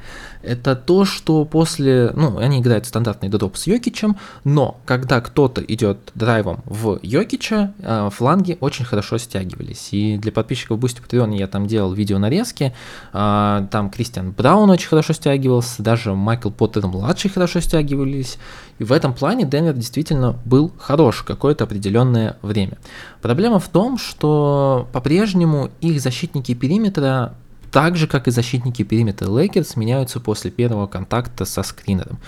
это 0.42 0.76
то, 0.76 1.04
что 1.04 1.44
после, 1.44 2.12
ну, 2.14 2.38
они 2.38 2.60
играют 2.60 2.86
стандартный 2.86 3.28
дроп 3.28 3.56
с 3.56 3.66
Йокичем, 3.66 4.16
но 4.44 4.78
когда 4.84 5.20
кто-то 5.20 5.62
идет 5.62 5.98
драйвом 6.14 6.62
в 6.66 6.98
Йокича, 7.02 7.72
э, 7.78 8.10
фланги 8.12 8.58
очень 8.60 8.84
хорошо 8.84 9.18
стягивались. 9.18 9.88
И 9.92 10.18
для 10.18 10.32
подписчиков 10.32 10.78
Boosty 10.78 11.00
Patreon 11.06 11.36
я 11.36 11.46
там 11.46 11.66
делал 11.66 11.92
видео 11.92 12.18
нарезки, 12.18 12.74
э, 13.12 13.66
там 13.70 13.90
Кристиан 13.90 14.32
Браун 14.32 14.68
очень 14.68 14.88
хорошо 14.88 15.12
стягивался, 15.14 15.82
даже 15.82 16.14
Майкл 16.14 16.50
Портер 16.50 16.86
младший 16.86 17.30
хорошо 17.30 17.60
стягивались, 17.60 18.38
и 18.78 18.84
в 18.84 18.92
этом 18.92 19.14
плане 19.14 19.44
Денвер 19.44 19.74
действительно 19.74 20.38
был 20.44 20.72
хорош 20.78 21.22
какое-то 21.22 21.64
определенное 21.64 22.36
время. 22.42 22.78
Проблема 23.22 23.60
в 23.60 23.68
том, 23.68 23.98
что 23.98 24.88
по-прежнему 24.92 25.70
их 25.80 26.00
защитники 26.00 26.54
периметра 26.54 27.34
так 27.70 27.96
же, 27.96 28.06
как 28.06 28.28
и 28.28 28.30
защитники 28.30 28.82
периметра 28.82 29.30
Лейкерс, 29.30 29.76
меняются 29.76 30.20
после 30.20 30.50
первого 30.50 30.86
контакта 30.88 31.46
со 31.46 31.62
скринером. 31.62 32.18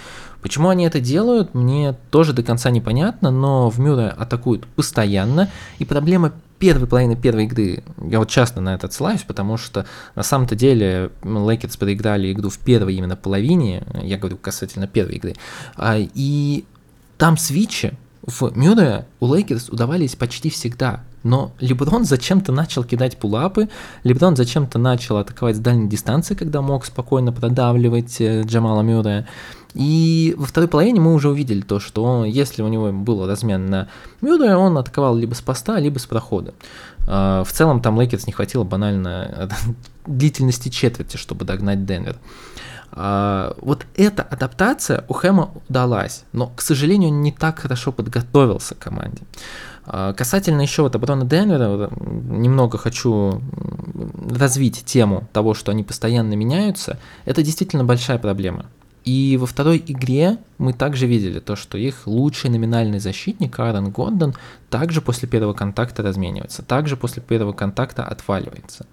Почему 0.40 0.68
они 0.70 0.86
это 0.86 1.00
делают, 1.00 1.52
мне 1.52 1.94
тоже 2.10 2.32
до 2.32 2.42
конца 2.42 2.70
непонятно, 2.70 3.30
но 3.30 3.68
в 3.68 3.78
Мюррея 3.78 4.10
атакуют 4.10 4.66
постоянно, 4.66 5.50
и 5.78 5.84
проблема 5.84 6.32
первой 6.58 6.86
половины 6.86 7.16
первой 7.16 7.44
игры, 7.44 7.82
я 8.00 8.20
вот 8.20 8.30
часто 8.30 8.60
на 8.60 8.74
это 8.74 8.86
отсылаюсь, 8.86 9.22
потому 9.22 9.56
что 9.58 9.84
на 10.14 10.22
самом-то 10.22 10.54
деле 10.54 11.10
Лейкерс 11.22 11.76
проиграли 11.76 12.32
игру 12.32 12.48
в 12.48 12.58
первой 12.58 12.94
именно 12.94 13.16
половине, 13.16 13.82
я 14.02 14.16
говорю 14.16 14.36
касательно 14.36 14.86
первой 14.86 15.16
игры, 15.16 15.34
а, 15.76 15.96
и 15.98 16.64
там 17.18 17.36
свитчи 17.36 17.94
в 18.26 18.56
Мюррея 18.56 19.06
у 19.20 19.32
Лейкерс 19.32 19.68
удавались 19.68 20.16
почти 20.16 20.50
всегда. 20.50 21.04
Но 21.22 21.52
Леброн 21.58 22.04
зачем-то 22.04 22.52
начал 22.52 22.84
кидать 22.84 23.16
пулапы, 23.16 23.70
Леброн 24.02 24.36
зачем-то 24.36 24.78
начал 24.78 25.16
атаковать 25.16 25.56
с 25.56 25.58
дальней 25.58 25.88
дистанции, 25.88 26.34
когда 26.34 26.60
мог 26.60 26.84
спокойно 26.84 27.32
продавливать 27.32 28.20
э, 28.20 28.42
Джамала 28.42 28.82
Мюррея. 28.82 29.26
И 29.72 30.34
во 30.36 30.46
второй 30.46 30.68
половине 30.68 31.00
мы 31.00 31.14
уже 31.14 31.30
увидели 31.30 31.62
то, 31.62 31.80
что 31.80 32.24
если 32.24 32.62
у 32.62 32.68
него 32.68 32.92
был 32.92 33.26
размен 33.26 33.66
на 33.66 33.88
Мюррея, 34.20 34.56
он 34.56 34.76
атаковал 34.76 35.16
либо 35.16 35.34
с 35.34 35.40
поста, 35.40 35.80
либо 35.80 35.98
с 35.98 36.06
прохода. 36.06 36.54
А, 37.06 37.42
в 37.42 37.52
целом 37.52 37.80
там 37.80 37.98
Лейкерс 37.98 38.26
не 38.26 38.32
хватило 38.32 38.64
банально 38.64 39.48
длительности 40.06 40.68
четверти, 40.68 41.16
чтобы 41.16 41.44
догнать 41.44 41.86
Денвер. 41.86 42.16
А, 42.96 43.56
вот 43.60 43.86
эта 43.96 44.22
адаптация 44.22 45.04
у 45.08 45.14
Хэма 45.14 45.50
удалась, 45.68 46.24
но, 46.32 46.46
к 46.46 46.62
сожалению, 46.62 47.10
он 47.10 47.22
не 47.22 47.32
так 47.32 47.58
хорошо 47.58 47.90
подготовился 47.90 48.76
к 48.76 48.78
команде. 48.78 49.22
А, 49.84 50.12
касательно 50.12 50.62
еще 50.62 50.82
вот 50.82 50.94
обороны 50.94 51.26
Денвера, 51.26 51.90
немного 51.90 52.78
хочу 52.78 53.42
развить 54.30 54.84
тему 54.84 55.28
того, 55.32 55.54
что 55.54 55.72
они 55.72 55.82
постоянно 55.82 56.34
меняются. 56.34 56.98
Это 57.24 57.42
действительно 57.42 57.84
большая 57.84 58.18
проблема. 58.18 58.66
И 59.04 59.36
во 59.38 59.46
второй 59.46 59.82
игре 59.86 60.38
мы 60.56 60.72
также 60.72 61.06
видели 61.06 61.40
то, 61.40 61.56
что 61.56 61.76
их 61.76 62.06
лучший 62.06 62.48
номинальный 62.48 63.00
защитник 63.00 63.58
Аарон 63.58 63.90
Гордон 63.90 64.34
также 64.70 65.02
после 65.02 65.28
первого 65.28 65.52
контакта 65.52 66.02
разменивается, 66.02 66.62
также 66.62 66.96
после 66.96 67.22
первого 67.22 67.52
контакта 67.52 68.04
отваливается. 68.04 68.86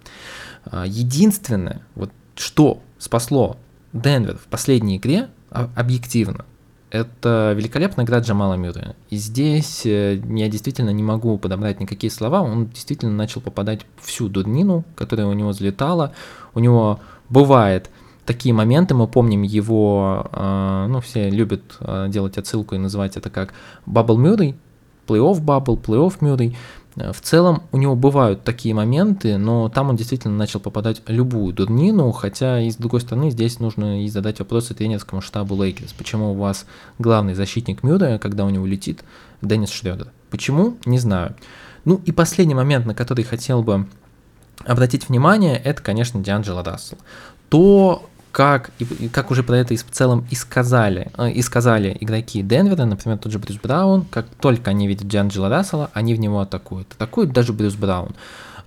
А, 0.64 0.84
единственное, 0.86 1.82
вот 1.94 2.10
что 2.34 2.82
спасло 2.98 3.56
Денвер 3.92 4.38
в 4.38 4.46
последней 4.46 4.96
игре 4.96 5.28
объективно, 5.50 6.44
это 6.92 7.54
великолепная 7.56 8.04
игра 8.04 8.18
Джамала 8.18 8.54
Мюррея. 8.54 8.94
И 9.08 9.16
здесь 9.16 9.86
э, 9.86 10.20
я 10.28 10.48
действительно 10.50 10.90
не 10.90 11.02
могу 11.02 11.38
подобрать 11.38 11.80
никакие 11.80 12.10
слова. 12.10 12.42
Он 12.42 12.66
действительно 12.66 13.12
начал 13.12 13.40
попадать 13.40 13.86
всю 14.02 14.28
дурнину, 14.28 14.84
которая 14.94 15.26
у 15.26 15.32
него 15.32 15.48
взлетала. 15.48 16.12
У 16.52 16.60
него 16.60 17.00
бывает 17.30 17.88
такие 18.26 18.54
моменты, 18.54 18.94
мы 18.94 19.08
помним 19.08 19.40
его, 19.40 20.28
э, 20.32 20.86
ну, 20.90 21.00
все 21.00 21.30
любят 21.30 21.62
э, 21.80 22.08
делать 22.10 22.36
отсылку 22.36 22.74
и 22.74 22.78
называть 22.78 23.16
это 23.16 23.30
как 23.30 23.54
Бабл 23.86 24.18
Мюррей, 24.18 24.54
плей-офф 25.08 25.40
Бабл, 25.40 25.76
плей-офф 25.78 26.16
Мюррей. 26.20 26.58
В 26.94 27.20
целом 27.22 27.62
у 27.72 27.78
него 27.78 27.96
бывают 27.96 28.44
такие 28.44 28.74
моменты, 28.74 29.38
но 29.38 29.70
там 29.70 29.88
он 29.88 29.96
действительно 29.96 30.36
начал 30.36 30.60
попадать 30.60 31.00
любую 31.06 31.54
дурнину, 31.54 32.12
хотя 32.12 32.60
и 32.60 32.70
с 32.70 32.76
другой 32.76 33.00
стороны 33.00 33.30
здесь 33.30 33.60
нужно 33.60 34.04
и 34.04 34.08
задать 34.08 34.40
вопросы 34.40 34.74
тренерскому 34.74 35.22
штабу 35.22 35.62
Лейкерс. 35.62 35.94
Почему 35.94 36.32
у 36.32 36.34
вас 36.34 36.66
главный 36.98 37.32
защитник 37.34 37.82
Мюррея, 37.82 38.18
когда 38.18 38.44
у 38.44 38.50
него 38.50 38.66
летит 38.66 39.04
Деннис 39.40 39.70
Шредер? 39.70 40.08
Почему? 40.30 40.76
Не 40.84 40.98
знаю. 40.98 41.34
Ну 41.86 42.00
и 42.04 42.12
последний 42.12 42.54
момент, 42.54 42.84
на 42.84 42.94
который 42.94 43.24
хотел 43.24 43.62
бы 43.62 43.86
обратить 44.64 45.08
внимание, 45.08 45.56
это, 45.56 45.82
конечно, 45.82 46.22
Ди'Анджело 46.22 46.62
Рассел. 46.62 46.98
То, 47.48 48.08
как, 48.32 48.70
и, 48.78 49.08
как 49.08 49.30
уже 49.30 49.42
про 49.42 49.58
это 49.58 49.76
в 49.76 49.90
целом 49.90 50.26
и 50.30 50.34
сказали, 50.34 51.12
э, 51.18 51.30
и 51.30 51.42
сказали 51.42 51.96
игроки 52.00 52.42
Денвера, 52.42 52.84
например, 52.84 53.18
тот 53.18 53.30
же 53.30 53.38
Брюс 53.38 53.58
Браун, 53.58 54.04
как 54.10 54.26
только 54.40 54.70
они 54.70 54.88
видят 54.88 55.06
Ди'Анджело 55.06 55.48
Рассела, 55.48 55.90
они 55.92 56.14
в 56.14 56.20
него 56.20 56.40
атакуют. 56.40 56.92
Атакует 56.94 57.32
даже 57.32 57.52
Брюс 57.52 57.74
Браун. 57.74 58.14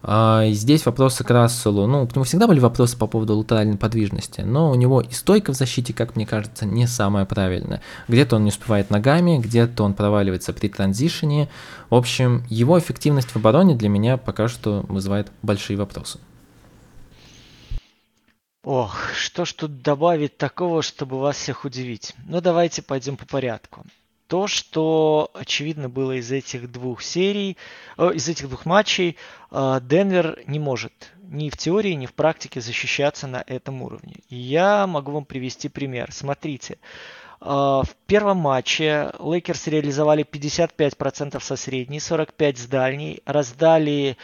А, 0.07 0.45
здесь 0.51 0.85
вопросы 0.85 1.23
к 1.23 1.31
Расселу, 1.31 1.87
ну, 1.87 2.05
к 2.05 2.13
нему 2.13 2.25
всегда 2.25 2.45
были 2.45 2.59
вопросы 2.59 2.95
по 2.95 3.07
поводу 3.07 3.35
латеральной 3.37 3.75
подвижности, 3.75 4.41
но 4.41 4.69
у 4.69 4.75
него 4.75 5.01
и 5.01 5.11
стойка 5.11 5.51
в 5.51 5.55
защите, 5.55 5.93
как 5.93 6.15
мне 6.15 6.27
кажется, 6.27 6.67
не 6.67 6.85
самая 6.85 7.25
правильная. 7.25 7.81
Где-то 8.07 8.35
он 8.35 8.43
не 8.43 8.49
успевает 8.49 8.91
ногами, 8.91 9.39
где-то 9.39 9.83
он 9.83 9.95
проваливается 9.95 10.53
при 10.53 10.67
транзишене. 10.67 11.49
В 11.89 11.95
общем, 11.95 12.43
его 12.49 12.77
эффективность 12.77 13.29
в 13.29 13.35
обороне 13.37 13.73
для 13.73 13.89
меня 13.89 14.17
пока 14.17 14.47
что 14.47 14.85
вызывает 14.87 15.31
большие 15.41 15.75
вопросы. 15.75 16.19
Ох, 18.65 19.13
что 19.13 19.45
ж 19.45 19.53
тут 19.53 19.83
добавить 19.83 20.37
такого, 20.37 20.81
чтобы 20.81 21.19
вас 21.19 21.37
всех 21.37 21.65
удивить? 21.65 22.15
Ну 22.25 22.41
давайте 22.41 22.81
пойдем 22.81 23.15
по 23.15 23.23
порядку. 23.27 23.85
То, 24.25 24.47
что 24.47 25.29
очевидно 25.35 25.87
было 25.87 26.13
из 26.13 26.31
этих 26.31 26.71
двух 26.71 27.03
серий, 27.03 27.57
э, 27.99 28.13
из 28.15 28.27
этих 28.27 28.47
двух 28.49 28.65
матчей, 28.65 29.17
э, 29.51 29.79
Денвер 29.83 30.41
не 30.47 30.57
может 30.57 31.11
ни 31.21 31.51
в 31.51 31.57
теории, 31.57 31.91
ни 31.91 32.07
в 32.07 32.13
практике 32.15 32.59
защищаться 32.59 33.27
на 33.27 33.43
этом 33.45 33.83
уровне. 33.83 34.15
И 34.29 34.35
я 34.35 34.87
могу 34.87 35.11
вам 35.11 35.25
привести 35.25 35.69
пример. 35.69 36.11
Смотрите, 36.11 36.79
э, 37.41 37.45
в 37.45 37.89
первом 38.07 38.37
матче 38.37 39.11
Лейкерс 39.19 39.67
реализовали 39.67 40.23
55% 40.23 41.43
со 41.43 41.55
средней, 41.55 41.99
45% 41.99 42.57
с 42.57 42.65
дальней, 42.65 43.21
раздали 43.27 44.17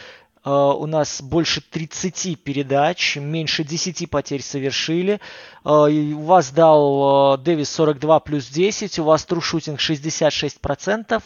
у 0.50 0.86
нас 0.86 1.22
больше 1.22 1.60
30 1.60 2.42
передач, 2.42 3.16
меньше 3.16 3.62
10 3.64 4.10
потерь 4.10 4.42
совершили. 4.42 5.20
Э, 5.64 5.68
у 5.68 6.22
вас 6.22 6.50
дал 6.50 7.34
э, 7.34 7.38
Дэвис 7.38 7.70
42 7.70 8.20
плюс 8.20 8.48
10, 8.48 8.98
у 8.98 9.04
вас 9.04 9.24
true 9.24 9.42
shooting 9.42 9.78
66%. 9.78 11.22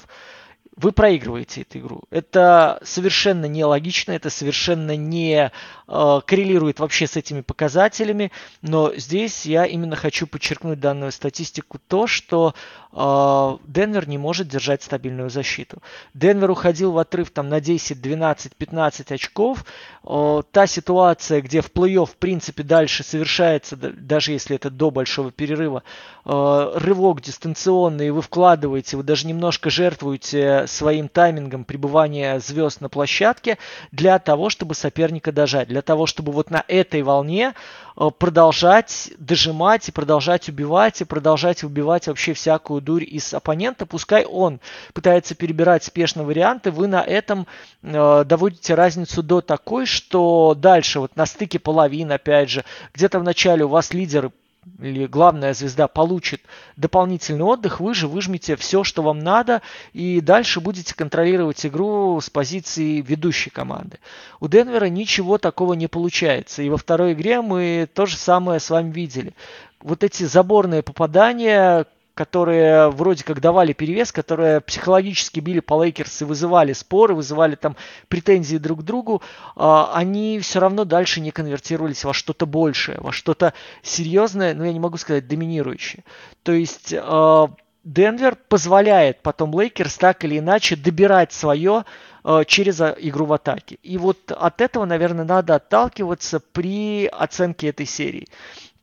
вы 0.77 0.93
проигрываете 0.93 1.63
эту 1.63 1.79
игру. 1.79 2.03
Это 2.11 2.79
совершенно 2.85 3.47
нелогично, 3.47 4.13
это 4.13 4.29
совершенно 4.29 4.95
не 4.97 5.51
э, 5.86 5.86
коррелирует 5.87 6.81
вообще 6.81 7.07
с 7.07 7.17
этими 7.17 7.43
показателями, 7.43 8.33
но 8.61 8.93
здесь 8.97 9.47
я 9.47 9.65
именно 9.65 9.95
хочу 9.95 10.27
подчеркнуть 10.27 10.81
данную 10.81 11.13
статистику 11.13 11.79
то, 11.87 12.09
что 12.09 12.55
э, 12.93 13.57
Денвер 13.67 14.09
не 14.09 14.19
может 14.19 14.49
держать 14.49 14.83
стабильную 14.83 15.31
защиту. 15.31 15.81
Денвер 16.13 16.51
уходил 16.51 16.91
в 16.91 16.99
отрыв 16.99 17.31
там 17.31 17.49
на 17.49 17.61
10, 17.61 18.01
12, 18.01 18.57
15 18.57 19.13
очков. 19.13 19.65
Э, 20.05 20.43
та 20.51 20.67
ситуация, 20.67 21.41
где 21.41 21.61
в 21.61 21.71
плей-офф 21.71 22.07
в 22.07 22.17
принципе 22.17 22.65
дальше 22.65 23.05
совершается, 23.05 23.77
даже 23.77 24.33
если 24.33 24.57
это 24.57 24.71
до 24.71 24.91
большого 24.91 25.31
перерыва, 25.31 25.83
рывок 26.25 27.21
дистанционный, 27.21 28.11
вы 28.11 28.21
вкладываете, 28.21 28.97
вы 28.97 29.05
даже 29.05 29.29
немножко 29.29 29.71
жертвуете 29.71 30.65
своим 30.67 31.09
таймингом 31.09 31.65
пребывания 31.65 32.41
звезд 32.41 32.81
на 32.81 32.89
площадке 32.89 33.59
для 33.93 34.19
того, 34.19 34.51
чтобы 34.51 34.75
соперника 34.75 35.31
дожать, 35.31 35.69
для 35.77 35.83
того, 35.83 36.07
чтобы 36.07 36.33
вот 36.33 36.51
на 36.51 36.65
этой 36.69 37.03
волне 37.03 37.53
э, 37.99 38.09
продолжать 38.19 39.13
дожимать 39.19 39.87
и 39.91 39.93
продолжать 39.93 40.49
убивать 40.49 41.03
и 41.03 41.05
продолжать 41.05 41.65
убивать 41.65 42.07
вообще 42.07 42.33
всякую 42.33 42.81
дурь 42.81 43.05
из 43.05 43.35
оппонента, 43.35 43.85
пускай 43.85 44.25
он 44.25 44.59
пытается 44.95 45.35
перебирать 45.35 45.85
спешно 45.85 46.25
варианты, 46.25 46.71
вы 46.71 46.87
на 46.87 47.03
этом 47.03 47.47
э, 47.83 48.25
доводите 48.25 48.75
разницу 48.75 49.23
до 49.23 49.43
такой, 49.43 49.85
что 49.85 50.55
дальше 50.57 50.99
вот 50.99 51.15
на 51.15 51.27
стыке 51.27 51.59
половин, 51.59 52.11
опять 52.11 52.49
же, 52.49 52.65
где-то 52.95 53.21
в 53.21 53.23
начале 53.23 53.67
у 53.67 53.69
вас 53.69 53.93
лидеры 53.93 54.33
или 54.81 55.07
главная 55.07 55.55
звезда 55.55 55.89
получит 55.89 56.43
дополнительный 56.77 57.45
отдых, 57.45 57.81
вы 57.81 57.95
же 57.95 58.09
выжмете 58.09 58.57
все, 58.57 58.85
что 58.85 59.03
вам 59.03 59.21
надо, 59.21 59.63
и 59.93 60.21
дальше 60.21 60.61
будете 60.61 60.95
контролировать 60.95 61.65
игру 61.65 62.21
с 62.21 62.29
позиции 62.31 63.01
ведущей 63.01 63.51
команды. 63.51 63.99
У 64.41 64.49
Денвера 64.49 64.87
ничего 64.87 65.39
такого 65.39 65.75
не 65.75 65.87
получается. 65.87 66.63
И 66.63 66.69
во 66.69 66.77
второй 66.77 67.13
игре 67.13 67.41
мы 67.41 67.89
то 67.93 68.07
же 68.07 68.17
самое 68.17 68.61
с 68.61 68.71
вами 68.71 68.93
видели. 68.93 69.33
Вот 69.81 70.03
эти 70.03 70.25
заборные 70.25 70.83
попадания, 70.83 71.87
которые 72.17 72.89
вроде 72.89 73.23
как 73.25 73.43
давали 73.43 73.75
перевес, 73.75 74.11
которые 74.11 74.63
психологически 74.63 75.39
били 75.39 75.61
по 75.61 75.75
Лейкерс 75.85 76.23
и 76.23 76.25
вызывали 76.25 76.73
споры, 76.73 77.15
вызывали 77.15 77.57
там 77.57 77.77
претензии 78.09 78.57
друг 78.57 78.81
к 78.81 78.83
другу, 78.85 79.21
а, 79.55 79.93
они 79.93 80.41
все 80.41 80.59
равно 80.59 80.87
дальше 80.87 81.21
не 81.21 81.31
конвертировались 81.31 82.05
во 82.05 82.15
что-то 82.15 82.47
большее, 82.47 82.99
во 83.01 83.13
что-то 83.13 83.53
серьезное, 83.83 84.55
но 84.55 84.65
я 84.65 84.73
не 84.73 84.81
могу 84.81 84.97
сказать 84.97 85.29
доминирующее. 85.29 86.05
То 86.43 86.53
есть 86.53 86.95
а, 86.97 87.51
Денвер 87.85 88.39
позволяет 88.49 89.21
потом 89.21 89.55
Лейкерс 89.55 89.99
так 89.99 90.25
или 90.25 90.39
иначе 90.39 90.75
добирать 90.75 91.35
свое 91.35 91.85
а, 92.25 92.47
через 92.47 92.81
игру 92.81 93.27
в 93.27 93.35
атаке. 93.35 93.77
И 93.83 93.99
вот 93.99 94.33
от 94.33 94.63
этого, 94.63 94.87
наверное, 94.87 95.27
надо 95.27 95.57
отталкиваться 95.57 96.41
при 96.41 97.09
оценке 97.09 97.69
этой 97.69 97.85
серии. 97.85 98.27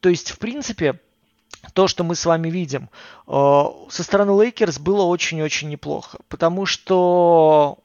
То 0.02 0.10
есть, 0.10 0.30
в 0.30 0.38
принципе, 0.38 1.00
то, 1.74 1.88
что 1.88 2.04
мы 2.04 2.16
с 2.16 2.26
вами 2.26 2.50
видим 2.50 2.90
э, 3.28 3.64
со 3.90 4.04
стороны 4.04 4.32
Лейкерс, 4.42 4.80
было 4.80 5.04
очень-очень 5.04 5.70
неплохо. 5.70 6.20
Потому 6.28 6.66
что 6.66 7.80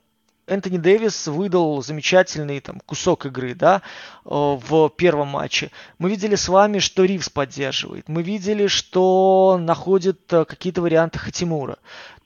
Энтони 0.49 0.79
Дэвис 0.79 1.29
выдал 1.29 1.83
замечательный 1.83 2.61
там, 2.61 2.81
кусок 2.81 3.27
игры 3.27 3.55
да, 3.55 3.83
э, 4.25 4.31
в 4.31 4.89
первом 4.91 5.29
матче. 5.29 5.71
Мы 5.99 6.11
видели 6.11 6.35
с 6.35 6.49
вами, 6.49 6.79
что 6.79 7.05
Ривз 7.05 7.29
поддерживает. 7.29 8.09
Мы 8.09 8.23
видели, 8.23 8.67
что 8.67 9.59
находит 9.61 10.33
э, 10.33 10.45
какие-то 10.45 10.83
варианты 10.83 11.19
Хатимура. 11.19 11.79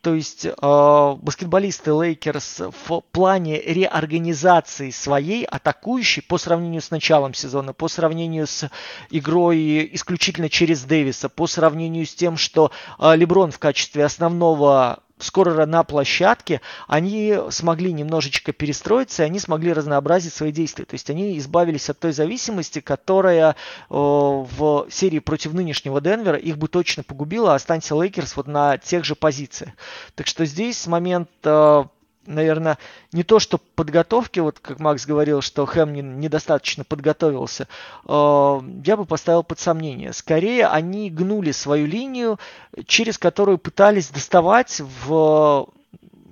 То 0.03 0.15
есть 0.15 0.45
э, 0.45 1.17
баскетболисты 1.23 1.93
Лейкерс 1.93 2.63
в 2.87 3.03
плане 3.13 3.61
реорганизации 3.61 4.91
своей 4.91 5.45
атакующей 5.45 6.23
по 6.23 6.39
сравнению 6.39 6.83
с 6.83 6.91
началом 6.91 7.35
сезона, 7.35 7.73
по 7.73 7.87
сравнению 7.87 8.49
с 8.49 8.69
игрой 9.11 9.89
исключительно 9.93 10.49
через 10.49 10.83
Дэвиса, 10.83 11.29
по 11.29 11.47
сравнению 11.47 12.05
с 12.05 12.15
тем, 12.15 12.37
что 12.37 12.73
э, 12.99 13.15
Леброн 13.15 13.53
в 13.53 13.61
качестве 13.61 14.05
основного 14.05 15.05
скорера 15.23 15.65
на 15.67 15.85
площадке, 15.85 16.61
они 16.89 17.37
смогли 17.51 17.93
немножечко 17.93 18.53
перестроиться, 18.53 19.23
и 19.23 19.27
они 19.27 19.39
смогли 19.39 19.73
разнообразить 19.73 20.35
свои 20.35 20.53
действия. 20.53 20.85
То 20.85 20.95
есть 20.95 21.09
они 21.11 21.39
избавились 21.39 21.89
от 21.89 21.99
той 21.99 22.13
зависимости, 22.13 22.81
которая 22.81 23.51
э, 23.53 23.55
в 23.89 24.87
серии 24.91 25.21
против 25.21 25.53
нынешнего 25.53 26.01
Денвера 26.01 26.37
их 26.37 26.59
бы 26.59 26.69
точно 26.69 27.03
погубила, 27.03 27.53
а 27.53 27.57
останься 27.57 27.95
Лейкерс 27.95 28.37
вот 28.37 28.47
на 28.47 28.79
тех 28.79 29.05
же 29.05 29.15
позициях. 29.15 29.73
Так 30.15 30.27
что 30.27 30.45
здесь 30.45 30.79
с 30.79 30.87
момента 30.87 31.89
наверное, 32.27 32.79
не 33.13 33.23
то, 33.23 33.39
что 33.39 33.59
подготовки, 33.59 34.41
вот 34.41 34.59
как 34.59 34.81
Макс 34.81 35.07
говорил, 35.07 35.41
что 35.41 35.67
Хэм 35.67 35.93
не, 35.93 36.03
недостаточно 36.03 36.85
подготовился, 36.85 37.69
э, 38.07 38.61
я 38.85 38.97
бы 38.97 39.05
поставил 39.05 39.43
под 39.43 39.59
сомнение. 39.59 40.13
Скорее, 40.13 40.67
они 40.67 41.11
гнули 41.11 41.53
свою 41.53 41.87
линию, 41.87 42.39
через 42.87 43.19
которую 43.19 43.59
пытались 43.59 44.09
доставать 44.09 44.81
в 45.07 45.69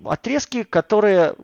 отрезки, 0.04 0.62
которые 0.62 1.34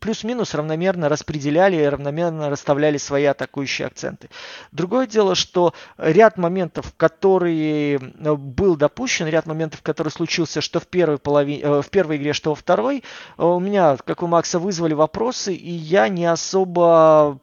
плюс-минус 0.00 0.54
равномерно 0.54 1.08
распределяли 1.08 1.76
и 1.76 1.84
равномерно 1.84 2.50
расставляли 2.50 2.96
свои 2.96 3.24
атакующие 3.24 3.86
акценты. 3.86 4.28
Другое 4.72 5.06
дело, 5.06 5.34
что 5.34 5.74
ряд 5.98 6.36
моментов, 6.38 6.92
которые 6.96 7.96
э, 7.96 8.34
был 8.34 8.76
допущен, 8.76 9.26
ряд 9.26 9.46
моментов, 9.46 9.82
который 9.82 10.08
случился 10.08 10.60
что 10.60 10.80
в 10.80 10.86
первой, 10.86 11.18
половине, 11.18 11.62
э, 11.62 11.82
в 11.82 11.90
первой 11.90 12.16
игре, 12.16 12.32
что 12.32 12.50
во 12.50 12.56
второй, 12.56 13.04
э, 13.38 13.44
у 13.44 13.60
меня, 13.60 13.96
как 14.04 14.22
у 14.22 14.26
Макса, 14.26 14.58
вызвали 14.58 14.94
вопросы, 14.94 15.54
и 15.54 15.70
я 15.70 16.08
не 16.08 16.26
особо 16.26 17.38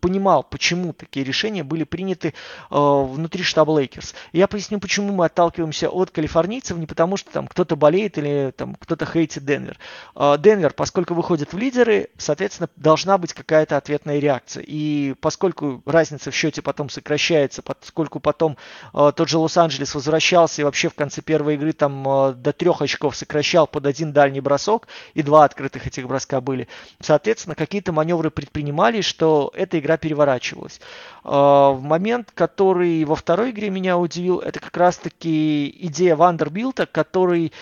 понимал, 0.00 0.42
почему 0.42 0.92
такие 0.92 1.24
решения 1.24 1.62
были 1.62 1.84
приняты 1.84 2.28
э, 2.28 2.32
внутри 2.70 3.42
штаба 3.42 3.78
Лейкерс. 3.78 4.14
Я 4.32 4.48
поясню, 4.48 4.80
почему 4.80 5.12
мы 5.12 5.26
отталкиваемся 5.26 5.88
от 5.88 6.10
калифорнийцев, 6.10 6.76
не 6.76 6.86
потому 6.86 7.16
что 7.16 7.30
там 7.30 7.46
кто-то 7.46 7.76
болеет 7.76 8.18
или 8.18 8.52
там 8.56 8.74
кто-то 8.74 9.06
хейтит 9.06 9.44
Денвер. 9.44 9.78
Э, 10.16 10.36
Денвер, 10.38 10.72
поскольку 10.72 11.14
выходит 11.14 11.52
в 11.52 11.58
лидеры, 11.58 12.08
соответственно, 12.16 12.68
должна 12.76 13.18
быть 13.18 13.34
какая-то 13.34 13.76
ответная 13.76 14.18
реакция. 14.18 14.64
И 14.66 15.14
поскольку 15.20 15.82
разница 15.86 16.30
в 16.30 16.34
счете 16.34 16.62
потом 16.62 16.88
сокращается, 16.88 17.62
поскольку 17.62 18.20
потом 18.20 18.56
э, 18.94 19.12
тот 19.14 19.28
же 19.28 19.38
Лос-Анджелес 19.38 19.94
возвращался 19.94 20.62
и 20.62 20.64
вообще 20.64 20.88
в 20.88 20.94
конце 20.94 21.22
первой 21.22 21.54
игры 21.54 21.72
там 21.72 22.06
э, 22.08 22.32
до 22.34 22.52
трех 22.52 22.82
очков 22.82 23.16
сокращал 23.16 23.66
под 23.66 23.86
один 23.86 24.12
дальний 24.12 24.40
бросок, 24.40 24.88
и 25.14 25.22
два 25.22 25.44
открытых 25.44 25.86
этих 25.86 26.06
броска 26.06 26.40
были, 26.40 26.68
соответственно, 27.00 27.54
какие-то 27.54 27.92
маневры 27.92 28.30
предпринимались, 28.30 29.04
что 29.04 29.52
эта 29.54 29.78
игра 29.78 29.89
игра 29.90 29.96
переворачивалась. 29.96 30.80
А, 31.24 31.72
в 31.72 31.82
момент, 31.82 32.30
который 32.34 33.04
во 33.04 33.16
второй 33.16 33.50
игре 33.50 33.70
меня 33.70 33.98
удивил, 33.98 34.38
это 34.38 34.60
как 34.60 34.76
раз-таки 34.76 35.68
идея 35.86 36.16
Вандербилта, 36.16 36.86
который 36.86 37.52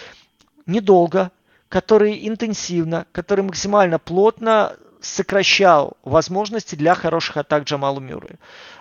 недолго, 0.66 1.30
который 1.68 2.28
интенсивно, 2.28 3.06
который 3.12 3.44
максимально 3.44 3.98
плотно 3.98 4.76
сокращал 5.00 5.96
возможности 6.02 6.74
для 6.74 6.94
хороших 6.94 7.36
атак 7.36 7.64
Джамалу 7.64 8.00
Мюррею. 8.00 8.38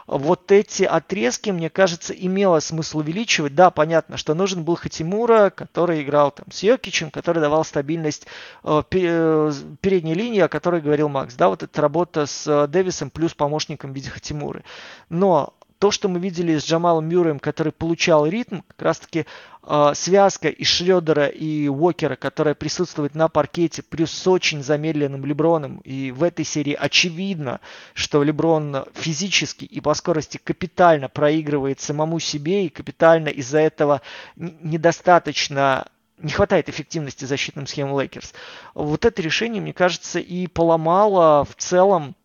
Вот 0.08 0.54
эти 0.54 0.84
отрезки, 0.84 1.50
мне 1.50 1.70
кажется, 1.70 2.14
имело 2.14 2.60
смысл 2.62 3.00
увеличивать. 3.00 3.56
Да, 3.56 3.72
понятно, 3.72 4.16
что 4.16 4.34
нужен 4.34 4.64
был 4.64 4.76
Хатимура, 4.76 5.50
который 5.50 6.02
играл 6.02 6.32
там 6.32 6.50
с 6.50 6.64
Йокичем, 6.64 7.12
который 7.12 7.40
давал 7.40 7.66
стабильность 7.66 8.26
э, 8.64 8.84
э, 8.90 9.52
передней 9.82 10.14
линии, 10.14 10.40
о 10.40 10.48
которой 10.48 10.80
говорил 10.80 11.10
Макс. 11.10 11.36
Да, 11.36 11.50
вот 11.50 11.64
эта 11.64 11.82
работа 11.82 12.26
с 12.26 12.48
э, 12.48 12.68
Дэвисом 12.68 13.10
плюс 13.10 13.34
помощником 13.34 13.92
в 13.92 13.96
виде 13.96 14.10
Хатимуры. 14.10 14.64
Но 15.10 15.54
то, 15.80 15.92
что 15.92 16.10
мы 16.10 16.20
видели 16.20 16.58
с 16.58 16.66
Джамалом 16.66 17.08
Мюрреем, 17.08 17.40
который 17.40 17.72
получал 17.72 18.26
ритм, 18.26 18.62
как 18.68 18.82
раз-таки 18.82 19.26
э, 19.64 19.92
связка 19.94 20.50
из 20.50 20.68
Шредера 20.68 21.28
и 21.28 21.68
Уокера, 21.68 22.16
которая 22.16 22.56
присутствует 22.56 23.16
на 23.16 23.28
паркете, 23.28 23.84
плюс 23.84 24.12
с 24.12 24.28
очень 24.28 24.64
замедленным 24.64 25.26
Леброном. 25.26 25.82
И 25.84 26.12
в 26.12 26.24
этой 26.24 26.46
серии 26.46 26.74
очевидно, 26.74 27.60
что 27.94 28.24
Леброн 28.24 28.86
физически 28.94 29.66
и 29.66 29.80
по 29.80 29.94
скорости 29.94 30.40
капитально 30.44 31.10
проигрывает 31.10 31.80
самому 31.80 32.20
себе, 32.20 32.66
и 32.66 32.70
капитально 32.70 33.30
из-за 33.30 33.60
этого 33.60 34.02
недостаточно 34.36 35.88
не 36.18 36.32
хватает 36.32 36.68
эффективности 36.68 37.26
защитным 37.26 37.68
схемам 37.68 38.00
Лейкерс. 38.00 38.34
Вот 38.74 39.06
это 39.06 39.22
решение, 39.22 39.62
мне 39.62 39.74
кажется, 39.74 40.20
и 40.20 40.48
поломало 40.48 41.46
в 41.46 41.56
целом 41.56 42.16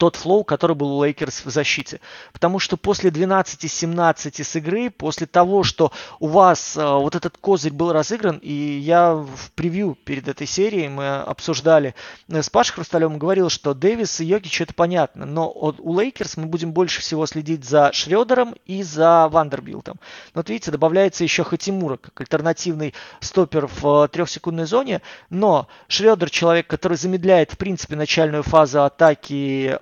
тот 0.00 0.16
flow, 0.16 0.44
который 0.44 0.74
был 0.74 0.98
у 0.98 1.04
Лейкерс 1.04 1.44
в 1.44 1.50
защите. 1.50 2.00
Потому 2.32 2.58
что 2.58 2.78
после 2.78 3.10
12-17 3.10 4.42
с 4.42 4.56
игры, 4.56 4.88
после 4.88 5.26
того, 5.26 5.62
что 5.62 5.92
у 6.20 6.28
вас 6.28 6.74
э, 6.74 6.82
вот 6.82 7.16
этот 7.16 7.36
козырь 7.36 7.74
был 7.74 7.92
разыгран, 7.92 8.38
и 8.38 8.50
я 8.50 9.12
в 9.12 9.52
превью 9.54 9.98
перед 10.02 10.26
этой 10.26 10.46
серией 10.46 10.88
мы 10.88 11.18
обсуждали 11.18 11.94
э, 12.28 12.40
с 12.40 12.48
Пашей 12.48 12.76
Хрусталевым, 12.76 13.18
говорил, 13.18 13.50
что 13.50 13.74
Дэвис 13.74 14.20
и 14.20 14.24
Йокич 14.24 14.62
это 14.62 14.72
понятно, 14.72 15.26
но 15.26 15.50
от, 15.50 15.76
у 15.80 16.00
Лейкерс 16.00 16.38
мы 16.38 16.46
будем 16.46 16.72
больше 16.72 17.02
всего 17.02 17.26
следить 17.26 17.66
за 17.66 17.92
Шредером 17.92 18.54
и 18.64 18.82
за 18.82 19.28
Вандербилтом. 19.28 20.00
Вот 20.32 20.48
видите, 20.48 20.70
добавляется 20.70 21.24
еще 21.24 21.44
Хатимура, 21.44 21.98
как 21.98 22.18
альтернативный 22.22 22.94
стопер 23.20 23.66
в 23.66 24.04
э, 24.04 24.08
трехсекундной 24.08 24.64
зоне, 24.64 25.02
но 25.28 25.68
Шредер 25.88 26.30
человек, 26.30 26.68
который 26.68 26.96
замедляет 26.96 27.52
в 27.52 27.58
принципе 27.58 27.96
начальную 27.96 28.42
фазу 28.42 28.82
атаки 28.82 29.78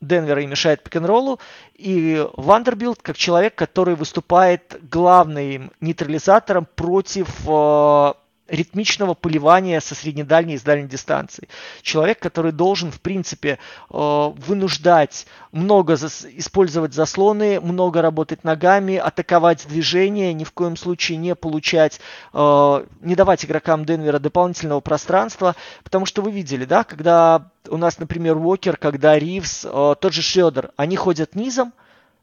Денвера 0.00 0.42
и 0.42 0.46
мешает 0.46 0.82
пик-н-роллу, 0.82 1.40
и 1.74 2.26
Вандербилт 2.34 3.00
как 3.02 3.16
человек, 3.16 3.54
который 3.54 3.94
выступает 3.94 4.78
главным 4.90 5.72
нейтрализатором 5.80 6.66
против 6.74 7.28
э, 7.48 8.12
ритмичного 8.48 9.14
поливания 9.14 9.80
со 9.80 9.94
среднедальней 9.94 10.54
и 10.54 10.58
с 10.58 10.62
дальней 10.62 10.88
дистанции. 10.88 11.48
Человек, 11.82 12.18
который 12.18 12.52
должен, 12.52 12.90
в 12.90 13.00
принципе, 13.00 13.58
э, 13.90 14.32
вынуждать 14.36 15.26
много 15.52 15.94
использовать 15.94 16.94
заслоны, 16.94 17.60
много 17.60 18.02
работать 18.02 18.44
ногами, 18.44 18.96
атаковать 18.96 19.66
движение, 19.68 20.32
ни 20.32 20.44
в 20.44 20.52
коем 20.52 20.76
случае 20.76 21.18
не 21.18 21.34
получать, 21.34 22.00
э, 22.32 22.84
не 23.00 23.14
давать 23.14 23.44
игрокам 23.44 23.84
Денвера 23.84 24.18
дополнительного 24.18 24.80
пространства, 24.80 25.56
потому 25.82 26.06
что 26.06 26.22
вы 26.22 26.30
видели, 26.30 26.64
да, 26.64 26.84
когда 26.84 27.50
у 27.68 27.76
нас, 27.76 27.98
например, 27.98 28.36
Уокер, 28.36 28.76
когда 28.76 29.18
Ривз, 29.18 29.64
э, 29.64 29.94
тот 30.00 30.12
же 30.12 30.22
Шредер, 30.22 30.70
они 30.76 30.96
ходят 30.96 31.34
низом, 31.34 31.72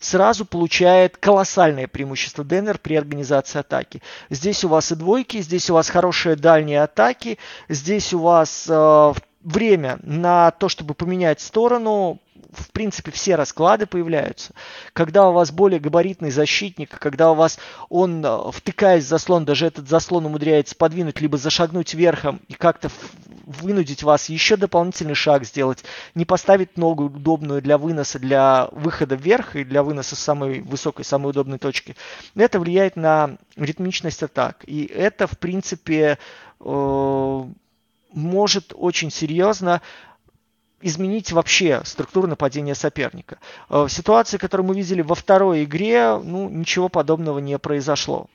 сразу 0.03 0.45
получает 0.45 1.17
колоссальное 1.17 1.87
преимущество 1.87 2.43
Денвер 2.43 2.77
при 2.77 2.95
организации 2.95 3.59
атаки. 3.59 4.01
Здесь 4.29 4.63
у 4.63 4.67
вас 4.67 4.91
и 4.91 4.95
двойки, 4.95 5.41
здесь 5.41 5.69
у 5.69 5.75
вас 5.75 5.89
хорошие 5.89 6.35
дальние 6.35 6.83
атаки, 6.83 7.37
здесь 7.69 8.13
у 8.13 8.19
вас 8.19 8.65
э, 8.69 9.13
время 9.43 9.99
на 10.03 10.51
то, 10.51 10.69
чтобы 10.69 10.93
поменять 10.93 11.41
сторону, 11.41 12.19
в 12.53 12.71
принципе, 12.71 13.11
все 13.11 13.35
расклады 13.35 13.85
появляются. 13.85 14.53
Когда 14.93 15.27
у 15.29 15.33
вас 15.33 15.51
более 15.51 15.79
габаритный 15.79 16.31
защитник, 16.31 16.97
когда 16.97 17.31
у 17.31 17.35
вас 17.35 17.59
он, 17.89 18.23
э, 18.25 18.51
втыкаясь 18.51 19.05
в 19.05 19.07
заслон, 19.07 19.45
даже 19.45 19.65
этот 19.65 19.89
заслон 19.89 20.25
умудряется 20.25 20.75
подвинуть, 20.75 21.21
либо 21.21 21.37
зашагнуть 21.37 21.93
верхом 21.93 22.41
и 22.47 22.53
как-то 22.53 22.89
вынудить 23.45 24.03
вас 24.03 24.29
еще 24.29 24.55
дополнительный 24.55 25.15
шаг 25.15 25.45
сделать, 25.45 25.83
не 26.15 26.25
поставить 26.25 26.77
ногу 26.77 27.05
удобную 27.05 27.61
для 27.61 27.77
выноса, 27.77 28.19
для 28.19 28.67
выхода 28.71 29.15
вверх 29.15 29.55
и 29.55 29.63
для 29.63 29.83
выноса 29.83 30.15
с 30.15 30.19
самой 30.19 30.61
высокой, 30.61 31.05
самой 31.05 31.31
удобной 31.31 31.59
точки. 31.59 31.95
Это 32.35 32.59
влияет 32.59 32.95
на 32.95 33.37
ритмичность 33.55 34.23
атак. 34.23 34.63
И 34.65 34.85
это, 34.85 35.27
в 35.27 35.37
принципе, 35.37 36.17
э, 36.59 37.43
может 38.13 38.73
очень 38.75 39.11
серьезно 39.11 39.81
изменить 40.83 41.31
вообще 41.31 41.81
структуру 41.85 42.27
нападения 42.27 42.75
соперника. 42.75 43.39
Э, 43.69 43.83
в 43.83 43.89
ситуации, 43.89 44.37
которую 44.37 44.67
мы 44.67 44.75
видели 44.75 45.01
во 45.01 45.15
второй 45.15 45.63
игре, 45.63 46.17
ну, 46.17 46.49
ничего 46.49 46.89
подобного 46.89 47.39
не 47.39 47.57
произошло. 47.57 48.27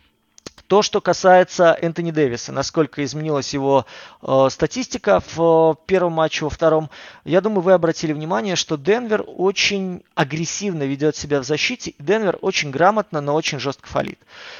То, 0.68 0.82
что 0.82 1.00
касается 1.00 1.76
Энтони 1.80 2.10
Дэвиса, 2.10 2.52
насколько 2.52 3.02
изменилась 3.02 3.54
его 3.54 3.86
э, 4.20 4.48
статистика 4.50 5.22
в 5.34 5.72
э, 5.72 5.74
первом 5.86 6.12
матче, 6.12 6.44
во 6.44 6.50
втором, 6.50 6.90
я 7.24 7.40
думаю, 7.40 7.62
вы 7.62 7.72
обратили 7.72 8.12
внимание, 8.12 8.54
что 8.54 8.76
Денвер 8.76 9.24
очень 9.26 10.04
агрессивно 10.14 10.82
ведет 10.82 11.16
себя 11.16 11.40
в 11.40 11.44
защите, 11.44 11.92
и 11.92 12.02
Денвер 12.02 12.38
очень 12.42 12.70
грамотно, 12.70 13.22
но 13.22 13.34
очень 13.34 13.58
жестко 13.58 13.88
фалит. 13.88 14.18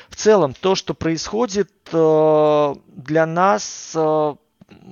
В 0.09 0.17
целом, 0.17 0.55
то, 0.59 0.75
что 0.75 0.95
происходит 0.95 1.71
э, 1.93 2.75
для 2.89 3.27
нас... 3.27 3.93
Э, 3.95 4.35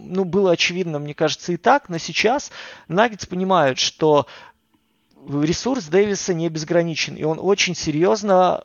ну, 0.04 0.24
было 0.24 0.52
очевидно, 0.52 0.98
мне 0.98 1.14
кажется, 1.14 1.52
и 1.52 1.56
так, 1.56 1.88
но 1.88 1.98
сейчас 1.98 2.50
Наггетс 2.88 3.26
понимают, 3.26 3.78
что 3.78 4.26
ресурс 5.28 5.86
Дэвиса 5.86 6.34
не 6.34 6.48
безграничен, 6.48 7.16
и 7.16 7.24
он 7.24 7.38
очень 7.40 7.74
серьезно 7.74 8.62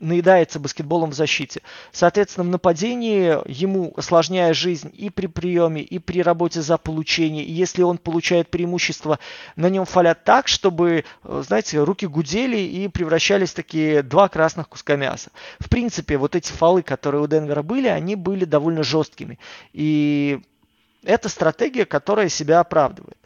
наедается 0.00 0.58
баскетболом 0.60 1.10
в 1.10 1.14
защите. 1.14 1.62
Соответственно, 1.92 2.44
в 2.44 2.50
нападении 2.50 3.38
ему 3.50 3.92
осложняя 3.96 4.52
жизнь 4.52 4.92
и 4.96 5.10
при 5.10 5.26
приеме, 5.26 5.82
и 5.82 5.98
при 5.98 6.22
работе 6.22 6.62
за 6.62 6.78
получение. 6.78 7.44
И 7.44 7.52
если 7.52 7.82
он 7.82 7.98
получает 7.98 8.48
преимущество, 8.50 9.18
на 9.56 9.68
нем 9.68 9.84
фалят 9.84 10.24
так, 10.24 10.48
чтобы, 10.48 11.04
э, 11.24 11.42
знаете, 11.46 11.82
руки 11.82 12.06
гудели 12.06 12.58
и 12.58 12.88
превращались 12.88 13.50
в 13.50 13.54
такие 13.54 14.02
два 14.02 14.28
красных 14.28 14.68
куска 14.68 14.96
мяса. 14.96 15.30
В 15.60 15.68
принципе, 15.68 16.16
вот 16.16 16.34
эти 16.34 16.50
фолы, 16.50 16.82
которые 16.82 17.22
у 17.22 17.26
Денвера 17.26 17.62
были, 17.62 17.88
они 17.88 18.16
были 18.16 18.44
довольно 18.44 18.82
жесткими. 18.82 19.38
И 19.72 20.40
это 21.04 21.28
стратегия, 21.28 21.84
которая 21.84 22.28
себя 22.28 22.60
оправдывает. 22.60 23.17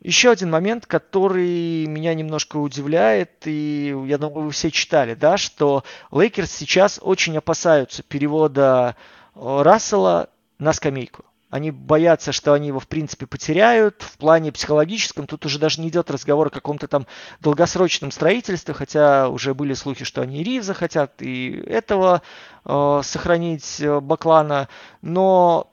Еще 0.00 0.30
один 0.30 0.50
момент, 0.50 0.86
который 0.86 1.84
меня 1.86 2.14
немножко 2.14 2.56
удивляет, 2.56 3.46
и 3.46 3.94
я 4.06 4.16
думаю, 4.16 4.46
вы 4.46 4.50
все 4.50 4.70
читали, 4.70 5.12
да, 5.12 5.36
что 5.36 5.84
Лейкерс 6.10 6.50
сейчас 6.50 6.98
очень 7.02 7.36
опасаются 7.36 8.02
перевода 8.02 8.96
э, 9.34 9.62
Рассела 9.62 10.30
на 10.58 10.72
скамейку. 10.72 11.26
Они 11.50 11.70
боятся, 11.70 12.32
что 12.32 12.54
они 12.54 12.68
его, 12.68 12.78
в 12.80 12.86
принципе, 12.86 13.26
потеряют. 13.26 14.02
В 14.02 14.16
плане 14.16 14.52
психологическом 14.52 15.26
тут 15.26 15.44
уже 15.44 15.58
даже 15.58 15.80
не 15.82 15.88
идет 15.88 16.10
разговор 16.10 16.46
о 16.46 16.50
каком-то 16.50 16.86
там 16.86 17.06
долгосрочном 17.40 18.10
строительстве, 18.10 18.72
хотя 18.72 19.28
уже 19.28 19.52
были 19.52 19.74
слухи, 19.74 20.04
что 20.04 20.22
они 20.22 20.40
и 20.40 20.44
Ривза 20.44 20.72
хотят, 20.72 21.20
и 21.20 21.62
этого 21.66 22.22
э, 22.64 23.00
сохранить 23.04 23.80
э, 23.80 24.00
Баклана. 24.00 24.68
Но 25.02 25.70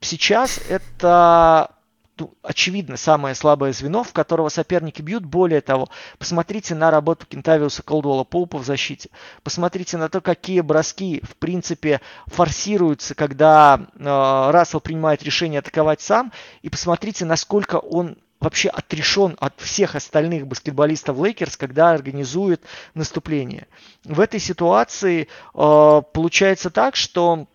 сейчас 0.00 0.60
это 0.68 1.70
ну, 2.18 2.34
очевидно, 2.42 2.96
самое 2.96 3.34
слабое 3.34 3.72
звено, 3.72 4.04
в 4.04 4.12
которого 4.12 4.48
соперники 4.48 5.00
бьют. 5.00 5.24
Более 5.24 5.60
того, 5.60 5.88
посмотрите 6.18 6.74
на 6.74 6.90
работу 6.90 7.26
Кентавиуса 7.26 7.82
Колдуола 7.82 8.24
Поупа 8.24 8.58
в 8.58 8.64
защите. 8.64 9.08
Посмотрите 9.42 9.96
на 9.96 10.08
то, 10.08 10.20
какие 10.20 10.60
броски, 10.60 11.22
в 11.22 11.36
принципе, 11.36 12.00
форсируются, 12.26 13.14
когда 13.14 13.80
э, 13.80 14.50
Рассел 14.50 14.80
принимает 14.80 15.22
решение 15.22 15.60
атаковать 15.60 16.00
сам. 16.00 16.32
И 16.60 16.68
посмотрите, 16.68 17.24
насколько 17.24 17.76
он 17.76 18.18
вообще 18.40 18.68
отрешен 18.68 19.36
от 19.40 19.54
всех 19.60 19.94
остальных 19.94 20.46
баскетболистов 20.46 21.16
Лейкерс, 21.16 21.56
когда 21.56 21.90
организует 21.90 22.60
наступление. 22.94 23.68
В 24.04 24.20
этой 24.20 24.40
ситуации 24.40 25.28
э, 25.54 26.02
получается 26.12 26.70
так, 26.70 26.96
что 26.96 27.46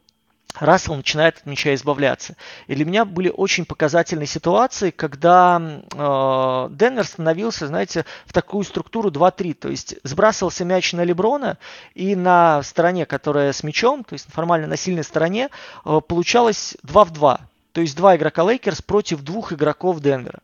Рассел 0.56 0.96
начинает 0.96 1.38
от 1.38 1.46
мяча 1.46 1.74
избавляться. 1.76 2.36
И 2.68 2.76
для 2.76 2.86
меня 2.86 3.06
были 3.06 3.30
очень 3.30 3.66
показательные 3.66 4.28
ситуации, 4.28 4.90
когда 4.90 5.62
э, 5.62 6.70
Денвер 6.72 7.06
становился, 7.06 7.68
знаете, 7.68 8.06
в 8.26 8.34
такую 8.34 8.64
структуру 8.64 9.12
2-3. 9.12 9.54
То 9.54 9.70
есть 9.70 9.96
сбрасывался 10.04 10.66
мяч 10.66 10.94
на 10.94 11.04
Леброна, 11.04 11.58
и 11.94 12.16
на 12.16 12.64
стороне, 12.64 13.06
которая 13.06 13.54
с 13.54 13.64
мячом, 13.64 14.04
то 14.04 14.14
есть 14.14 14.28
формально 14.32 14.68
на 14.68 14.78
сильной 14.78 15.04
стороне, 15.04 15.50
э, 15.86 16.02
получалось 16.08 16.76
2 16.84 17.06
в 17.06 17.12
2. 17.12 17.40
То 17.78 17.82
есть 17.82 17.96
два 17.96 18.16
игрока 18.16 18.42
Лейкерс 18.44 18.82
против 18.82 19.22
двух 19.22 19.54
игроков 19.54 20.00
Денвера. 20.00 20.40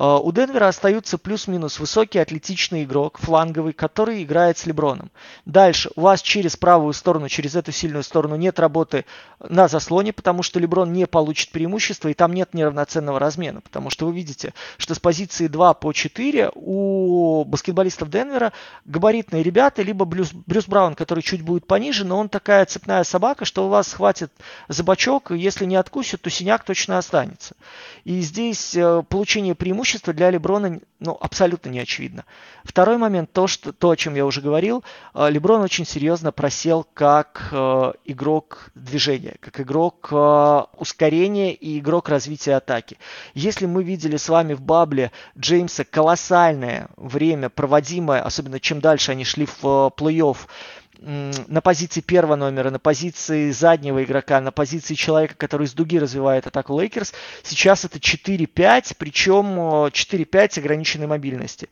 У 0.00 0.30
Денвера 0.30 0.68
остаются 0.68 1.18
плюс-минус 1.18 1.80
высокий 1.80 2.20
атлетичный 2.20 2.84
игрок, 2.84 3.18
фланговый, 3.18 3.72
который 3.72 4.22
играет 4.22 4.56
с 4.56 4.64
Леброном. 4.64 5.10
Дальше 5.44 5.90
у 5.96 6.02
вас 6.02 6.22
через 6.22 6.56
правую 6.56 6.92
сторону, 6.92 7.28
через 7.28 7.56
эту 7.56 7.72
сильную 7.72 8.04
сторону 8.04 8.36
нет 8.36 8.60
работы 8.60 9.06
на 9.40 9.66
заслоне, 9.66 10.12
потому 10.12 10.44
что 10.44 10.60
Леброн 10.60 10.92
не 10.92 11.08
получит 11.08 11.50
преимущество, 11.50 12.08
и 12.08 12.14
там 12.14 12.32
нет 12.32 12.54
неравноценного 12.54 13.18
размена. 13.18 13.60
Потому 13.60 13.90
что 13.90 14.06
вы 14.06 14.14
видите, 14.14 14.54
что 14.76 14.94
с 14.94 15.00
позиции 15.00 15.48
2 15.48 15.74
по 15.74 15.92
4 15.92 16.52
у 16.54 17.44
баскетболистов 17.44 18.08
Денвера 18.08 18.52
габаритные 18.84 19.42
ребята, 19.42 19.82
либо 19.82 20.04
Брюс, 20.04 20.30
Брюс 20.32 20.66
Браун, 20.66 20.94
который 20.94 21.24
чуть 21.24 21.42
будет 21.42 21.66
пониже, 21.66 22.04
но 22.04 22.18
он 22.18 22.28
такая 22.28 22.64
цепная 22.66 23.02
собака, 23.02 23.44
что 23.44 23.66
у 23.66 23.68
вас 23.68 23.94
хватит 23.94 24.30
за 24.68 24.84
бочок, 24.84 25.32
и 25.32 25.38
если 25.38 25.64
не 25.64 25.74
откусит, 25.74 26.22
то 26.22 26.30
синяк 26.30 26.62
точно 26.62 26.98
останется. 26.98 27.56
И 28.04 28.20
здесь 28.20 28.76
э, 28.76 29.02
получение 29.08 29.56
преимущества 29.56 29.87
преимущество 29.88 30.12
для 30.12 30.30
Леброна 30.30 30.80
ну, 31.00 31.16
абсолютно 31.20 31.70
не 31.70 31.80
очевидно. 31.80 32.24
Второй 32.64 32.98
момент, 32.98 33.32
то, 33.32 33.46
что, 33.46 33.72
то, 33.72 33.90
о 33.90 33.96
чем 33.96 34.14
я 34.14 34.26
уже 34.26 34.40
говорил, 34.40 34.84
э, 35.14 35.30
Леброн 35.30 35.62
очень 35.62 35.86
серьезно 35.86 36.32
просел 36.32 36.86
как 36.94 37.48
э, 37.52 37.92
игрок 38.04 38.70
движения, 38.74 39.36
как 39.40 39.60
игрок 39.60 40.08
э, 40.10 40.60
ускорения 40.76 41.54
и 41.54 41.78
игрок 41.78 42.08
развития 42.08 42.56
атаки. 42.56 42.98
Если 43.34 43.66
мы 43.66 43.82
видели 43.82 44.16
с 44.16 44.28
вами 44.28 44.54
в 44.54 44.60
бабле 44.60 45.10
Джеймса 45.38 45.84
колоссальное 45.84 46.88
время, 46.96 47.48
проводимое, 47.48 48.20
особенно 48.20 48.60
чем 48.60 48.80
дальше 48.80 49.12
они 49.12 49.24
шли 49.24 49.46
в 49.46 49.64
э, 49.64 49.90
плей-офф, 49.96 50.36
на 51.00 51.60
позиции 51.60 52.00
первого 52.00 52.34
номера, 52.34 52.70
на 52.70 52.80
позиции 52.80 53.50
заднего 53.52 54.02
игрока, 54.02 54.40
на 54.40 54.50
позиции 54.50 54.94
человека, 54.94 55.36
который 55.36 55.66
из 55.66 55.72
дуги 55.72 55.96
развивает 55.98 56.46
атаку 56.46 56.78
Лейкерс. 56.78 57.12
Сейчас 57.44 57.84
это 57.84 57.98
4-5, 57.98 58.96
причем 58.98 59.46
4-5 59.86 60.58
ограниченной 60.58 61.06
мобильности. 61.06 61.68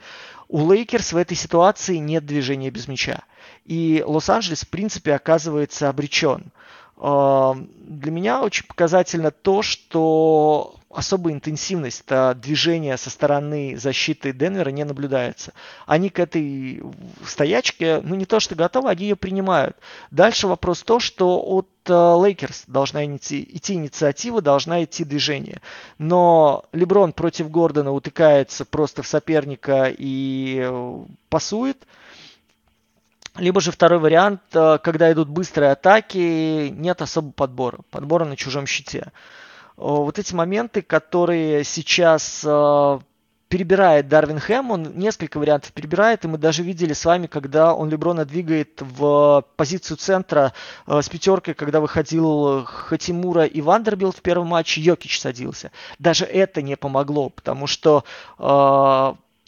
У 0.49 0.71
Лейкерс 0.73 1.13
в 1.13 1.17
этой 1.17 1.37
ситуации 1.37 1.97
нет 1.97 2.25
движения 2.25 2.71
без 2.71 2.87
мяча. 2.87 3.25
И 3.65 4.05
Лос-Анджелес, 4.07 4.63
в 4.63 4.69
принципе, 4.69 5.13
оказывается 5.15 5.89
обречен. 5.89 6.53
Для 6.97 8.11
меня 8.11 8.43
очень 8.43 8.65
показательно 8.65 9.33
то, 9.33 9.63
что 9.63 10.76
особая 10.97 11.35
интенсивность 11.35 12.05
движения 12.37 12.97
со 12.97 13.11
стороны 13.11 13.77
защиты 13.77 14.33
Денвера 14.33 14.71
не 14.71 14.85
наблюдается. 14.85 15.53
Они 15.87 16.09
к 16.09 16.19
этой 16.19 16.83
стоячке, 17.27 18.01
ну 18.03 18.15
не 18.15 18.25
то 18.25 18.41
что 18.41 18.55
готовы, 18.55 18.91
они 18.91 19.05
ее 19.05 19.17
принимают. 19.17 19.77
Дальше 20.11 20.47
вопрос 20.47 20.83
то, 20.83 20.99
что 20.99 21.39
от 21.39 21.69
Лейкерс 21.87 22.65
должна 22.67 23.05
идти, 23.05 23.47
идти 23.53 23.75
инициатива, 23.75 24.41
должна 24.41 24.85
идти 24.85 25.05
движение. 25.05 25.61
Но 25.99 26.65
Леброн 26.73 27.13
против 27.13 27.51
Гордона 27.51 27.93
утыкается 27.93 28.65
просто 28.65 29.03
в 29.03 29.07
соперника 29.07 29.93
и 29.97 30.63
э, 30.65 31.05
пасует. 31.29 31.87
Либо 33.37 33.61
же 33.61 33.71
второй 33.71 33.99
вариант, 33.99 34.41
э, 34.55 34.79
когда 34.83 35.13
идут 35.13 35.29
быстрые 35.29 35.73
атаки, 35.73 36.69
нет 36.71 37.03
особо 37.03 37.33
подбора. 37.33 37.81
Подбора 37.91 38.25
на 38.25 38.37
чужом 38.37 38.67
щите. 38.67 39.13
Вот 39.77 40.19
эти 40.19 40.35
моменты, 40.35 40.81
которые 40.81 41.63
сейчас 41.63 42.43
э, 42.47 42.99
перебирает 43.49 44.09
Дарвин 44.09 44.39
Хэм, 44.39 44.71
он 44.71 44.99
несколько 44.99 45.39
вариантов 45.39 45.73
перебирает, 45.73 46.25
и 46.25 46.29
мы 46.29 46.39
даже 46.39 46.63
видели 46.63 46.95
с 46.95 47.05
вами, 47.05 47.27
когда 47.27 47.75
он 47.75 47.91
Леброна 47.91 48.25
двигает 48.25 48.81
в 48.81 49.45
позицию 49.57 49.99
центра 49.99 50.55
э, 50.87 51.03
с 51.03 51.09
пятеркой, 51.11 51.53
когда 51.53 51.81
выходил 51.81 52.65
Хатимура 52.65 53.45
и 53.45 53.61
Вандербилд 53.61 54.17
в 54.17 54.23
первом 54.23 54.47
матче, 54.49 54.81
Йокич 54.81 55.21
садился. 55.21 55.71
Даже 55.99 56.25
это 56.25 56.63
не 56.63 56.77
помогло, 56.77 57.29
потому 57.29 57.67
что 57.67 58.05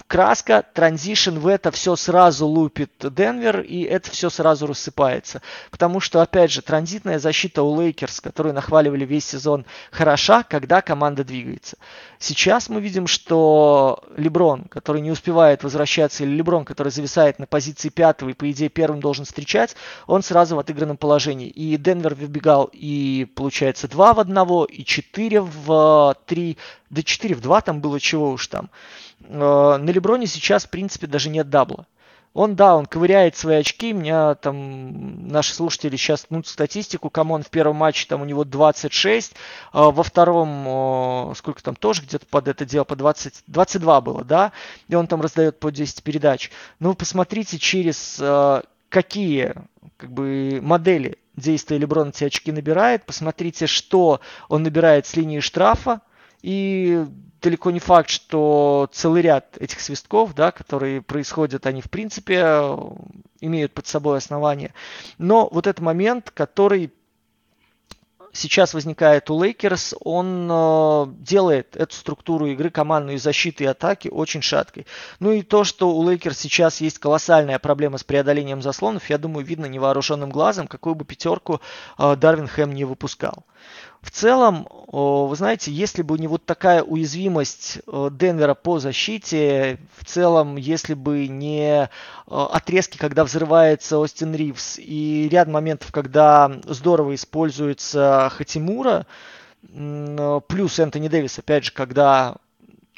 краска, 0.08 0.64
transition 0.72 1.38
в 1.38 1.46
это 1.46 1.70
все 1.70 1.94
сразу 1.94 2.46
лупит 2.46 2.90
Денвер, 2.98 3.60
и 3.60 3.82
это 3.82 4.10
все 4.10 4.30
сразу 4.30 4.66
рассыпается. 4.66 5.42
Потому 5.70 6.00
что, 6.00 6.22
опять 6.22 6.50
же, 6.50 6.62
транзитная 6.62 7.18
защита 7.18 7.62
у 7.62 7.80
Лейкерс, 7.80 8.22
которую 8.22 8.54
нахваливали 8.54 9.04
весь 9.04 9.26
сезон, 9.26 9.66
хороша, 9.90 10.42
когда 10.42 10.80
команда 10.80 11.24
двигается. 11.24 11.76
Сейчас 12.18 12.70
мы 12.70 12.80
видим, 12.80 13.06
что 13.06 14.02
Леброн, 14.16 14.64
который 14.64 15.02
не 15.02 15.10
успевает 15.10 15.62
возвращаться, 15.62 16.24
или 16.24 16.30
Леброн, 16.30 16.64
который 16.64 16.90
зависает 16.90 17.38
на 17.38 17.46
позиции 17.46 17.90
пятого 17.90 18.30
и, 18.30 18.34
по 18.34 18.50
идее, 18.50 18.70
первым 18.70 19.00
должен 19.00 19.26
встречать, 19.26 19.76
он 20.06 20.22
сразу 20.22 20.56
в 20.56 20.58
отыгранном 20.58 20.96
положении. 20.96 21.48
И 21.48 21.76
Денвер 21.76 22.14
выбегал 22.14 22.70
и, 22.72 23.26
получается, 23.36 23.86
2 23.88 24.14
в 24.14 24.20
1, 24.20 24.64
и 24.70 24.84
4 24.84 25.40
в 25.42 26.16
3, 26.26 26.56
да 26.88 27.02
4 27.02 27.34
в 27.34 27.40
2 27.42 27.60
там 27.60 27.80
было 27.82 28.00
чего 28.00 28.30
уж 28.30 28.46
там. 28.46 28.70
Э, 28.70 29.07
на 29.20 29.78
Леброне 29.78 30.26
сейчас, 30.26 30.64
в 30.64 30.70
принципе, 30.70 31.06
даже 31.06 31.28
нет 31.28 31.50
дабла. 31.50 31.86
Он, 32.34 32.54
да, 32.54 32.76
он 32.76 32.86
ковыряет 32.86 33.36
свои 33.36 33.56
очки. 33.56 33.92
Меня 33.92 34.34
там 34.36 35.28
наши 35.28 35.54
слушатели 35.54 35.96
сейчас 35.96 36.26
ну, 36.30 36.44
статистику. 36.44 37.10
Come 37.10 37.32
on 37.32 37.42
в 37.42 37.50
первом 37.50 37.76
матче 37.76 38.06
там 38.06 38.22
у 38.22 38.24
него 38.24 38.44
26. 38.44 39.34
А 39.72 39.90
во 39.90 40.02
втором, 40.02 41.34
сколько 41.34 41.62
там 41.62 41.74
тоже 41.74 42.02
где-то 42.02 42.26
под 42.26 42.48
это 42.48 42.64
дело, 42.64 42.84
по 42.84 42.96
20, 42.96 43.44
22 43.46 44.00
было, 44.02 44.24
да? 44.24 44.52
И 44.88 44.94
он 44.94 45.06
там 45.06 45.20
раздает 45.20 45.58
по 45.58 45.72
10 45.72 46.02
передач. 46.02 46.50
Ну, 46.78 46.94
посмотрите, 46.94 47.58
через 47.58 48.18
э, 48.20 48.62
какие 48.88 49.54
как 49.96 50.12
бы, 50.12 50.60
модели 50.62 51.18
действия 51.34 51.78
Леброна 51.78 52.10
эти 52.10 52.24
очки 52.24 52.52
набирает. 52.52 53.04
Посмотрите, 53.04 53.66
что 53.66 54.20
он 54.48 54.62
набирает 54.62 55.06
с 55.06 55.16
линии 55.16 55.40
штрафа. 55.40 56.02
И 56.42 57.04
далеко 57.40 57.70
не 57.70 57.80
факт, 57.80 58.10
что 58.10 58.88
целый 58.92 59.22
ряд 59.22 59.56
этих 59.58 59.80
свистков, 59.80 60.34
да, 60.34 60.50
которые 60.50 61.02
происходят, 61.02 61.66
они 61.66 61.80
в 61.80 61.90
принципе 61.90 62.76
имеют 63.40 63.72
под 63.72 63.86
собой 63.86 64.18
основания. 64.18 64.74
Но 65.18 65.48
вот 65.50 65.66
этот 65.66 65.80
момент, 65.80 66.30
который 66.30 66.92
сейчас 68.32 68.74
возникает 68.74 69.30
у 69.30 69.42
Лейкерс, 69.42 69.94
он 70.00 70.48
э, 70.50 71.06
делает 71.18 71.76
эту 71.76 71.94
структуру 71.94 72.46
игры 72.46 72.70
командной 72.70 73.18
защиты 73.18 73.64
и 73.64 73.66
атаки 73.66 74.08
очень 74.08 74.42
шаткой. 74.42 74.86
Ну 75.20 75.32
и 75.32 75.42
то, 75.42 75.64
что 75.64 75.90
у 75.90 76.08
Лейкерс 76.08 76.38
сейчас 76.38 76.80
есть 76.80 76.98
колоссальная 76.98 77.58
проблема 77.58 77.98
с 77.98 78.04
преодолением 78.04 78.62
заслонов, 78.62 79.08
я 79.10 79.18
думаю, 79.18 79.44
видно 79.44 79.66
невооруженным 79.66 80.30
глазом, 80.30 80.68
какую 80.68 80.94
бы 80.94 81.04
пятерку 81.04 81.60
э, 81.98 82.16
Дарвин 82.16 82.46
Хэм 82.48 82.72
не 82.72 82.84
выпускал. 82.84 83.44
В 84.08 84.10
целом, 84.10 84.66
вы 84.90 85.36
знаете, 85.36 85.70
если 85.70 86.00
бы 86.00 86.18
не 86.18 86.28
вот 86.28 86.46
такая 86.46 86.82
уязвимость 86.82 87.80
э, 87.86 88.08
Денвера 88.10 88.54
по 88.54 88.78
защите, 88.78 89.78
в 89.98 90.06
целом, 90.06 90.56
если 90.56 90.94
бы 90.94 91.28
не 91.28 91.82
э, 91.84 91.88
отрезки, 92.26 92.96
когда 92.96 93.24
взрывается 93.24 93.98
Остин 93.98 94.34
Ривз, 94.34 94.78
и 94.78 95.28
ряд 95.30 95.48
моментов, 95.48 95.92
когда 95.92 96.50
здорово 96.64 97.16
используется 97.16 98.32
Хатимура, 98.32 99.06
э, 99.68 100.40
плюс 100.48 100.78
Энтони 100.78 101.08
Дэвис, 101.08 101.38
опять 101.38 101.66
же, 101.66 101.72
когда 101.72 102.36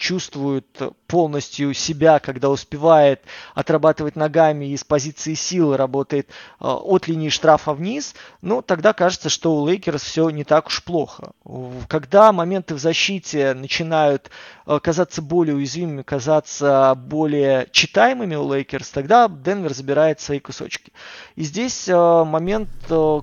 чувствует 0.00 0.66
полностью 1.06 1.74
себя, 1.74 2.18
когда 2.20 2.48
успевает 2.48 3.20
отрабатывать 3.54 4.16
ногами 4.16 4.72
из 4.72 4.82
позиции 4.82 5.34
силы, 5.34 5.76
работает 5.76 6.28
э, 6.28 6.32
от 6.60 7.06
линии 7.06 7.28
штрафа 7.28 7.74
вниз, 7.74 8.14
ну, 8.40 8.62
тогда 8.62 8.94
кажется, 8.94 9.28
что 9.28 9.56
у 9.56 9.68
Лейкерс 9.68 10.02
все 10.02 10.30
не 10.30 10.44
так 10.44 10.68
уж 10.68 10.82
плохо. 10.82 11.32
Когда 11.88 12.32
моменты 12.32 12.74
в 12.74 12.78
защите 12.78 13.52
начинают 13.52 14.30
э, 14.66 14.80
казаться 14.82 15.20
более 15.20 15.56
уязвимыми, 15.56 16.02
казаться 16.02 16.94
более 16.96 17.68
читаемыми 17.70 18.36
у 18.36 18.50
Лейкерс, 18.54 18.88
тогда 18.88 19.28
Денвер 19.28 19.74
забирает 19.74 20.20
свои 20.20 20.40
кусочки. 20.40 20.92
И 21.36 21.42
здесь 21.42 21.88
э, 21.88 22.24
момент, 22.24 22.70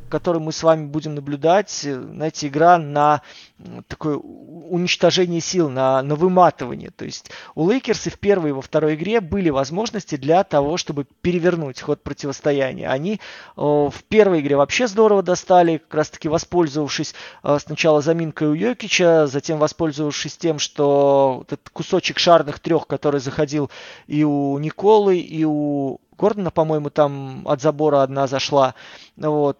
который 0.09 0.41
мы 0.41 0.51
с 0.51 0.61
вами 0.61 0.85
будем 0.85 1.15
наблюдать, 1.15 1.71
знаете, 1.71 2.47
игра 2.47 2.77
на 2.77 3.23
такое 3.87 4.17
уничтожение 4.17 5.41
сил, 5.41 5.69
на, 5.69 6.01
на 6.03 6.15
выматывание. 6.15 6.91
То 6.91 7.05
есть 7.05 7.31
у 7.55 7.69
Лейкерс 7.69 8.07
и 8.07 8.09
в 8.09 8.19
первой 8.19 8.49
и 8.49 8.53
во 8.53 8.61
второй 8.61 8.95
игре 8.95 9.19
были 9.19 9.49
возможности 9.49 10.15
для 10.15 10.43
того, 10.43 10.77
чтобы 10.77 11.05
перевернуть 11.21 11.81
ход 11.81 12.03
противостояния. 12.03 12.89
Они 12.89 13.13
э, 13.13 13.19
в 13.55 14.03
первой 14.07 14.41
игре 14.41 14.55
вообще 14.55 14.87
здорово 14.87 15.23
достали, 15.23 15.77
как 15.77 15.93
раз 15.95 16.09
таки 16.09 16.29
воспользовавшись 16.29 17.15
э, 17.43 17.57
сначала 17.59 18.01
заминкой 18.01 18.49
у 18.49 18.53
Йокича, 18.53 19.27
затем 19.27 19.57
воспользовавшись 19.57 20.37
тем, 20.37 20.59
что 20.59 21.43
этот 21.47 21.69
кусочек 21.69 22.19
шарных 22.19 22.59
трех, 22.59 22.87
который 22.87 23.19
заходил 23.19 23.71
и 24.05 24.23
у 24.23 24.57
Николы, 24.59 25.17
и 25.17 25.43
у 25.45 25.99
Гордона, 26.17 26.51
по-моему, 26.51 26.89
там 26.89 27.43
от 27.47 27.61
забора 27.61 28.01
одна 28.01 28.27
зашла. 28.27 28.73
Вот. 29.15 29.57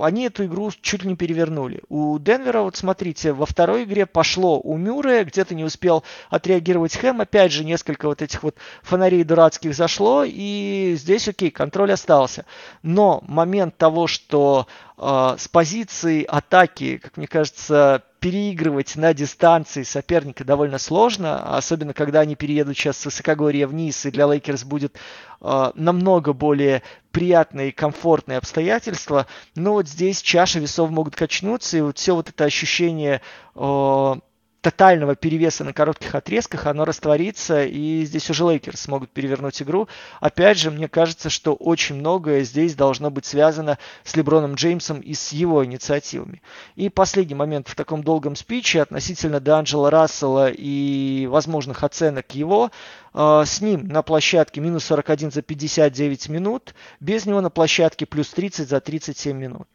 Они 0.00 0.24
эту 0.24 0.44
игру 0.46 0.70
чуть 0.80 1.02
ли 1.02 1.10
не 1.10 1.16
перевернули. 1.16 1.82
У 1.88 2.18
Денвера, 2.18 2.62
вот 2.62 2.76
смотрите, 2.76 3.32
во 3.32 3.46
второй 3.46 3.84
игре 3.84 4.06
пошло 4.06 4.60
у 4.60 4.76
Мюррея, 4.76 5.24
где-то 5.24 5.54
не 5.54 5.64
успел 5.64 6.02
отреагировать 6.30 6.96
Хэм. 6.96 7.20
Опять 7.20 7.52
же, 7.52 7.64
несколько 7.64 8.06
вот 8.08 8.22
этих 8.22 8.42
вот 8.42 8.56
фонарей 8.82 9.24
дурацких 9.24 9.74
зашло, 9.74 10.24
и 10.26 10.94
здесь, 10.98 11.28
окей, 11.28 11.50
контроль 11.50 11.92
остался. 11.92 12.44
Но 12.82 13.22
момент 13.26 13.76
того, 13.76 14.06
что 14.06 14.66
с 15.00 15.48
позиции 15.48 16.24
атаки, 16.24 16.98
как 16.98 17.16
мне 17.16 17.26
кажется, 17.26 18.02
переигрывать 18.20 18.96
на 18.96 19.14
дистанции 19.14 19.82
соперника 19.82 20.44
довольно 20.44 20.78
сложно, 20.78 21.56
особенно 21.56 21.94
когда 21.94 22.20
они 22.20 22.36
переедут 22.36 22.76
сейчас 22.76 22.98
с 22.98 23.06
высокогорья 23.06 23.66
вниз, 23.66 24.04
и 24.04 24.10
для 24.10 24.26
Лейкерс 24.26 24.64
будет 24.64 24.96
э, 25.40 25.70
намного 25.74 26.34
более 26.34 26.82
приятные 27.12 27.70
и 27.70 27.72
комфортные 27.72 28.38
обстоятельства. 28.38 29.26
Но 29.54 29.72
вот 29.72 29.88
здесь 29.88 30.20
чаша 30.20 30.60
весов 30.60 30.90
могут 30.90 31.16
качнуться, 31.16 31.78
и 31.78 31.80
вот 31.80 31.96
все 31.96 32.14
вот 32.14 32.28
это 32.28 32.44
ощущение 32.44 33.22
э, 33.54 34.14
тотального 34.60 35.16
перевеса 35.16 35.64
на 35.64 35.72
коротких 35.72 36.14
отрезках, 36.14 36.66
оно 36.66 36.84
растворится, 36.84 37.64
и 37.64 38.04
здесь 38.04 38.28
уже 38.30 38.44
Лейкерс 38.44 38.80
смогут 38.80 39.10
перевернуть 39.10 39.62
игру. 39.62 39.88
Опять 40.20 40.58
же, 40.58 40.70
мне 40.70 40.88
кажется, 40.88 41.30
что 41.30 41.54
очень 41.54 41.96
многое 41.96 42.42
здесь 42.42 42.74
должно 42.74 43.10
быть 43.10 43.24
связано 43.24 43.78
с 44.04 44.14
Леброном 44.16 44.54
Джеймсом 44.54 45.00
и 45.00 45.14
с 45.14 45.32
его 45.32 45.64
инициативами. 45.64 46.42
И 46.76 46.88
последний 46.88 47.34
момент 47.34 47.68
в 47.68 47.74
таком 47.74 48.02
долгом 48.02 48.36
спиче 48.36 48.82
относительно 48.82 49.36
Д'Анджела 49.36 49.90
Рассела 49.90 50.50
и 50.50 51.26
возможных 51.26 51.82
оценок 51.82 52.34
его. 52.34 52.70
А, 53.12 53.44
с 53.44 53.60
ним 53.60 53.88
на 53.88 54.02
площадке 54.02 54.60
минус 54.60 54.84
41 54.84 55.30
за 55.30 55.42
59 55.42 56.28
минут, 56.28 56.74
без 57.00 57.26
него 57.26 57.40
на 57.40 57.50
площадке 57.50 58.06
плюс 58.06 58.28
30 58.28 58.68
за 58.68 58.80
37 58.80 59.36
минут. 59.36 59.68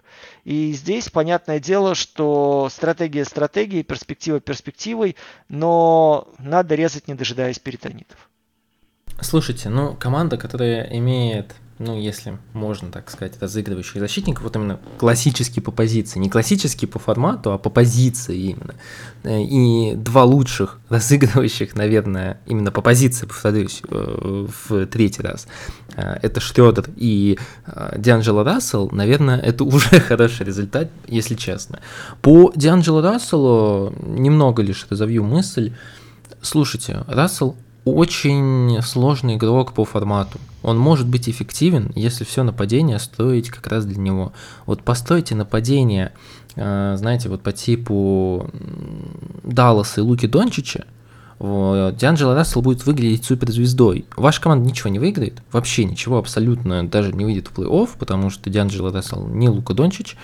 И 0.43 0.72
здесь 0.74 1.09
понятное 1.09 1.59
дело, 1.59 1.95
что 1.95 2.70
стратегия 2.72 3.26
стратегией, 3.26 3.84
перспектива 3.84 4.39
перспективой, 4.39 5.16
но 5.49 6.28
надо 6.38 6.76
резать, 6.76 7.07
не 7.07 7.16
дожидаясь 7.16 7.59
перитонитов. 7.59 8.30
Слушайте, 9.22 9.70
ну 9.70 9.95
команда, 9.95 10.38
которая 10.38 10.84
имеет 10.97 11.55
ну, 11.78 11.99
если 11.99 12.38
можно 12.53 12.89
так 12.89 13.09
сказать, 13.09 13.34
разыгрывающих 13.41 13.99
защитников, 13.99 14.43
вот 14.43 14.55
именно 14.55 14.80
классический 14.97 15.59
по 15.59 15.71
позиции, 15.71 16.19
не 16.19 16.30
классический 16.30 16.86
по 16.86 16.99
формату, 16.99 17.51
а 17.51 17.57
по 17.57 17.69
позиции 17.69 18.38
именно. 18.38 18.76
Э, 19.23 19.41
и 19.41 19.93
два 19.95 20.23
лучших 20.23 20.80
разыгрывающих, 20.89 21.76
наверное, 21.76 22.39
именно 22.45 22.71
по 22.71 22.82
позиции, 22.82 23.26
повторюсь, 23.26 23.82
э, 23.89 24.47
в 24.69 24.86
третий 24.86 25.21
раз, 25.21 25.47
э, 25.97 26.17
это 26.21 26.39
Шредер 26.39 26.86
и 26.95 27.38
Дианджело 27.97 28.43
Рассел, 28.43 28.89
наверное, 28.91 29.39
это 29.39 29.63
уже 29.65 29.99
хороший 29.99 30.45
результат, 30.45 30.89
если 31.07 31.36
честно. 31.36 31.82
По 32.21 32.53
Дианджело 32.55 33.01
Расселу 33.01 33.93
немного 34.01 34.63
лишь 34.63 34.88
разовью 34.89 35.26
мысль. 35.26 35.73
Слушайте, 36.41 37.03
Рассел 37.07 37.57
очень 37.86 38.81
сложный 38.81 39.36
игрок 39.36 39.73
по 39.73 39.86
формату. 39.86 40.39
Он 40.63 40.77
может 40.77 41.07
быть 41.07 41.29
эффективен, 41.29 41.91
если 41.95 42.23
все 42.23 42.43
нападение 42.43 42.99
строить 42.99 43.49
как 43.49 43.67
раз 43.67 43.86
для 43.86 43.99
него. 43.99 44.33
Вот 44.65 44.81
постройте 44.81 45.36
нападение, 45.36 46.11
э, 46.55 46.95
знаете, 46.97 47.29
вот 47.29 47.41
по 47.43 47.51
типу 47.51 48.49
Далласа 49.43 50.01
и 50.01 50.03
Луки 50.03 50.27
Дончича, 50.27 50.86
Дианджело 51.38 52.33
Рассел 52.33 52.61
будет 52.61 52.86
выглядеть 52.86 53.25
суперзвездой. 53.25 54.05
Ваша 54.15 54.41
команда 54.41 54.67
ничего 54.67 54.89
не 54.89 54.99
выиграет, 54.99 55.41
вообще 55.51 55.83
ничего 55.83 56.17
абсолютно, 56.17 56.88
даже 56.88 57.11
не 57.11 57.25
выйдет 57.25 57.49
в 57.49 57.59
плей-офф, 57.59 57.89
потому 57.99 58.29
что 58.29 58.49
Дианджело 58.49 58.89
Рассел 58.89 59.27
не 59.27 59.49
Лука 59.49 59.73
Дончич, 59.73 60.15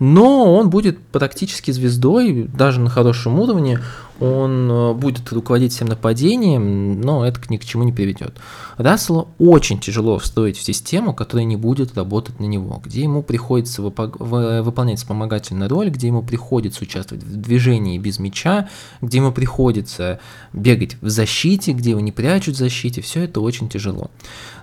но 0.00 0.54
он 0.54 0.68
будет 0.68 0.98
практически 0.98 1.70
звездой, 1.70 2.48
даже 2.52 2.80
на 2.80 2.90
хорошем 2.90 3.38
уровне, 3.38 3.78
он 4.20 4.70
э, 4.70 4.92
будет 4.94 5.30
руководить 5.32 5.72
всем 5.72 5.88
нападением, 5.88 7.00
но 7.00 7.26
это 7.26 7.40
ни 7.48 7.56
к 7.56 7.64
чему 7.64 7.84
не 7.84 7.92
приведет. 7.92 8.38
Расселу 8.76 9.28
очень 9.38 9.78
тяжело 9.78 10.18
встроить 10.18 10.56
в 10.56 10.62
систему, 10.62 11.14
которая 11.14 11.44
не 11.44 11.56
будет 11.56 11.96
работать 11.96 12.40
на 12.40 12.44
него, 12.44 12.80
где 12.84 13.02
ему 13.02 13.22
приходится 13.22 13.82
выполнять 13.82 14.98
вспомогательную 14.98 15.68
роль, 15.68 15.90
где 15.90 16.06
ему 16.06 16.22
приходится 16.22 16.82
участвовать 16.82 17.24
в 17.24 17.36
движении 17.36 17.98
без 17.98 18.18
мяча, 18.18 18.68
где 19.02 19.18
ему 19.18 19.32
приходится 19.32 20.20
бегать 20.52 20.96
в 21.00 21.08
защите, 21.08 21.72
где 21.72 21.90
его 21.90 22.00
не 22.00 22.12
прячут 22.12 22.54
в 22.54 22.58
защите, 22.58 23.02
все 23.02 23.24
это 23.24 23.40
очень 23.40 23.68
тяжело. 23.68 24.10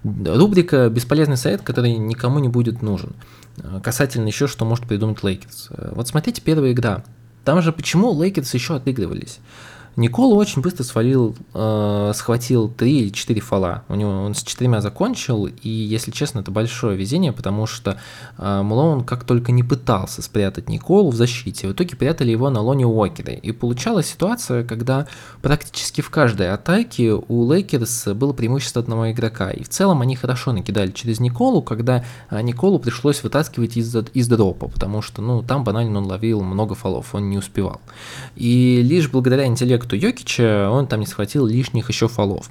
Рубрика 0.04 0.90
«Бесполезный 0.90 1.38
совет», 1.38 1.62
который 1.62 1.94
никому 1.94 2.40
не 2.40 2.50
будет 2.50 2.82
нужен. 2.82 3.14
Э, 3.58 3.80
касательно 3.84 4.28
еще, 4.28 4.48
что 4.48 4.66
может 4.66 4.88
придумать 4.88 5.24
Лейкерс. 5.24 5.70
Э, 5.72 5.92
вот 5.96 6.08
смотрите 6.08 6.42
первая 6.42 6.72
игра. 6.72 7.04
Там 7.44 7.62
же 7.62 7.72
почему 7.72 8.14
Лейкерс 8.14 8.54
еще 8.54 8.76
отыгрывались? 8.76 9.40
Никола 9.96 10.36
очень 10.36 10.62
быстро 10.62 10.84
свалил, 10.84 11.36
э, 11.54 12.12
схватил 12.16 12.68
3 12.70 13.00
или 13.00 13.10
4 13.10 13.42
фола. 13.42 13.84
У 13.90 13.96
него 13.96 14.12
он 14.12 14.34
с 14.34 14.42
четырьмя 14.42 14.82
закончил, 14.82 15.46
и, 15.46 15.70
если 15.70 16.10
честно, 16.10 16.40
это 16.40 16.50
большое 16.50 16.98
везение, 16.98 17.32
потому 17.32 17.68
что 17.68 18.00
э, 18.38 18.62
Мэлоун 18.64 19.04
как 19.04 19.24
только 19.24 19.52
не 19.52 19.62
пытался 19.62 20.24
спрятать 20.24 20.68
Николу 20.68 21.12
в 21.12 21.16
защите, 21.16 21.68
в 21.68 21.74
итоге 21.74 21.96
прятали 21.96 22.32
его 22.32 22.50
на 22.50 22.62
Лонни 22.62 22.88
Уокере. 22.88 23.34
И 23.34 23.52
получалась 23.52 24.08
ситуация, 24.08 24.64
когда 24.64 25.06
практически 25.44 26.02
в 26.02 26.10
каждой 26.10 26.52
атаке 26.52 27.14
у 27.14 27.52
Лейкерс 27.52 28.08
было 28.16 28.34
преимущество 28.34 28.82
одного 28.82 29.12
игрока. 29.12 29.52
И 29.52 29.64
в 29.64 29.70
целом 29.70 30.02
они 30.02 30.16
хорошо 30.16 30.54
накидали 30.54 30.90
через 30.92 31.20
Николу, 31.20 31.62
когда 31.62 32.04
э, 32.32 32.42
Николу 32.42 32.80
пришлось 32.80 33.22
вытаскивать 33.22 33.78
из, 33.78 33.96
из 34.14 34.28
дропа, 34.28 34.70
потому 34.70 35.04
что 35.04 35.22
ну, 35.22 35.44
там 35.44 35.64
банально 35.64 36.00
он 36.00 36.08
ловил 36.08 36.42
много 36.42 36.74
фолов, 36.74 37.14
он 37.14 37.30
не 37.30 37.38
успевал. 37.38 37.80
И 38.36 38.82
лишь 38.82 39.08
благодаря 39.08 39.46
интеллекту 39.46 39.83
эффекту 39.84 39.96
Йокича 39.96 40.70
он 40.70 40.88
там 40.88 41.00
не 41.00 41.06
схватил 41.06 41.46
лишних 41.46 41.90
еще 41.90 42.08
фолов. 42.08 42.50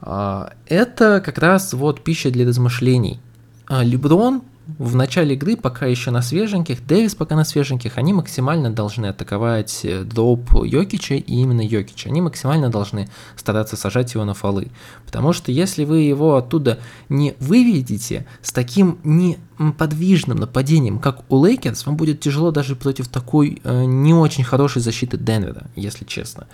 А, 0.00 0.52
это 0.66 1.20
как 1.24 1.38
раз 1.38 1.72
вот 1.72 2.02
пища 2.04 2.30
для 2.30 2.46
размышлений. 2.46 3.20
А, 3.66 3.82
Леброн 3.82 4.42
в 4.76 4.94
начале 4.94 5.34
игры, 5.34 5.56
пока 5.56 5.86
еще 5.86 6.10
на 6.10 6.20
свеженьких, 6.20 6.86
Дэвис 6.86 7.14
пока 7.14 7.34
на 7.36 7.44
свеженьких, 7.44 7.96
они 7.96 8.12
максимально 8.12 8.70
должны 8.70 9.06
атаковать 9.06 9.80
э, 9.84 10.02
дроп 10.02 10.50
Йокича 10.62 11.14
и 11.14 11.22
именно 11.22 11.62
Йокича. 11.62 12.10
Они 12.10 12.20
максимально 12.20 12.68
должны 12.68 13.08
стараться 13.34 13.76
сажать 13.76 14.12
его 14.12 14.24
на 14.24 14.34
фолы. 14.34 14.68
Потому 15.06 15.32
что 15.32 15.50
если 15.50 15.84
вы 15.84 16.00
его 16.00 16.36
оттуда 16.36 16.80
не 17.08 17.34
выведете 17.40 18.26
с 18.42 18.52
таким 18.52 18.98
неподвижным 19.04 20.36
нападением, 20.36 20.98
как 20.98 21.24
у 21.32 21.42
Лейкерс, 21.42 21.86
вам 21.86 21.96
будет 21.96 22.20
тяжело 22.20 22.50
даже 22.50 22.76
против 22.76 23.08
такой 23.08 23.62
э, 23.64 23.84
не 23.84 24.12
очень 24.12 24.44
хорошей 24.44 24.82
защиты 24.82 25.16
Денвера, 25.16 25.68
если 25.76 26.04
честно. 26.04 26.46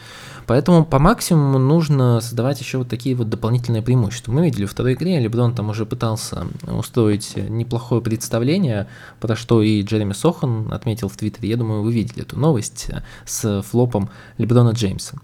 Поэтому 0.47 0.85
по 0.85 0.99
максимуму 0.99 1.59
нужно 1.59 2.21
создавать 2.21 2.61
еще 2.61 2.79
вот 2.79 2.89
такие 2.89 3.15
вот 3.15 3.29
дополнительные 3.29 3.83
преимущества. 3.83 4.33
Мы 4.33 4.45
видели 4.45 4.67
в 4.67 4.71
второй 4.71 4.95
игре, 4.95 5.19
Леброн 5.21 5.55
там 5.55 5.71
уже 5.71 5.87
пытался 5.87 6.47
устроить 6.67 7.37
неплохое 7.37 8.03
представление, 8.03 8.87
про 9.21 9.37
что 9.37 9.63
и 9.63 9.83
Джереми 9.83 10.13
Сохан 10.13 10.73
отметил 10.73 11.09
в 11.09 11.17
Твиттере. 11.17 11.49
Я 11.49 11.57
думаю, 11.57 11.83
вы 11.83 11.93
видели 11.93 12.23
эту 12.23 12.39
новость 12.39 12.89
с 13.25 13.63
флопом 13.63 14.11
Леброна 14.39 14.71
Джеймса. 14.71 15.19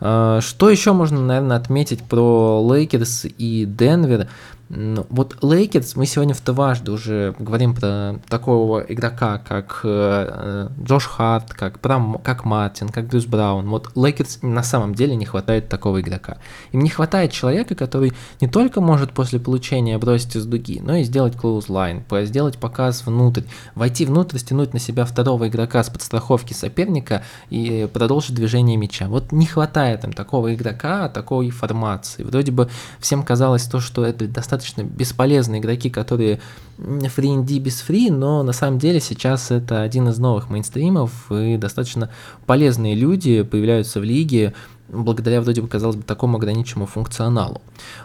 А, 0.00 0.40
что 0.40 0.70
еще 0.70 0.92
можно, 0.92 1.20
наверное, 1.20 1.56
отметить 1.56 2.02
про 2.02 2.64
Лейкерс 2.70 3.26
и 3.36 3.64
Денвер? 3.66 4.28
Ну, 4.70 5.06
вот 5.08 5.42
Лейкерс, 5.42 5.96
мы 5.96 6.04
сегодня 6.04 6.34
в 6.34 6.44
дважды 6.44 6.92
уже 6.92 7.34
говорим 7.38 7.74
про 7.74 8.20
такого 8.28 8.80
игрока, 8.80 9.38
как 9.38 9.80
э, 9.82 10.68
Джош 10.82 11.06
Харт, 11.06 11.54
как, 11.54 11.80
про, 11.80 12.20
как 12.22 12.44
Мартин, 12.44 12.90
как 12.90 13.06
Брюс 13.06 13.24
Браун. 13.24 13.66
Вот 13.70 13.90
Лейкерс 13.96 14.40
на 14.42 14.62
самом 14.62 14.94
деле 14.94 15.16
не 15.16 15.24
хватает 15.24 15.70
такого 15.70 16.02
игрока. 16.02 16.36
Им 16.72 16.82
не 16.82 16.90
хватает 16.90 17.32
человека, 17.32 17.74
который 17.74 18.12
не 18.42 18.48
только 18.48 18.82
может 18.82 19.12
после 19.12 19.40
получения 19.40 19.96
бросить 19.96 20.36
из 20.36 20.44
дуги, 20.44 20.80
но 20.82 20.96
и 20.96 21.04
сделать 21.04 21.34
closeout, 21.34 22.04
сделать 22.24 22.58
показ 22.58 23.06
внутрь, 23.06 23.44
войти 23.74 24.04
внутрь, 24.04 24.36
стянуть 24.36 24.74
на 24.74 24.80
себя 24.80 25.06
второго 25.06 25.48
игрока 25.48 25.82
с 25.82 25.88
подстраховки 25.88 26.52
соперника 26.52 27.22
и 27.48 27.88
продолжить 27.90 28.34
движение 28.34 28.76
мяча. 28.76 29.08
Вот 29.08 29.32
не 29.32 29.46
хватает 29.46 30.04
им 30.04 30.12
такого 30.12 30.54
игрока, 30.54 31.08
такой 31.08 31.48
формации. 31.48 32.22
Вроде 32.22 32.52
бы 32.52 32.68
всем 33.00 33.22
казалось 33.22 33.64
то, 33.64 33.80
что 33.80 34.04
это 34.04 34.28
достаточно 34.28 34.57
достаточно 34.58 34.82
бесполезные 34.82 35.60
игроки, 35.60 35.90
которые 35.90 36.40
three 36.78 37.36
and 37.36 37.58
без 37.58 37.84
three, 37.86 38.10
но 38.10 38.42
на 38.42 38.52
самом 38.52 38.78
деле 38.78 39.00
сейчас 39.00 39.50
это 39.50 39.82
один 39.82 40.08
из 40.08 40.18
новых 40.18 40.50
мейнстримов, 40.50 41.30
и 41.30 41.56
достаточно 41.56 42.10
полезные 42.46 42.94
люди 42.94 43.42
появляются 43.42 44.00
в 44.00 44.04
лиге, 44.04 44.54
благодаря, 44.88 45.40
вроде 45.40 45.62
бы, 45.62 45.68
казалось 45.68 45.96
бы, 45.96 46.02
такому 46.02 46.38
ограниченному 46.38 46.86
функционалу. 46.86 47.60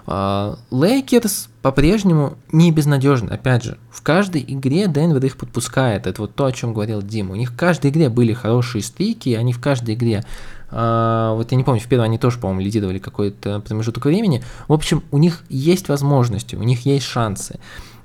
Лейкерс 0.05 1.49
по-прежнему 1.61 2.33
не 2.51 2.71
безнадежны. 2.71 3.31
Опять 3.31 3.63
же, 3.63 3.77
в 3.89 4.01
каждой 4.01 4.43
игре 4.47 4.87
Денвер 4.87 5.23
их 5.25 5.37
подпускает. 5.37 6.07
Это 6.07 6.21
вот 6.21 6.35
то, 6.35 6.45
о 6.45 6.51
чем 6.51 6.73
говорил 6.73 7.01
Дима. 7.01 7.33
У 7.33 7.35
них 7.35 7.51
в 7.51 7.55
каждой 7.55 7.91
игре 7.91 8.09
были 8.09 8.33
хорошие 8.33 8.83
стрики, 8.83 9.29
они 9.29 9.53
в 9.53 9.61
каждой 9.61 9.95
игре 9.95 10.23
а, 10.75 11.35
вот 11.35 11.51
я 11.51 11.57
не 11.57 11.63
помню, 11.63 11.79
в 11.79 11.87
первой 11.87 12.05
они 12.05 12.17
тоже, 12.17 12.39
по-моему, 12.39 12.61
лидировали 12.61 12.97
какой-то 12.97 13.59
промежуток 13.59 14.05
времени. 14.05 14.43
В 14.67 14.73
общем, 14.73 15.03
у 15.11 15.19
них 15.19 15.43
есть 15.47 15.87
возможности, 15.87 16.55
у 16.55 16.63
них 16.63 16.85
есть 16.87 17.05
шансы. 17.05 17.59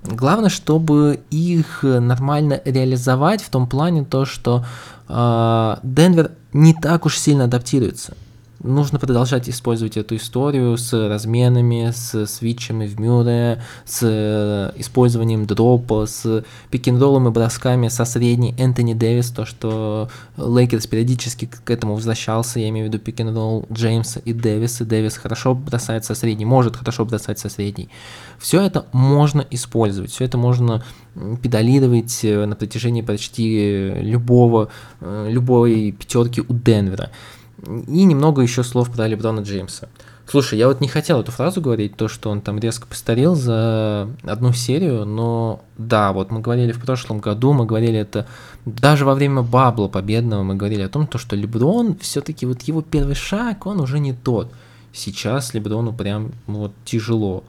Главное, 0.05 0.51
чтобы 0.51 1.21
их 1.31 1.81
нормально 1.83 2.61
реализовать 2.65 3.43
в 3.43 3.49
том 3.49 3.67
плане 3.67 4.05
то, 4.05 4.27
что 4.27 4.65
э, 5.09 5.77
Денвер 5.83 6.33
не 6.53 6.75
так 6.75 7.07
уж 7.07 7.19
сильно 7.19 7.45
адаптируется 7.45 8.15
нужно 8.61 8.99
продолжать 8.99 9.49
использовать 9.49 9.97
эту 9.97 10.17
историю 10.17 10.77
с 10.77 10.93
разменами, 10.93 11.93
с 11.95 12.27
свитчами 12.27 12.87
в 12.87 12.99
мюре, 12.99 13.63
с 13.85 14.01
э, 14.03 14.73
использованием 14.77 15.47
дропа, 15.47 16.07
с 16.07 16.45
пикинроллом 16.71 17.29
и 17.29 17.31
бросками 17.31 17.89
со 17.89 18.05
средней 18.05 18.55
Энтони 18.59 18.95
Дэвис, 18.95 19.31
то, 19.31 19.45
что 19.45 20.09
Лейкерс 20.37 20.87
периодически 20.87 21.47
к 21.47 21.71
этому 21.71 21.95
возвращался, 21.95 22.59
я 22.59 22.69
имею 22.69 22.87
в 22.87 22.93
виду 22.93 23.03
пик-н-ролл 23.03 23.67
Джеймса 23.73 24.21
и 24.25 24.33
Дэвис, 24.33 24.81
и 24.81 24.85
Дэвис 24.85 25.17
хорошо 25.17 25.55
бросает 25.55 26.05
со 26.05 26.15
средней, 26.15 26.45
может 26.45 26.77
хорошо 26.77 27.05
бросать 27.05 27.39
со 27.39 27.49
средней. 27.49 27.89
Все 28.39 28.61
это 28.63 28.87
можно 28.93 29.45
использовать, 29.51 30.11
все 30.11 30.25
это 30.25 30.37
можно 30.39 30.85
педалировать 31.43 32.25
э, 32.25 32.45
на 32.45 32.57
протяжении 32.57 33.03
почти 33.03 33.91
любого, 34.01 34.69
э, 35.01 35.29
любой 35.31 35.93
пятерки 35.93 36.41
у 36.41 36.53
Денвера. 36.53 37.11
И 37.67 38.05
немного 38.05 38.43
еще 38.43 38.63
слов 38.63 38.91
про 38.91 39.07
Леброна 39.07 39.41
Джеймса. 39.41 39.89
Слушай, 40.31 40.59
я 40.59 40.69
вот 40.69 40.83
не 40.83 40.89
хотел 40.89 41.21
эту 41.21 41.33
фразу 41.33 41.63
говорить, 41.63 41.97
то, 41.97 42.07
что 42.07 42.29
он 42.29 42.43
там 42.43 42.59
резко 42.59 42.87
постарел 42.87 43.35
за 43.35 44.11
одну 44.25 44.53
серию, 44.53 45.07
но 45.07 45.63
да, 45.79 46.13
вот 46.13 46.31
мы 46.31 46.41
говорили 46.41 46.73
в 46.73 46.81
прошлом 46.83 47.21
году, 47.21 47.55
мы 47.55 47.65
говорили 47.65 47.99
это 47.99 48.27
даже 48.67 49.07
во 49.07 49.15
время 49.15 49.41
бабла 49.41 49.89
победного, 49.89 50.43
мы 50.43 50.55
говорили 50.55 50.83
о 50.83 50.91
том, 50.91 51.07
то, 51.07 51.17
что 51.17 51.35
Леброн, 51.35 51.97
все-таки 51.99 52.45
вот 52.45 52.61
его 52.63 52.83
первый 52.83 53.15
шаг, 53.15 53.65
он 53.65 53.81
уже 53.81 54.01
не 54.01 54.13
тот. 54.13 54.53
Сейчас 54.93 55.55
Леброну 55.55 55.95
прям 55.95 56.33
вот 56.47 56.73
тяжело. 56.85 57.45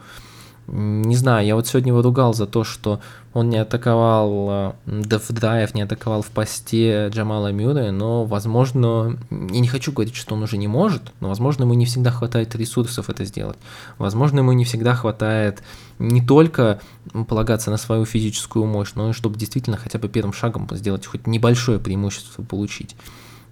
Не 0.72 1.16
знаю, 1.16 1.48
я 1.48 1.56
вот 1.56 1.68
сегодня 1.68 1.92
его 1.92 2.02
ругал 2.04 2.34
за 2.34 2.46
то, 2.46 2.64
что 2.64 3.00
он 3.34 3.50
не 3.50 3.58
атаковал 3.58 4.76
э, 4.86 5.18
в 5.18 5.34
драйв, 5.34 5.74
не 5.74 5.82
атаковал 5.82 6.22
в 6.22 6.28
посте 6.28 7.10
Джамала 7.10 7.52
Мюррея, 7.52 7.92
но, 7.92 8.26
возможно, 8.26 9.18
я 9.32 9.60
не 9.60 9.68
хочу 9.68 9.92
говорить, 9.92 10.16
что 10.16 10.36
он 10.36 10.44
уже 10.44 10.58
не 10.58 10.68
может, 10.68 11.12
но, 11.22 11.30
возможно, 11.30 11.64
ему 11.64 11.74
не 11.74 11.86
всегда 11.86 12.12
хватает 12.12 12.56
ресурсов 12.56 13.10
это 13.10 13.26
сделать. 13.26 13.58
Возможно, 13.98 14.40
ему 14.40 14.52
не 14.52 14.66
всегда 14.66 14.94
хватает 14.94 15.64
не 15.98 16.22
только 16.22 16.80
полагаться 17.28 17.72
на 17.72 17.78
свою 17.78 18.06
физическую 18.06 18.66
мощь, 18.66 18.92
но 18.94 19.10
и 19.10 19.14
чтобы 19.14 19.40
действительно 19.40 19.78
хотя 19.78 19.98
бы 19.98 20.08
первым 20.08 20.34
шагом 20.34 20.68
сделать 20.72 21.06
хоть 21.06 21.26
небольшое 21.26 21.80
преимущество 21.80 22.44
получить. 22.44 22.96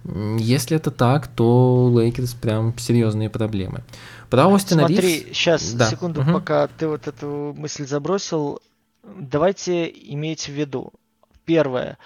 Если 0.04 0.76
это 0.76 0.90
так, 0.90 1.28
то 1.28 1.90
Лейкерс 1.94 2.34
прям 2.34 2.76
серьезные 2.78 3.28
проблемы. 3.30 3.82
Про 4.30 4.52
Остина 4.54 4.86
Смотри, 4.86 5.24
Ривз... 5.24 5.36
сейчас, 5.36 5.72
да. 5.72 5.90
секунду, 5.90 6.22
угу. 6.22 6.32
пока 6.32 6.66
ты 6.66 6.86
вот 6.86 7.06
эту 7.06 7.54
мысль 7.56 7.86
забросил, 7.86 8.60
давайте 9.02 9.86
иметь 9.88 10.48
в 10.48 10.52
виду. 10.52 10.92
Первое. 11.44 11.98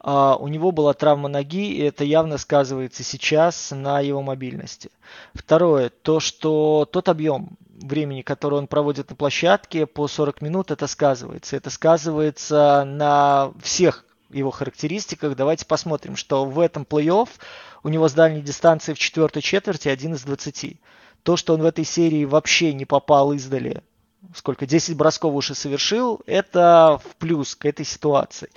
Э, 0.00 0.36
у 0.38 0.46
него 0.46 0.70
была 0.70 0.94
травма 0.94 1.28
ноги, 1.28 1.72
и 1.72 1.80
это 1.80 2.04
явно 2.04 2.38
сказывается 2.38 3.02
сейчас 3.02 3.72
на 3.72 3.98
его 3.98 4.22
мобильности. 4.22 4.90
Второе, 5.34 5.88
то, 5.88 6.20
что 6.20 6.88
тот 6.90 7.08
объем 7.08 7.58
времени, 7.68 8.22
который 8.22 8.58
он 8.58 8.68
проводит 8.68 9.10
на 9.10 9.16
площадке 9.16 9.86
по 9.86 10.06
40 10.06 10.40
минут, 10.40 10.70
это 10.70 10.86
сказывается. 10.86 11.56
Это 11.56 11.70
сказывается 11.70 12.84
на 12.86 13.50
всех 13.60 14.04
его 14.30 14.50
характеристиках. 14.50 15.36
Давайте 15.36 15.66
посмотрим, 15.66 16.16
что 16.16 16.44
в 16.44 16.60
этом 16.60 16.84
плей-офф 16.84 17.28
у 17.82 17.88
него 17.88 18.08
с 18.08 18.12
дальней 18.12 18.42
дистанции 18.42 18.92
в 18.92 18.98
четвертой 18.98 19.42
четверти 19.42 19.88
один 19.88 20.14
из 20.14 20.22
20. 20.22 20.76
То, 21.22 21.36
что 21.36 21.54
он 21.54 21.62
в 21.62 21.66
этой 21.66 21.84
серии 21.84 22.24
вообще 22.24 22.72
не 22.72 22.84
попал 22.84 23.32
издали, 23.32 23.82
сколько, 24.34 24.66
10 24.66 24.96
бросков 24.96 25.34
уже 25.34 25.54
совершил, 25.54 26.20
это 26.26 27.00
в 27.04 27.16
плюс 27.16 27.54
к 27.54 27.66
этой 27.66 27.84
ситуации. 27.84 28.50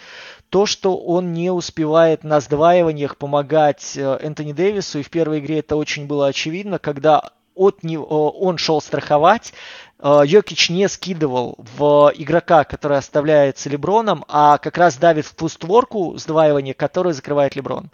То, 0.49 0.65
что 0.65 0.97
он 0.97 1.33
не 1.33 1.51
успевает 1.51 2.23
на 2.23 2.39
сдваиваниях 2.39 3.17
помогать 3.17 3.95
э, 3.95 4.19
Энтони 4.21 4.53
Дэвису, 4.53 4.99
и 4.99 5.03
в 5.03 5.09
первой 5.09 5.39
игре 5.39 5.59
это 5.59 5.75
очень 5.75 6.07
было 6.07 6.27
очевидно, 6.27 6.79
когда 6.79 7.31
от 7.55 7.83
него, 7.83 8.31
он 8.31 8.57
шел 8.57 8.81
страховать, 8.81 9.51
э, 9.51 9.90
Йокич 10.03 10.69
не 10.69 10.87
скидывал 10.89 11.57
в 11.77 12.11
игрока, 12.15 12.63
который 12.63 12.97
оставляется 12.97 13.69
Леброном, 13.69 14.25
а 14.27 14.57
как 14.57 14.77
раз 14.77 14.97
давит 14.97 15.25
в 15.25 15.35
ту 15.35 15.47
створку 15.47 16.17
сдваивания, 16.17 16.73
которую 16.73 17.13
закрывает 17.13 17.55
Леброн 17.55 17.91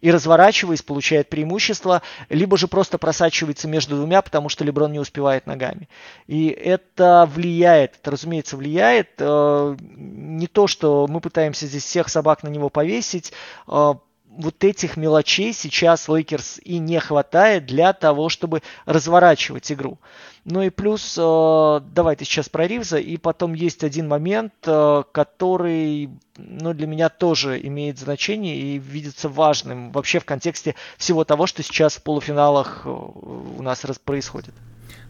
и 0.00 0.10
разворачиваясь, 0.10 0.82
получает 0.82 1.28
преимущество, 1.28 2.02
либо 2.28 2.56
же 2.56 2.68
просто 2.68 2.98
просачивается 2.98 3.68
между 3.68 3.96
двумя, 3.96 4.22
потому 4.22 4.48
что 4.48 4.64
Леброн 4.64 4.92
не 4.92 4.98
успевает 4.98 5.46
ногами. 5.46 5.88
И 6.26 6.48
это 6.48 7.28
влияет, 7.32 7.96
это, 8.00 8.12
разумеется, 8.12 8.56
влияет. 8.56 9.10
Э, 9.18 9.76
не 9.80 10.46
то, 10.46 10.66
что 10.66 11.06
мы 11.08 11.20
пытаемся 11.20 11.66
здесь 11.66 11.84
всех 11.84 12.08
собак 12.08 12.42
на 12.42 12.48
него 12.48 12.68
повесить, 12.68 13.32
э, 13.66 13.94
вот 14.38 14.62
этих 14.62 14.96
мелочей 14.96 15.52
сейчас 15.52 16.08
Лейкерс 16.08 16.60
и 16.64 16.78
не 16.78 17.00
хватает 17.00 17.66
для 17.66 17.92
того, 17.92 18.28
чтобы 18.28 18.62
разворачивать 18.86 19.70
игру. 19.72 19.98
Ну 20.44 20.62
и 20.62 20.70
плюс, 20.70 21.16
э, 21.18 21.80
давайте 21.92 22.24
сейчас 22.24 22.48
про 22.48 22.66
Ривза, 22.66 22.98
и 22.98 23.16
потом 23.16 23.52
есть 23.52 23.82
один 23.82 24.08
момент, 24.08 24.54
э, 24.64 25.02
который 25.12 26.10
ну, 26.36 26.72
для 26.72 26.86
меня 26.86 27.08
тоже 27.08 27.60
имеет 27.66 27.98
значение 27.98 28.56
и 28.56 28.78
видится 28.78 29.28
важным 29.28 29.90
вообще 29.90 30.20
в 30.20 30.24
контексте 30.24 30.76
всего 30.96 31.24
того, 31.24 31.46
что 31.46 31.62
сейчас 31.62 31.96
в 31.96 32.02
полуфиналах 32.02 32.82
э, 32.84 32.88
у 32.88 33.60
нас 33.60 33.84
происходит. 34.04 34.54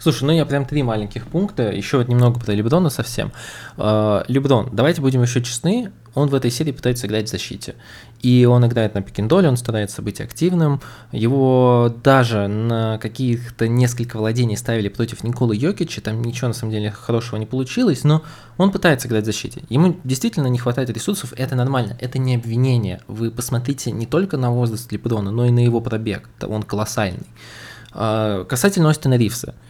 Слушай, 0.01 0.25
ну 0.25 0.33
я 0.33 0.47
прям 0.47 0.65
три 0.65 0.85
маленьких 0.85 1.27
пункта, 1.27 1.73
еще 1.73 1.99
вот 1.99 2.09
немного 2.09 2.39
про 2.39 2.53
Леброна 2.53 2.89
совсем. 2.89 3.33
Леброн, 3.77 4.69
давайте 4.73 5.01
будем 5.01 5.23
еще 5.23 5.43
честны, 5.43 5.91
он 6.15 6.29
в 6.29 6.35
этой 6.35 6.53
серии 6.53 6.71
пытается 6.71 7.09
играть 7.09 7.27
в 7.27 7.31
защите. 7.31 7.75
И 8.23 8.45
он 8.45 8.65
играет 8.65 8.95
на 8.95 9.03
пикиндоле, 9.03 9.49
он 9.49 9.57
старается 9.57 10.01
быть 10.01 10.21
активным. 10.21 10.81
Его 11.11 11.95
даже 12.03 12.47
на 12.47 12.99
каких-то 12.99 13.67
несколько 13.67 14.19
владений 14.19 14.57
ставили 14.57 14.89
против 14.89 15.25
Николы 15.25 15.57
Йокича, 15.57 16.01
там 16.01 16.23
ничего 16.23 16.49
на 16.49 16.55
самом 16.55 16.73
деле 16.73 16.93
хорошего 16.93 17.37
не 17.39 17.47
получилось, 17.47 18.05
но 18.05 18.23
он 18.57 18.71
пытается 18.71 19.09
играть 19.09 19.25
в 19.25 19.27
защите. 19.27 19.63
Ему 19.69 19.97
действительно 20.05 20.47
не 20.47 20.59
хватает 20.59 20.91
ресурсов, 20.91 21.33
это 21.37 21.57
нормально, 21.57 21.97
это 22.01 22.19
не 22.19 22.37
обвинение. 22.37 23.01
Вы 23.09 23.33
посмотрите 23.33 23.91
не 23.91 24.07
только 24.07 24.37
на 24.37 24.53
возраст 24.53 24.91
Леброна, 24.93 25.33
но 25.33 25.45
и 25.45 25.51
на 25.51 25.61
его 25.61 25.81
пробег, 25.81 26.29
он 26.43 26.63
колоссальный. 26.63 27.27
А, 27.93 28.45
касательно 28.45 28.91
Остина 28.91 29.15
Ривса– 29.15 29.57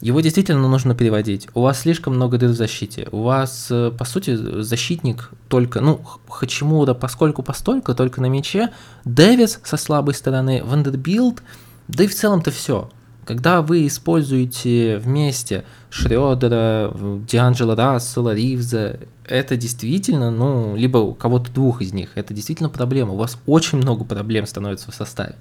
его 0.00 0.20
действительно 0.20 0.68
нужно 0.68 0.94
переводить. 0.94 1.48
У 1.54 1.62
вас 1.62 1.80
слишком 1.80 2.14
много 2.14 2.36
дыр 2.36 2.50
в 2.50 2.54
защите. 2.54 3.08
У 3.12 3.22
вас, 3.22 3.68
э, 3.70 3.92
по 3.96 4.04
сути, 4.04 4.34
защитник 4.34 5.30
только, 5.48 5.80
ну, 5.80 6.00
Хачимура 6.28 6.94
поскольку 6.94 7.42
постольку, 7.42 7.94
только 7.94 8.20
на 8.20 8.26
мяче. 8.26 8.70
Дэвис 9.04 9.60
со 9.62 9.76
слабой 9.76 10.14
стороны, 10.14 10.62
Вандербилд, 10.64 11.42
да 11.88 12.04
и 12.04 12.06
в 12.06 12.14
целом-то 12.14 12.50
все. 12.50 12.90
Когда 13.24 13.62
вы 13.62 13.86
используете 13.86 14.98
вместе 14.98 15.64
Шредера, 15.88 16.92
Дианджела 17.26 17.74
Рассела, 17.74 18.34
Ривза, 18.34 19.00
это 19.24 19.56
действительно, 19.56 20.30
ну, 20.30 20.76
либо 20.76 21.14
кого-то 21.14 21.50
двух 21.50 21.80
из 21.80 21.94
них, 21.94 22.10
это 22.16 22.34
действительно 22.34 22.68
проблема. 22.68 23.12
У 23.12 23.16
вас 23.16 23.38
очень 23.46 23.78
много 23.78 24.04
проблем 24.04 24.46
становится 24.46 24.90
в 24.90 24.94
составе. 24.94 25.36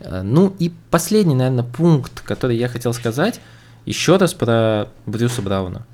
Э, 0.00 0.22
ну 0.22 0.52
и 0.58 0.72
последний, 0.90 1.36
наверное, 1.36 1.64
пункт, 1.64 2.20
который 2.20 2.58
я 2.58 2.66
хотел 2.68 2.92
сказать– 2.92 3.40
еще 3.86 4.16
раз 4.16 4.34
про 4.34 4.88
Брюса 5.06 5.40
Брауна. 5.40 5.86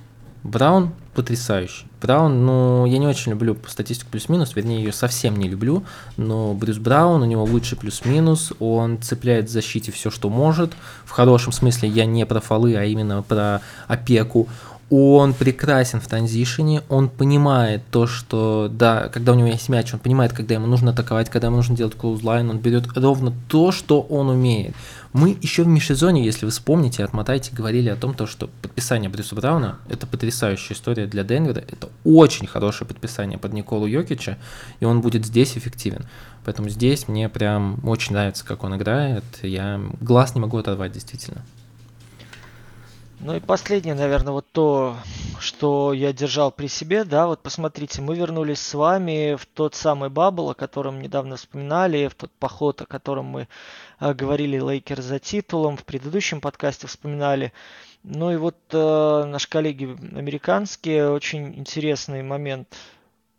Браун 0.42 0.92
потрясающий. 1.14 1.86
Браун, 2.00 2.46
ну, 2.46 2.86
я 2.86 2.98
не 2.98 3.06
очень 3.06 3.30
люблю 3.32 3.56
статистику 3.68 4.10
плюс-минус, 4.10 4.56
вернее, 4.56 4.82
ее 4.82 4.92
совсем 4.92 5.36
не 5.36 5.48
люблю, 5.48 5.84
но 6.16 6.54
Брюс 6.54 6.78
Браун, 6.78 7.22
у 7.22 7.26
него 7.26 7.44
лучший 7.44 7.78
плюс-минус, 7.78 8.52
он 8.58 9.00
цепляет 9.00 9.48
в 9.48 9.52
защите 9.52 9.92
все, 9.92 10.10
что 10.10 10.30
может. 10.30 10.72
В 11.04 11.10
хорошем 11.10 11.52
смысле 11.52 11.90
я 11.90 12.06
не 12.06 12.26
про 12.26 12.40
фолы, 12.40 12.74
а 12.76 12.84
именно 12.84 13.22
про 13.22 13.60
опеку. 13.86 14.48
Он 14.94 15.32
прекрасен 15.32 16.02
в 16.02 16.06
транзишене, 16.06 16.82
он 16.90 17.08
понимает 17.08 17.80
то, 17.90 18.06
что, 18.06 18.68
да, 18.70 19.08
когда 19.08 19.32
у 19.32 19.34
него 19.34 19.48
есть 19.48 19.70
мяч, 19.70 19.94
он 19.94 19.98
понимает, 19.98 20.34
когда 20.34 20.52
ему 20.52 20.66
нужно 20.66 20.90
атаковать, 20.90 21.30
когда 21.30 21.46
ему 21.46 21.56
нужно 21.56 21.74
делать 21.74 21.94
клоузлайн, 21.94 22.50
он 22.50 22.58
берет 22.58 22.86
ровно 22.94 23.32
то, 23.48 23.72
что 23.72 24.02
он 24.02 24.28
умеет. 24.28 24.74
Мы 25.14 25.34
еще 25.40 25.62
в 25.62 25.66
межсезоне, 25.66 26.22
если 26.22 26.44
вы 26.44 26.50
вспомните, 26.50 27.04
отмотайте, 27.04 27.56
говорили 27.56 27.88
о 27.88 27.96
том, 27.96 28.12
то, 28.12 28.26
что 28.26 28.50
подписание 28.60 29.08
Брюса 29.08 29.34
Брауна– 29.34 29.78
это 29.88 30.06
потрясающая 30.06 30.76
история 30.76 31.06
для 31.06 31.24
Денвера, 31.24 31.60
это 31.60 31.88
очень 32.04 32.46
хорошее 32.46 32.86
подписание 32.86 33.38
под 33.38 33.54
Николу 33.54 33.86
Йокича, 33.86 34.36
и 34.80 34.84
он 34.84 35.00
будет 35.00 35.24
здесь 35.24 35.56
эффективен. 35.56 36.04
Поэтому 36.44 36.68
здесь 36.68 37.08
мне 37.08 37.30
прям 37.30 37.80
очень 37.88 38.12
нравится, 38.12 38.44
как 38.44 38.62
он 38.62 38.76
играет, 38.76 39.24
я 39.40 39.80
глаз 40.02 40.34
не 40.34 40.42
могу 40.42 40.58
оторвать 40.58 40.92
действительно. 40.92 41.40
Ну 43.24 43.36
и 43.36 43.40
последнее, 43.40 43.94
наверное, 43.94 44.32
вот 44.32 44.48
то, 44.50 44.96
что 45.38 45.92
я 45.92 46.12
держал 46.12 46.50
при 46.50 46.66
себе, 46.66 47.04
да, 47.04 47.28
вот 47.28 47.40
посмотрите, 47.40 48.02
мы 48.02 48.16
вернулись 48.16 48.58
с 48.58 48.74
вами 48.74 49.36
в 49.36 49.46
тот 49.46 49.76
самый 49.76 50.10
бабл, 50.10 50.50
о 50.50 50.54
котором 50.54 51.00
недавно 51.00 51.36
вспоминали, 51.36 52.08
в 52.08 52.16
тот 52.16 52.32
поход, 52.32 52.82
о 52.82 52.86
котором 52.86 53.26
мы 53.26 53.46
э, 54.00 54.12
говорили 54.12 54.58
Лейкер 54.58 55.00
за 55.00 55.20
титулом, 55.20 55.76
в 55.76 55.84
предыдущем 55.84 56.40
подкасте 56.40 56.88
вспоминали. 56.88 57.52
Ну 58.02 58.32
и 58.32 58.36
вот 58.36 58.56
э, 58.72 59.24
наши 59.24 59.48
коллеги 59.48 59.96
американские 60.18 61.08
очень 61.08 61.56
интересный 61.56 62.24
момент 62.24 62.74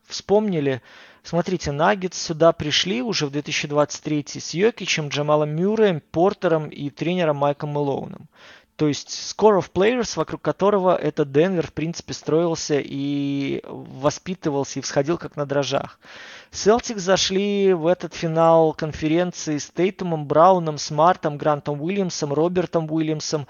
вспомнили. 0.08 0.82
Смотрите, 1.24 1.74
Наггетс 1.74 2.22
сюда 2.22 2.54
пришли 2.54 3.02
уже 3.02 3.26
в 3.26 3.32
2023 3.32 4.26
с 4.40 4.54
Йокичем, 4.54 5.10
Джамалом 5.10 5.50
Мюрреем, 5.50 6.02
Портером 6.12 6.70
и 6.70 6.90
тренером 6.90 7.38
Майком 7.38 7.72
Мэлоуном. 7.72 8.30
То 8.76 8.88
есть 8.88 9.10
score 9.10 9.60
of 9.60 9.72
players, 9.72 10.18
вокруг 10.18 10.42
которого 10.42 10.96
этот 10.96 11.32
Денвер, 11.32 11.68
в 11.68 11.74
принципе, 11.74 12.14
строился 12.14 12.80
и 12.80 13.62
воспитывался 13.68 14.80
и 14.80 14.82
всходил 14.82 15.18
как 15.18 15.36
на 15.36 15.46
дрожжах. 15.46 16.00
Селтик 16.50 16.98
зашли 16.98 17.74
в 17.74 17.86
этот 17.86 18.16
финал 18.16 18.74
конференции 18.74 19.58
с 19.58 19.70
Тейтумом, 19.70 20.28
Брауном, 20.28 20.78
Смартом, 20.78 21.38
Грантом 21.38 21.82
Уильямсом, 21.82 22.34
Робертом 22.34 22.92
Уильямсом. 22.92 23.48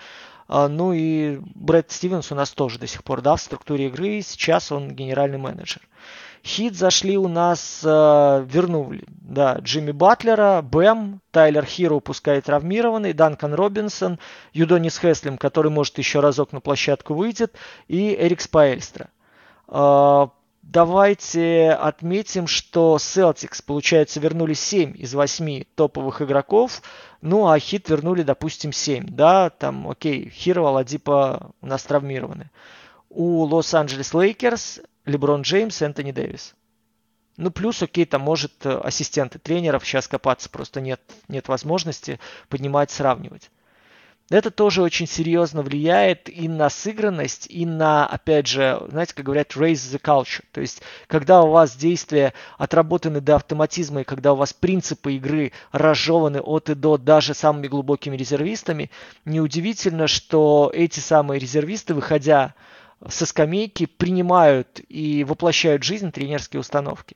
А, 0.47 0.67
ну 0.67 0.91
и 0.93 1.39
Брэд 1.55 1.91
Стивенс 1.91 2.31
у 2.31 2.35
нас 2.35 2.51
тоже 2.51 2.79
до 2.79 2.87
сих 2.87 3.03
пор 3.03 3.21
да, 3.21 3.35
в 3.35 3.41
структуре 3.41 3.87
игры. 3.87 4.21
Сейчас 4.21 4.71
он 4.71 4.91
генеральный 4.91 5.37
менеджер. 5.37 5.81
Хит 6.45 6.75
зашли 6.75 7.17
у 7.17 7.29
нас, 7.29 7.81
э, 7.85 8.45
вернули, 8.49 9.05
да, 9.07 9.59
Джимми 9.59 9.91
Батлера, 9.91 10.61
Бэм, 10.61 11.21
Тайлер 11.31 11.65
Хиро, 11.65 12.01
пускай 12.01 12.41
травмированный, 12.41 13.13
Данкан 13.13 13.53
Робинсон, 13.53 14.19
Юдонис 14.51 14.99
Хеслим, 14.99 15.37
который 15.37 15.71
может 15.71 15.97
еще 15.97 16.19
разок 16.19 16.51
на 16.51 16.59
площадку 16.59 17.13
выйдет, 17.13 17.55
и 17.87 18.13
Эрик 18.13 18.41
Спаэльстра. 18.41 19.09
Э, 19.69 20.27
давайте 20.63 21.71
отметим, 21.71 22.47
что 22.47 22.97
Celtics, 22.99 23.63
получается, 23.65 24.19
вернули 24.19 24.53
7 24.53 24.97
из 24.97 25.13
8 25.13 25.63
топовых 25.75 26.21
игроков, 26.21 26.81
ну 27.21 27.47
а 27.47 27.57
Хит 27.57 27.87
вернули, 27.87 28.23
допустим, 28.23 28.73
7, 28.73 29.05
да, 29.07 29.49
там, 29.49 29.87
окей, 29.89 30.29
Хиро, 30.29 30.67
Аладипа 30.67 31.51
у 31.61 31.67
нас 31.67 31.83
травмированы. 31.83 32.51
у 33.09 33.43
Лос-Анджелес 33.43 34.13
Лейкерс 34.13 34.81
Леброн 35.05 35.41
Джеймс, 35.41 35.81
Энтони 35.81 36.11
Дэвис. 36.11 36.55
Ну, 37.37 37.49
плюс, 37.51 37.81
окей, 37.81 38.05
там 38.05 38.21
может 38.21 38.53
э, 38.65 38.77
ассистенты 38.77 39.39
тренеров 39.39 39.85
сейчас 39.85 40.07
копаться, 40.07 40.49
просто 40.49 40.81
нет, 40.81 41.01
нет 41.27 41.47
возможности 41.47 42.19
поднимать, 42.47 42.91
сравнивать. 42.91 43.49
Это 44.29 44.51
тоже 44.51 44.81
очень 44.81 45.05
серьезно 45.05 45.63
влияет 45.63 46.29
и 46.29 46.47
на 46.47 46.69
сыгранность, 46.69 47.47
и 47.49 47.65
на, 47.65 48.07
опять 48.07 48.47
же, 48.47 48.81
знаете, 48.89 49.13
как 49.13 49.25
говорят, 49.25 49.51
raise 49.51 49.73
the 49.73 49.99
culture. 50.01 50.43
То 50.51 50.61
есть, 50.61 50.81
когда 51.07 51.41
у 51.43 51.49
вас 51.49 51.75
действия 51.75 52.33
отработаны 52.57 53.19
до 53.19 53.35
автоматизма, 53.35 54.01
и 54.01 54.05
когда 54.05 54.33
у 54.33 54.37
вас 54.37 54.53
принципы 54.53 55.13
игры 55.13 55.51
разжеваны 55.71 56.39
от 56.39 56.69
и 56.69 56.75
до 56.75 56.97
даже 56.97 57.33
самыми 57.33 57.67
глубокими 57.67 58.15
резервистами, 58.15 58.91
неудивительно, 59.25 60.07
что 60.07 60.71
эти 60.73 60.99
самые 60.99 61.39
резервисты, 61.39 61.93
выходя 61.93 62.55
со 63.09 63.25
скамейки 63.25 63.85
принимают 63.85 64.81
и 64.87 65.23
воплощают 65.23 65.83
в 65.83 65.85
жизнь 65.85 66.11
тренерские 66.11 66.59
установки. 66.59 67.15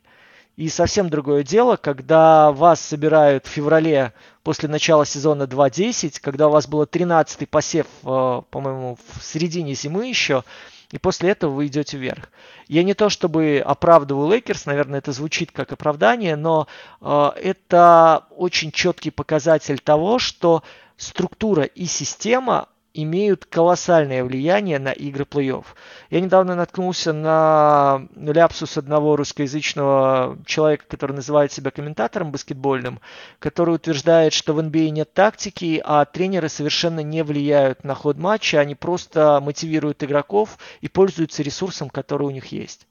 И 0.58 0.70
совсем 0.70 1.10
другое 1.10 1.44
дело, 1.44 1.76
когда 1.76 2.52
вас 2.52 2.82
собирают 2.82 3.46
в 3.46 3.50
феврале 3.50 4.14
после 4.42 4.68
начала 4.68 5.06
сезона 5.06 5.44
2.10, 5.44 6.20
когда 6.20 6.48
у 6.48 6.52
вас 6.52 6.68
было 6.68 6.86
13-й 6.86 7.46
посев, 7.46 7.86
э, 8.04 8.42
по-моему, 8.50 8.98
в 9.20 9.24
середине 9.24 9.76
зимы 9.76 10.08
еще, 10.08 10.44
и 10.92 10.98
после 10.98 11.30
этого 11.30 11.52
вы 11.52 11.68
идете 11.68 11.98
вверх. 11.98 12.32
Я 12.68 12.82
не 12.82 12.96
то 12.96 13.10
чтобы 13.10 13.62
оправдываю 13.64 14.32
Лейкерс, 14.32 14.66
наверное, 14.66 14.98
это 14.98 15.12
звучит 15.12 15.52
как 15.52 15.74
оправдание, 15.74 16.36
но 16.36 16.68
э, 17.02 17.30
это 17.36 18.26
очень 18.32 18.72
четкий 18.72 19.12
показатель 19.12 19.78
того, 19.78 20.18
что 20.18 20.64
структура 20.98 21.66
и 21.66 21.86
система 21.86 22.68
имеют 23.04 23.46
колоссальное 23.46 24.24
влияние 24.24 24.80
на 24.80 24.92
игры 24.92 25.24
плей-офф. 25.24 25.66
Я 26.10 26.22
недавно 26.22 26.56
наткнулся 26.56 27.14
на 27.14 28.08
ляпсус 28.16 28.78
одного 28.78 29.16
русскоязычного 29.16 30.40
человека, 30.46 30.86
который 30.88 31.14
называет 31.14 31.52
себя 31.52 31.72
комментатором 31.72 32.32
баскетбольным, 32.32 33.00
который 33.40 33.76
утверждает, 33.76 34.34
что 34.34 34.54
в 34.54 34.60
NBA 34.60 34.88
а 34.88 34.90
нет 34.90 35.14
тактики, 35.14 35.82
а 35.86 36.06
тренеры 36.06 36.50
совершенно 36.50 37.02
не 37.02 37.24
влияют 37.24 37.84
на 37.84 37.94
ход 37.94 38.18
матча, 38.18 38.60
они 38.60 38.76
просто 38.76 39.40
мотивируют 39.42 40.04
игроков 40.04 40.58
и 40.82 40.88
пользуются 40.88 41.44
ресурсом, 41.44 41.90
который 41.90 42.24
у 42.24 42.32
них 42.32 42.48
есть. 42.48 42.88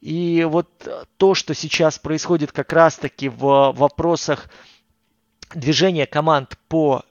И 0.00 0.46
вот 0.48 0.68
то, 1.16 1.34
что 1.34 1.54
сейчас 1.54 1.98
происходит 1.98 2.52
как 2.52 2.72
раз-таки 2.72 3.28
в 3.28 3.72
вопросах 3.72 4.48
движения 5.54 6.06
команд 6.06 6.58
по 6.68 7.04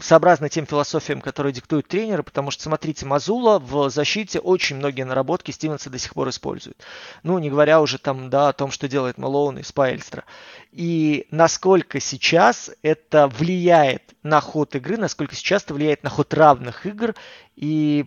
сообразно 0.00 0.48
тем 0.48 0.66
философиям, 0.66 1.20
которые 1.20 1.52
диктуют 1.52 1.88
тренеры, 1.88 2.22
потому 2.22 2.50
что, 2.50 2.62
смотрите, 2.62 3.04
Мазула 3.06 3.58
в 3.58 3.90
защите 3.90 4.38
очень 4.38 4.76
многие 4.76 5.02
наработки 5.02 5.50
Стивенса 5.50 5.90
до 5.90 5.98
сих 5.98 6.14
пор 6.14 6.28
использует. 6.30 6.82
Ну, 7.22 7.38
не 7.38 7.50
говоря 7.50 7.80
уже 7.80 7.98
там, 7.98 8.30
да, 8.30 8.48
о 8.48 8.52
том, 8.52 8.70
что 8.70 8.88
делает 8.88 9.18
Малоун 9.18 9.58
и 9.58 9.62
Спайльстра. 9.62 10.24
И 10.70 11.26
насколько 11.30 12.00
сейчас 12.00 12.70
это 12.82 13.28
влияет 13.28 14.14
на 14.22 14.40
ход 14.40 14.74
игры, 14.74 14.96
насколько 14.96 15.34
сейчас 15.34 15.64
это 15.64 15.74
влияет 15.74 16.02
на 16.02 16.10
ход 16.10 16.32
равных 16.32 16.86
игр, 16.86 17.14
и 17.56 18.06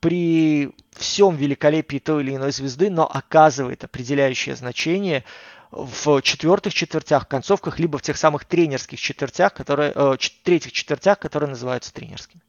при 0.00 0.70
всем 0.92 1.36
великолепии 1.36 1.98
той 1.98 2.22
или 2.22 2.36
иной 2.36 2.52
звезды, 2.52 2.90
но 2.90 3.06
оказывает 3.06 3.84
определяющее 3.84 4.56
значение 4.56 5.24
в 5.70 6.20
четвертых 6.22 6.74
четвертях, 6.74 7.28
концовках, 7.28 7.78
либо 7.78 7.98
в 7.98 8.02
тех 8.02 8.16
самых 8.16 8.44
тренерских 8.44 8.98
четвертях, 9.00 9.54
которые, 9.54 9.92
э, 9.94 10.16
третьих 10.42 10.72
четвертях, 10.72 11.18
которые 11.18 11.50
называются 11.50 11.92
тренерскими. 11.92 12.42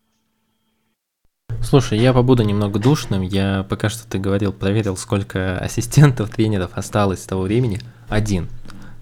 Слушай, 1.62 2.00
я 2.00 2.14
побуду 2.14 2.44
немного 2.44 2.80
душным. 2.80 3.22
Я 3.22 3.66
пока 3.70 3.90
что 3.90 4.08
ты 4.10 4.18
говорил, 4.18 4.52
проверил, 4.52 4.98
сколько 4.98 5.60
ассистентов, 5.60 6.30
тренеров 6.30 6.72
осталось 6.76 7.22
с 7.22 7.26
того 7.26 7.44
времени. 7.44 7.80
Один. 8.10 8.50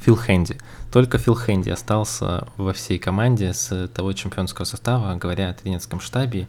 Фил 0.02 0.16
Хэнди. 0.16 0.58
Только 0.92 1.18
Фил 1.18 1.36
Хэнди 1.36 1.70
остался 1.70 2.48
во 2.58 2.74
всей 2.74 3.00
команде 3.00 3.54
с 3.54 3.88
того 3.90 4.14
чемпионского 4.14 4.66
состава, 4.66 5.16
говоря 5.16 5.50
о 5.50 5.54
тренерском 5.54 6.00
штабе. 6.00 6.48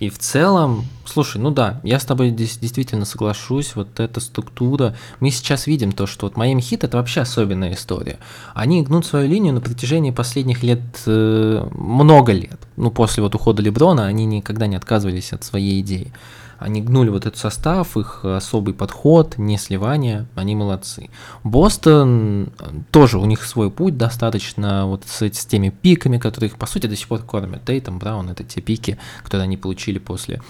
И 0.00 0.10
в 0.10 0.18
целом, 0.18 0.84
слушай, 1.04 1.38
ну 1.38 1.50
да, 1.50 1.80
я 1.84 1.98
с 1.98 2.04
тобой 2.04 2.30
здесь 2.30 2.58
действительно 2.58 3.04
соглашусь, 3.04 3.74
вот 3.74 4.00
эта 4.00 4.20
структура. 4.20 4.96
Мы 5.20 5.30
сейчас 5.30 5.66
видим 5.66 5.92
то, 5.92 6.06
что 6.06 6.26
вот 6.26 6.36
Майами 6.36 6.60
Хит 6.60 6.84
это 6.84 6.96
вообще 6.96 7.20
особенная 7.20 7.74
история. 7.74 8.18
Они 8.54 8.82
гнут 8.82 9.06
свою 9.06 9.28
линию 9.28 9.54
на 9.54 9.60
протяжении 9.60 10.10
последних 10.10 10.62
лет, 10.62 10.82
э, 11.06 11.68
много 11.72 12.32
лет. 12.32 12.58
Ну, 12.76 12.90
после 12.90 13.22
вот 13.22 13.34
ухода 13.34 13.62
Леброна 13.62 14.06
они 14.06 14.24
никогда 14.24 14.66
не 14.66 14.76
отказывались 14.76 15.32
от 15.32 15.44
своей 15.44 15.80
идеи. 15.80 16.12
Они 16.58 16.82
гнули 16.82 17.08
вот 17.10 17.26
этот 17.26 17.38
состав, 17.38 17.96
их 17.96 18.24
особый 18.24 18.74
подход, 18.74 19.38
не 19.38 19.58
сливание, 19.58 20.26
они 20.34 20.54
молодцы. 20.54 21.10
Бостон 21.42 22.52
тоже, 22.90 23.18
у 23.18 23.24
них 23.24 23.44
свой 23.44 23.70
путь 23.70 23.96
достаточно 23.96 24.86
вот 24.86 25.04
с, 25.06 25.22
с 25.22 25.46
теми 25.46 25.70
пиками, 25.70 26.18
которые 26.18 26.50
их, 26.50 26.56
по 26.56 26.66
сути, 26.66 26.86
до 26.86 26.96
сих 26.96 27.08
пор 27.08 27.20
кормят. 27.20 27.64
Тейтом, 27.64 27.98
Браун, 27.98 28.28
это 28.28 28.44
те 28.44 28.60
пики, 28.60 28.98
которые 29.22 29.44
они 29.44 29.56
получили 29.56 29.98
после 29.98 30.40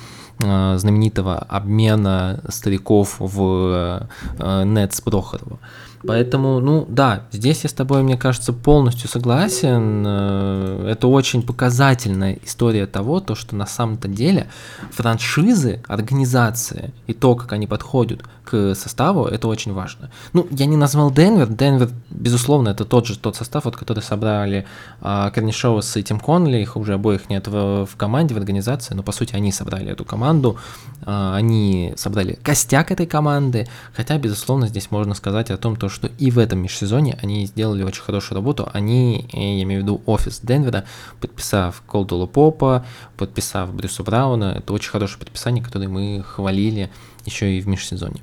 э, 0.41 0.77
знаменитого 0.79 1.39
обмена 1.39 2.43
стариков 2.49 3.17
в 3.19 4.09
э, 4.39 4.65
Нетс 4.65 5.01
Прохорова. 5.01 5.59
Поэтому, 6.07 6.61
ну 6.61 6.87
да, 6.89 7.27
здесь 7.33 7.63
я 7.63 7.71
с 7.71 7.73
тобой, 7.73 8.03
мне 8.03 8.17
кажется, 8.17 8.53
полностью 8.53 9.09
согласен. 9.09 10.05
Э, 10.07 10.89
это 10.91 11.09
очень 11.09 11.43
показательная 11.43 12.39
история 12.45 12.87
того, 12.87 13.21
то, 13.21 13.35
что 13.35 13.57
на 13.57 13.67
самом-то 13.67 14.09
деле 14.09 14.49
франшизы, 14.91 15.83
организации 15.89 16.93
и 17.07 17.15
то, 17.15 17.35
как 17.35 17.53
они 17.53 17.67
подходят 17.67 18.23
к 18.45 18.75
составу, 18.75 19.25
это 19.25 19.49
очень 19.49 19.73
важно. 19.73 20.11
Ну, 20.33 20.47
я 20.51 20.67
не 20.67 20.77
назвал 20.77 21.11
Денвер. 21.11 21.49
Денвер, 21.49 21.91
безусловно, 22.11 22.69
это 22.69 22.85
тот 22.85 23.07
же 23.07 23.19
тот 23.19 23.37
состав, 23.37 23.65
вот, 23.65 23.77
который 23.77 24.03
собрали 24.03 24.67
а, 25.01 25.31
Корнишова 25.31 25.81
с 25.81 26.01
Тим 26.03 26.21
Конли, 26.21 26.59
их 26.59 26.77
уже 26.77 26.95
обоих 26.95 27.31
нет 27.31 27.49
в, 27.49 27.87
в 27.87 27.97
команде, 27.97 28.35
в 28.35 28.39
организации, 28.39 28.95
но 28.95 29.03
по 29.03 29.13
сути 29.13 29.35
они 29.35 29.51
собрали 29.51 29.91
эту 29.93 30.05
команду, 30.05 30.59
а, 31.05 31.35
они 31.35 31.95
собрали 31.97 32.39
костяк 32.43 32.91
этой 32.91 33.07
команды, 33.07 33.67
хотя, 33.95 34.19
безусловно, 34.19 34.69
здесь 34.69 34.91
можно 34.91 35.15
сказать 35.15 35.51
о 35.51 35.57
том, 35.57 35.77
то, 35.77 35.89
что 35.89 36.09
и 36.19 36.31
в 36.31 36.39
этом 36.39 36.61
межсезоне 36.61 37.19
они 37.23 37.47
сделали 37.47 37.83
очень 37.83 38.03
хорошую 38.03 38.37
работу, 38.37 38.69
они, 38.73 39.29
я 39.33 39.63
имею 39.63 39.81
в 39.81 39.85
виду 39.85 40.03
офис 40.07 40.41
Денвера, 40.43 40.85
подписав 41.21 41.83
Колдула 41.87 42.27
Попа, 42.27 42.85
подписав 43.17 43.75
Брюса 43.75 44.03
Брауна, 44.03 44.57
это 44.59 44.73
очень 44.73 44.91
хорошее 44.91 45.19
подписание, 45.19 45.65
которое 45.65 45.89
мы 45.89 46.23
хвалили 46.23 46.91
еще 47.25 47.57
и 47.57 47.61
в 47.61 47.69
межсезонье. 47.69 48.23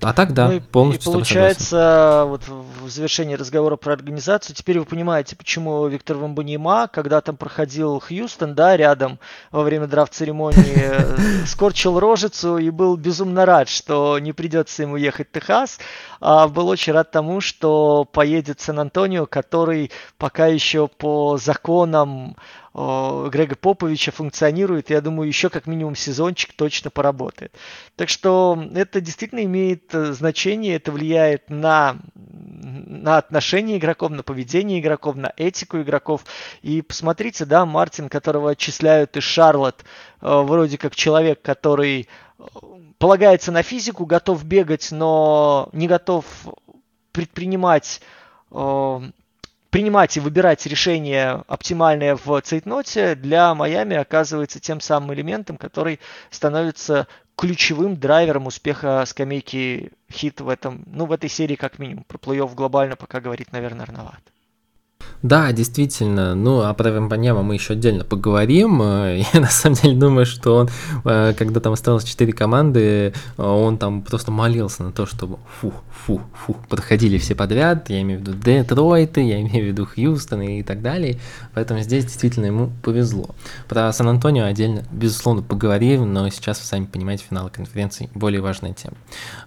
А 0.00 0.12
так, 0.12 0.32
да, 0.32 0.48
ну, 0.48 0.60
полностью. 0.60 1.10
И 1.10 1.12
получается, 1.12 2.24
вот 2.26 2.42
в 2.46 2.88
завершении 2.88 3.34
разговора 3.34 3.76
про 3.76 3.94
организацию, 3.94 4.54
теперь 4.54 4.78
вы 4.78 4.84
понимаете, 4.84 5.34
почему 5.34 5.86
Виктор 5.88 6.16
Вамбанима, 6.16 6.88
когда 6.92 7.20
там 7.20 7.36
проходил 7.36 8.00
Хьюстон, 8.00 8.54
да, 8.54 8.76
рядом 8.76 9.18
во 9.50 9.62
время 9.62 9.86
драфт-церемонии, 9.86 10.74
э, 10.76 11.46
скорчил 11.46 11.98
рожицу 11.98 12.58
и 12.58 12.70
был 12.70 12.96
безумно 12.96 13.44
рад, 13.44 13.68
что 13.68 14.18
не 14.18 14.32
придется 14.32 14.82
ему 14.82 14.96
ехать 14.96 15.28
в 15.28 15.32
Техас, 15.32 15.78
а 16.20 16.46
был 16.46 16.68
очень 16.68 16.92
рад 16.92 17.10
тому, 17.10 17.40
что 17.40 18.04
поедет 18.04 18.60
Сан-Антонио, 18.60 19.26
который 19.26 19.90
пока 20.16 20.46
еще 20.46 20.88
по 20.88 21.38
законам 21.38 22.36
Грега 22.74 23.56
Поповича 23.56 24.12
функционирует, 24.12 24.90
я 24.90 25.00
думаю, 25.00 25.26
еще 25.26 25.48
как 25.48 25.66
минимум 25.66 25.96
сезончик 25.96 26.52
точно 26.52 26.90
поработает. 26.90 27.54
Так 27.96 28.08
что 28.08 28.62
это 28.74 29.00
действительно 29.00 29.42
имеет 29.44 29.94
э, 29.94 30.12
значение, 30.12 30.76
это 30.76 30.92
влияет 30.92 31.48
на, 31.48 31.96
на 32.14 33.16
отношения 33.16 33.78
игроков, 33.78 34.10
на 34.10 34.22
поведение 34.22 34.80
игроков, 34.80 35.16
на 35.16 35.32
этику 35.36 35.80
игроков. 35.80 36.24
И 36.62 36.82
посмотрите, 36.82 37.46
да, 37.46 37.64
Мартин, 37.64 38.08
которого 38.08 38.50
отчисляют 38.50 39.16
из 39.16 39.22
Шарлот, 39.22 39.82
э, 40.20 40.42
вроде 40.42 40.76
как 40.76 40.94
человек, 40.94 41.40
который 41.40 42.08
э, 42.38 42.42
полагается 42.98 43.50
на 43.50 43.62
физику, 43.62 44.04
готов 44.04 44.44
бегать, 44.44 44.92
но 44.92 45.70
не 45.72 45.88
готов 45.88 46.24
предпринимать 47.12 48.00
принимать 49.70 50.16
и 50.16 50.20
выбирать 50.20 50.66
решение 50.66 51.44
оптимальное 51.46 52.16
в 52.16 52.40
цейтноте 52.40 53.14
для 53.14 53.54
Майами 53.54 53.96
оказывается 53.96 54.60
тем 54.60 54.80
самым 54.80 55.14
элементом, 55.14 55.56
который 55.56 56.00
становится 56.30 57.06
ключевым 57.36 57.96
драйвером 57.96 58.46
успеха 58.46 59.04
скамейки 59.06 59.92
хит 60.10 60.40
в 60.40 60.48
этом, 60.48 60.82
ну, 60.86 61.06
в 61.06 61.12
этой 61.12 61.30
серии 61.30 61.54
как 61.54 61.78
минимум. 61.78 62.04
Про 62.04 62.18
плей-офф 62.18 62.54
глобально 62.54 62.96
пока 62.96 63.20
говорить, 63.20 63.52
наверное, 63.52 63.86
рановато. 63.86 64.20
Да, 65.22 65.50
действительно. 65.52 66.34
Ну, 66.34 66.60
а 66.60 66.72
про 66.74 66.90
Вембаньяма 66.90 67.42
мы 67.42 67.54
еще 67.54 67.72
отдельно 67.72 68.04
поговорим. 68.04 68.80
Я 68.82 69.40
на 69.40 69.48
самом 69.48 69.76
деле 69.76 69.96
думаю, 69.96 70.26
что 70.26 70.56
он, 70.56 70.70
э, 71.04 71.34
когда 71.36 71.60
там 71.60 71.72
осталось 71.72 72.04
4 72.04 72.32
команды, 72.32 72.80
э, 72.80 73.42
он 73.42 73.78
там 73.78 74.02
просто 74.02 74.30
молился 74.30 74.84
на 74.84 74.92
то, 74.92 75.06
чтобы 75.06 75.38
фу, 75.60 75.72
фу, 75.90 76.20
фу, 76.34 76.56
подходили 76.68 77.18
все 77.18 77.34
подряд. 77.34 77.90
Я 77.90 78.02
имею 78.02 78.20
в 78.20 78.22
виду 78.22 78.34
Детройты, 78.34 79.22
я 79.22 79.40
имею 79.40 79.64
в 79.64 79.68
виду 79.68 79.86
Хьюстон 79.86 80.42
и 80.42 80.62
так 80.62 80.82
далее. 80.82 81.18
Поэтому 81.52 81.80
здесь 81.80 82.04
действительно 82.04 82.46
ему 82.46 82.70
повезло. 82.82 83.34
Про 83.68 83.92
Сан-Антонио 83.92 84.44
отдельно, 84.44 84.84
безусловно, 84.92 85.42
поговорим, 85.42 86.12
но 86.12 86.28
сейчас, 86.30 86.60
вы 86.60 86.64
сами 86.66 86.84
понимаете, 86.84 87.24
финал 87.28 87.50
конференции 87.50 88.08
более 88.14 88.40
важная 88.40 88.72
тема. 88.72 88.94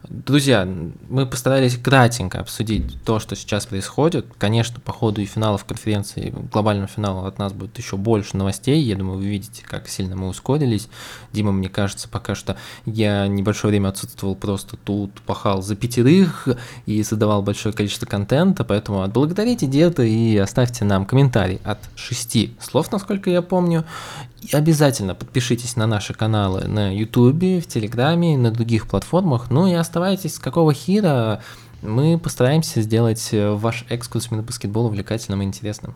Друзья, 0.09 0.67
мы 1.09 1.26
постарались 1.26 1.78
кратенько 1.78 2.39
обсудить 2.41 3.01
то, 3.05 3.19
что 3.19 3.36
сейчас 3.38 3.65
происходит. 3.65 4.26
Конечно, 4.38 4.82
по 4.82 4.91
ходу 4.91 5.22
и 5.22 5.26
финалов 5.26 5.61
конференции, 5.66 6.34
глобального 6.51 6.88
финала 6.88 7.28
от 7.28 7.39
нас 7.39 7.53
будет 7.53 7.78
еще 7.78 7.97
больше 7.97 8.38
новостей. 8.38 8.82
Я 8.82 8.95
думаю, 8.95 9.18
вы 9.18 9.26
видите, 9.26 9.64
как 9.66 9.88
сильно 9.88 10.16
мы 10.16 10.28
ускорились. 10.28 10.89
Дима, 11.34 11.51
мне 11.51 11.70
кажется, 11.70 12.07
пока 12.09 12.36
что 12.36 12.57
я 12.86 13.28
небольшое 13.28 13.72
время 13.72 13.89
отсутствовал 13.89 14.36
просто 14.36 14.78
тут, 14.78 15.22
пахал 15.22 15.62
за 15.62 15.76
пятерых 15.76 16.47
и 16.86 17.03
создавал 17.03 17.41
большое 17.41 17.74
количество 17.74 18.05
контента, 18.05 18.64
поэтому 18.64 19.03
отблагодарите 19.03 19.68
деда 19.68 20.03
и 20.03 20.38
оставьте 20.38 20.86
нам 20.86 21.05
комментарий 21.05 21.59
от 21.64 21.80
шести 21.95 22.55
слов, 22.59 22.91
насколько 22.91 23.30
я 23.30 23.41
помню. 23.41 23.86
И 24.41 24.55
обязательно 24.55 25.14
подпишитесь 25.14 25.76
на 25.76 25.86
наши 25.86 26.14
каналы 26.14 26.68
на 26.68 26.93
YouTube, 26.95 27.64
в 27.64 27.68
Телеграме, 27.68 28.38
на 28.38 28.51
других 28.51 28.88
платформах. 28.88 29.51
Ну 29.51 29.68
и 29.68 29.74
оставайтесь 29.74 30.36
с 30.36 30.39
какого 30.39 30.74
хира. 30.74 31.41
Мы 31.82 32.20
постараемся 32.20 32.82
сделать 32.82 33.30
э, 33.32 33.52
ваш 33.52 33.86
экскурс 33.90 34.30
на 34.30 34.44
баскетбол 34.44 34.86
увлекательным 34.86 35.41
и 35.41 35.45
интересным. 35.45 35.95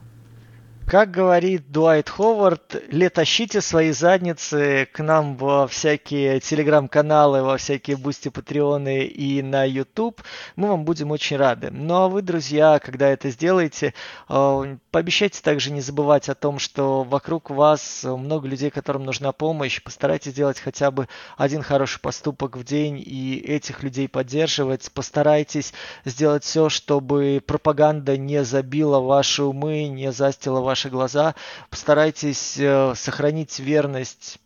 Как 0.88 1.10
говорит 1.10 1.72
Дуайт 1.72 2.10
Ховард, 2.10 2.76
тащите 2.90 3.60
свои 3.60 3.90
задницы 3.90 4.88
к 4.94 5.02
нам 5.02 5.36
во 5.36 5.68
всякие 5.68 6.40
телеграм-каналы, 6.40 7.42
во 7.42 7.58
всякие 7.58 7.98
бусти 7.98 8.30
патреоны 8.30 9.06
и 9.06 9.42
на 9.42 9.64
YouTube. 9.64 10.22
Мы 10.56 10.68
вам 10.68 10.86
будем 10.86 11.10
очень 11.10 11.38
рады. 11.38 11.72
Ну 11.72 11.96
а 11.96 12.08
вы, 12.08 12.22
друзья, 12.22 12.78
когда 12.78 13.10
это 13.10 13.32
сделаете, 13.32 13.96
э, 14.30 14.78
пообещайте 14.92 15.42
также 15.42 15.72
не 15.72 15.82
забывать 15.82 16.30
о 16.30 16.36
том, 16.36 16.60
что 16.60 17.02
вокруг 17.02 17.50
вас 17.50 18.04
много 18.04 18.48
людей, 18.48 18.70
которым 18.70 19.06
нужна 19.06 19.32
помощь. 19.32 19.82
Постарайтесь 19.82 20.34
сделать 20.34 20.60
хотя 20.60 20.92
бы 20.92 21.08
один 21.36 21.64
хороший 21.64 22.00
поступок 22.00 22.58
в 22.58 22.64
день 22.64 23.02
и 23.04 23.44
этих 23.44 23.82
людей 23.82 24.08
поддерживать. 24.08 24.92
Постарайтесь 24.92 25.74
сделать 26.06 26.44
все, 26.44 26.70
чтобы 26.70 27.42
пропаганда 27.44 28.18
не 28.18 28.44
забила 28.44 29.00
ваши 29.00 29.42
умы, 29.42 29.88
не 29.88 30.12
застила 30.12 30.60
ваши 30.60 30.75
ваши 30.76 30.90
глаза. 30.90 31.36
Постарайтесь 31.70 32.58
э, 32.58 32.94
сохранить 32.96 33.60
верность 33.60 34.40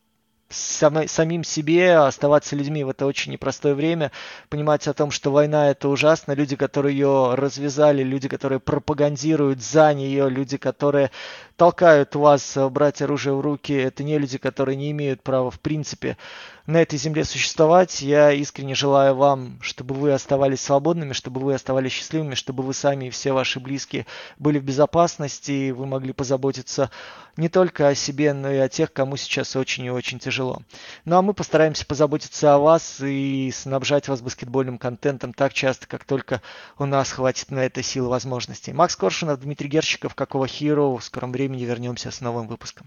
самим 0.51 1.43
себе, 1.43 1.97
оставаться 1.97 2.55
людьми 2.55 2.83
в 2.83 2.89
это 2.89 3.05
очень 3.05 3.31
непростое 3.31 3.75
время, 3.75 4.11
понимать 4.49 4.87
о 4.87 4.93
том, 4.93 5.11
что 5.11 5.31
война 5.31 5.69
это 5.69 5.89
ужасно, 5.89 6.33
люди, 6.33 6.55
которые 6.55 6.97
ее 6.97 7.35
развязали, 7.35 8.03
люди, 8.03 8.27
которые 8.27 8.59
пропагандируют 8.59 9.61
за 9.61 9.93
нее, 9.93 10.29
люди, 10.29 10.57
которые 10.57 11.11
толкают 11.55 12.15
вас 12.15 12.57
брать 12.71 13.01
оружие 13.01 13.35
в 13.35 13.41
руки, 13.41 13.73
это 13.73 14.03
не 14.03 14.17
люди, 14.17 14.37
которые 14.37 14.75
не 14.75 14.91
имеют 14.91 15.21
права 15.21 15.51
в 15.51 15.59
принципе 15.59 16.17
на 16.69 16.83
этой 16.83 16.99
земле 16.99 17.25
существовать. 17.25 18.01
Я 18.01 18.31
искренне 18.31 18.75
желаю 18.75 19.15
вам, 19.15 19.57
чтобы 19.59 19.95
вы 19.95 20.13
оставались 20.13 20.61
свободными, 20.61 21.13
чтобы 21.13 21.41
вы 21.41 21.55
оставались 21.55 21.91
счастливыми, 21.91 22.35
чтобы 22.35 22.61
вы 22.61 22.75
сами 22.75 23.05
и 23.05 23.09
все 23.09 23.31
ваши 23.31 23.59
близкие 23.59 24.05
были 24.37 24.59
в 24.59 24.63
безопасности, 24.63 25.51
и 25.51 25.71
вы 25.71 25.87
могли 25.87 26.13
позаботиться 26.13 26.91
не 27.37 27.49
только 27.49 27.87
о 27.87 27.95
себе, 27.95 28.33
но 28.33 28.51
и 28.51 28.57
о 28.57 28.69
тех, 28.69 28.93
кому 28.93 29.17
сейчас 29.17 29.55
очень 29.55 29.85
и 29.85 29.89
очень 29.89 30.19
тяжело. 30.19 30.61
Ну 31.05 31.17
а 31.17 31.23
мы 31.23 31.33
постараемся 31.33 31.87
позаботиться 31.87 32.53
о 32.53 32.59
вас 32.59 33.01
и 33.01 33.51
снабжать 33.51 34.07
вас 34.07 34.21
баскетбольным 34.21 34.77
контентом 34.77 35.33
так 35.33 35.53
часто, 35.53 35.87
как 35.87 36.03
только 36.03 36.41
у 36.77 36.85
нас 36.85 37.11
хватит 37.11 37.49
на 37.49 37.59
это 37.59 37.81
сил 37.81 38.05
и 38.05 38.09
возможностей. 38.09 38.73
Макс 38.73 38.95
Коршунов, 38.95 39.39
Дмитрий 39.39 39.69
Герщиков, 39.69 40.13
Какого 40.13 40.47
Хиро. 40.47 40.97
В 40.97 41.03
скором 41.03 41.31
времени 41.31 41.63
вернемся 41.63 42.11
с 42.11 42.21
новым 42.21 42.47
выпуском. 42.47 42.77